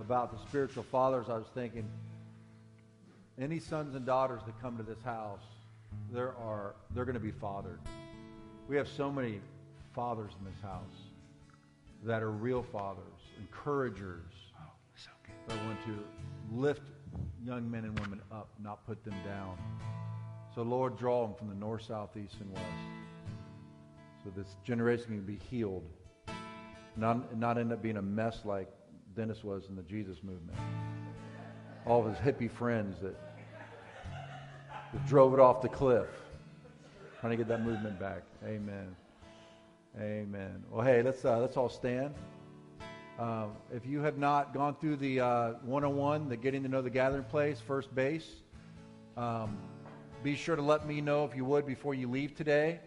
about 0.00 0.32
the 0.32 0.38
spiritual 0.48 0.84
fathers. 0.84 1.26
I 1.28 1.34
was 1.34 1.46
thinking, 1.54 1.88
any 3.38 3.58
sons 3.58 3.94
and 3.94 4.06
daughters 4.06 4.40
that 4.46 4.60
come 4.60 4.76
to 4.78 4.82
this 4.82 5.02
house, 5.02 5.42
there 6.12 6.34
are 6.36 6.74
they're 6.94 7.04
going 7.04 7.14
to 7.14 7.20
be 7.20 7.32
fathered. 7.32 7.78
We 8.68 8.76
have 8.76 8.88
so 8.88 9.10
many 9.10 9.40
fathers 9.96 10.32
in 10.38 10.44
this 10.44 10.62
house 10.62 11.08
that 12.04 12.22
are 12.22 12.30
real 12.30 12.62
fathers, 12.62 13.02
encouragers, 13.40 14.30
oh, 14.60 14.70
so 14.94 15.10
that 15.48 15.56
want 15.64 15.82
to 15.86 15.98
lift 16.52 16.82
young 17.42 17.68
men 17.68 17.84
and 17.84 17.98
women 18.00 18.20
up, 18.30 18.50
not 18.62 18.86
put 18.86 19.02
them 19.02 19.14
down. 19.24 19.56
So, 20.54 20.60
Lord, 20.60 20.98
draw 20.98 21.26
them 21.26 21.34
from 21.34 21.48
the 21.48 21.54
north, 21.54 21.82
south, 21.82 22.10
east, 22.16 22.36
and 22.40 22.52
west. 22.52 22.64
so 24.22 24.30
this 24.36 24.56
generation 24.64 25.06
can 25.06 25.22
be 25.22 25.38
healed, 25.50 25.84
not, 26.96 27.34
not 27.36 27.56
end 27.56 27.72
up 27.72 27.82
being 27.82 27.96
a 27.96 28.02
mess 28.02 28.40
like 28.44 28.68
Dennis 29.16 29.42
was 29.42 29.64
in 29.70 29.76
the 29.76 29.82
Jesus 29.82 30.22
movement. 30.22 30.58
All 31.86 32.06
of 32.06 32.14
his 32.14 32.18
hippie 32.18 32.50
friends 32.50 33.00
that, 33.00 33.16
that 34.92 35.06
drove 35.06 35.32
it 35.32 35.40
off 35.40 35.62
the 35.62 35.68
cliff, 35.68 36.08
trying 37.20 37.30
to 37.30 37.36
get 37.38 37.48
that 37.48 37.64
movement 37.64 37.98
back. 37.98 38.22
Amen. 38.44 38.94
Amen. 39.98 40.62
Well, 40.70 40.84
hey, 40.84 41.02
let's 41.02 41.24
uh, 41.24 41.38
let's 41.38 41.56
all 41.56 41.70
stand. 41.70 42.14
Uh, 43.18 43.46
if 43.72 43.86
you 43.86 44.00
have 44.00 44.18
not 44.18 44.52
gone 44.52 44.74
through 44.74 44.96
the 44.96 45.20
uh, 45.20 45.52
101, 45.64 46.28
the 46.28 46.36
getting 46.36 46.62
to 46.62 46.68
know 46.68 46.82
the 46.82 46.90
gathering 46.90 47.24
place, 47.24 47.60
first 47.60 47.94
base, 47.94 48.28
um, 49.16 49.56
be 50.22 50.36
sure 50.36 50.54
to 50.54 50.60
let 50.60 50.86
me 50.86 51.00
know 51.00 51.24
if 51.24 51.34
you 51.34 51.46
would 51.46 51.66
before 51.66 51.94
you 51.94 52.10
leave 52.10 52.34
today. 52.34 52.78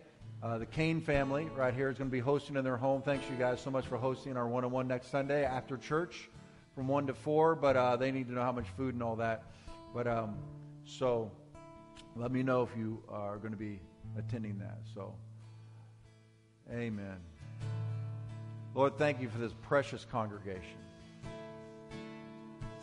Uh, 0.44 0.60
the 0.60 0.68
Kane 0.68 1.02
family 1.02 1.50
right 1.56 1.74
here 1.74 1.90
is 1.90 1.98
going 1.98 2.12
to 2.12 2.12
be 2.12 2.20
hosting 2.20 2.56
in 2.56 2.64
their 2.64 2.78
home. 2.78 3.02
Thanks 3.02 3.28
you 3.28 3.36
guys 3.38 3.60
so 3.60 3.72
much 3.72 3.88
for 3.88 3.98
hosting 3.98 4.38
our 4.38 4.46
101 4.46 4.88
next 4.88 5.10
Sunday 5.10 5.44
after 5.44 5.78
church 5.78 6.30
from 6.76 6.88
1 6.88 7.08
to 7.08 7.14
4, 7.16 7.56
but 7.56 7.76
uh, 7.76 7.96
they 7.98 8.12
need 8.12 8.28
to 8.28 8.34
know 8.34 8.44
how 8.44 8.52
much 8.52 8.68
food 8.78 8.94
and 8.94 9.02
all 9.02 9.16
that. 9.16 9.46
But 9.96 10.06
um, 10.06 10.38
so 10.86 11.32
let 12.16 12.32
me 12.32 12.44
know 12.44 12.62
if 12.62 12.70
you 12.78 13.02
are 13.10 13.38
going 13.38 13.52
to 13.52 13.58
be 13.58 13.80
attending 14.16 14.60
that. 14.60 14.78
So, 14.94 15.16
amen. 16.72 17.18
Lord, 18.76 18.98
thank 18.98 19.22
you 19.22 19.30
for 19.30 19.38
this 19.38 19.54
precious 19.64 20.06
congregation. 20.06 20.78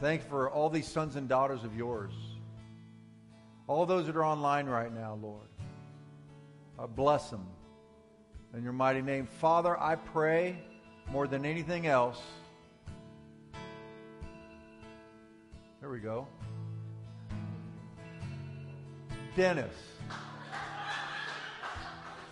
Thank 0.00 0.22
you 0.22 0.28
for 0.28 0.50
all 0.50 0.68
these 0.68 0.86
sons 0.86 1.16
and 1.16 1.28
daughters 1.28 1.64
of 1.64 1.76
yours. 1.76 2.12
All 3.66 3.86
those 3.86 4.06
that 4.06 4.16
are 4.16 4.24
online 4.24 4.66
right 4.66 4.92
now, 4.92 5.18
Lord. 5.20 5.48
I 6.78 6.86
bless 6.86 7.30
them. 7.30 7.46
In 8.54 8.62
your 8.62 8.72
mighty 8.72 9.02
name. 9.02 9.26
Father, 9.26 9.78
I 9.78 9.96
pray 9.96 10.58
more 11.10 11.26
than 11.26 11.44
anything 11.44 11.86
else. 11.86 12.20
There 15.80 15.90
we 15.90 16.00
go. 16.00 16.26
Dennis. 19.36 19.74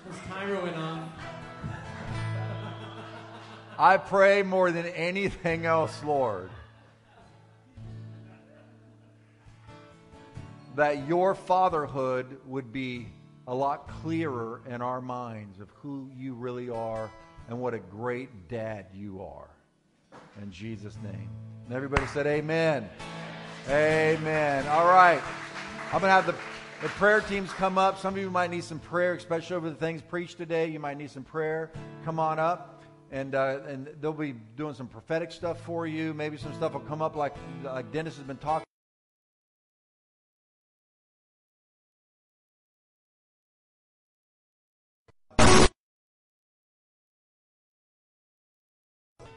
His 0.09 0.18
timer 0.28 0.61
went 0.62 0.76
on. 0.76 1.12
I 3.79 3.97
pray 3.97 4.43
more 4.43 4.70
than 4.70 4.87
anything 4.87 5.66
else, 5.66 6.03
Lord, 6.05 6.49
that 10.77 11.09
your 11.09 11.35
fatherhood 11.35 12.39
would 12.47 12.72
be 12.72 13.09
a 13.49 13.55
lot 13.55 13.89
clearer 14.03 14.61
in 14.68 14.81
our 14.81 15.01
minds 15.01 15.61
of 15.61 15.68
who 15.83 16.09
you 16.16 16.35
really 16.35 16.70
are 16.70 17.11
and 17.49 17.61
what 17.61 17.75
a 17.75 17.79
great 17.79 18.49
dad 18.49 18.87
you 18.95 19.22
are. 19.22 19.49
In 20.41 20.51
Jesus' 20.53 20.97
name. 21.03 21.29
And 21.66 21.75
everybody 21.75 22.07
said, 22.09 22.27
Amen. 22.27 22.89
Amen. 23.68 24.66
All 24.68 24.87
right. 24.87 25.20
I'm 25.87 26.01
going 26.01 26.03
to 26.03 26.09
have 26.09 26.27
the, 26.27 26.35
the 26.81 26.89
prayer 26.91 27.20
teams 27.22 27.51
come 27.53 27.77
up. 27.77 27.99
Some 27.99 28.14
of 28.14 28.20
you 28.20 28.31
might 28.31 28.51
need 28.51 28.64
some 28.64 28.79
prayer, 28.79 29.14
especially 29.14 29.57
over 29.57 29.68
the 29.68 29.77
things 29.77 30.01
preached 30.01 30.39
today. 30.39 30.68
You 30.68 30.79
might 30.79 30.97
need 30.97 31.11
some 31.11 31.25
prayer. 31.25 31.70
Come 32.05 32.20
on 32.20 32.39
up 32.39 32.74
and 33.14 33.36
uh, 33.36 33.60
and 33.68 33.88
they'll 34.00 34.12
be 34.12 34.34
doing 34.56 34.74
some 34.74 34.88
prophetic 34.88 35.30
stuff 35.30 35.60
for 35.60 35.86
you. 35.86 36.12
Maybe 36.12 36.36
some 36.36 36.52
stuff 36.52 36.72
will 36.72 36.80
come 36.80 37.00
up 37.00 37.14
like 37.14 37.34
like 37.62 37.92
Dennis 37.92 38.16
has 38.16 38.26
been 38.26 38.36
talking. 38.36 38.64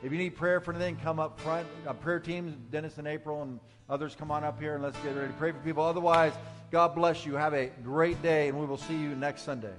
If 0.03 0.11
you 0.11 0.17
need 0.17 0.35
prayer 0.35 0.59
for 0.59 0.73
anything, 0.73 0.95
come 1.03 1.19
up 1.19 1.39
front. 1.39 1.67
Uh, 1.85 1.93
prayer 1.93 2.19
teams, 2.19 2.55
Dennis 2.71 2.97
and 2.97 3.07
April 3.07 3.41
and 3.41 3.59
others, 3.89 4.15
come 4.15 4.31
on 4.31 4.43
up 4.43 4.59
here 4.59 4.75
and 4.75 4.83
let's 4.83 4.97
get 4.99 5.15
ready 5.15 5.27
to 5.27 5.33
pray 5.33 5.51
for 5.51 5.59
people. 5.59 5.83
Otherwise, 5.83 6.33
God 6.71 6.95
bless 6.95 7.25
you. 7.25 7.35
Have 7.35 7.53
a 7.53 7.71
great 7.83 8.21
day, 8.21 8.47
and 8.47 8.59
we 8.59 8.65
will 8.65 8.77
see 8.77 8.95
you 8.95 9.15
next 9.15 9.41
Sunday. 9.41 9.73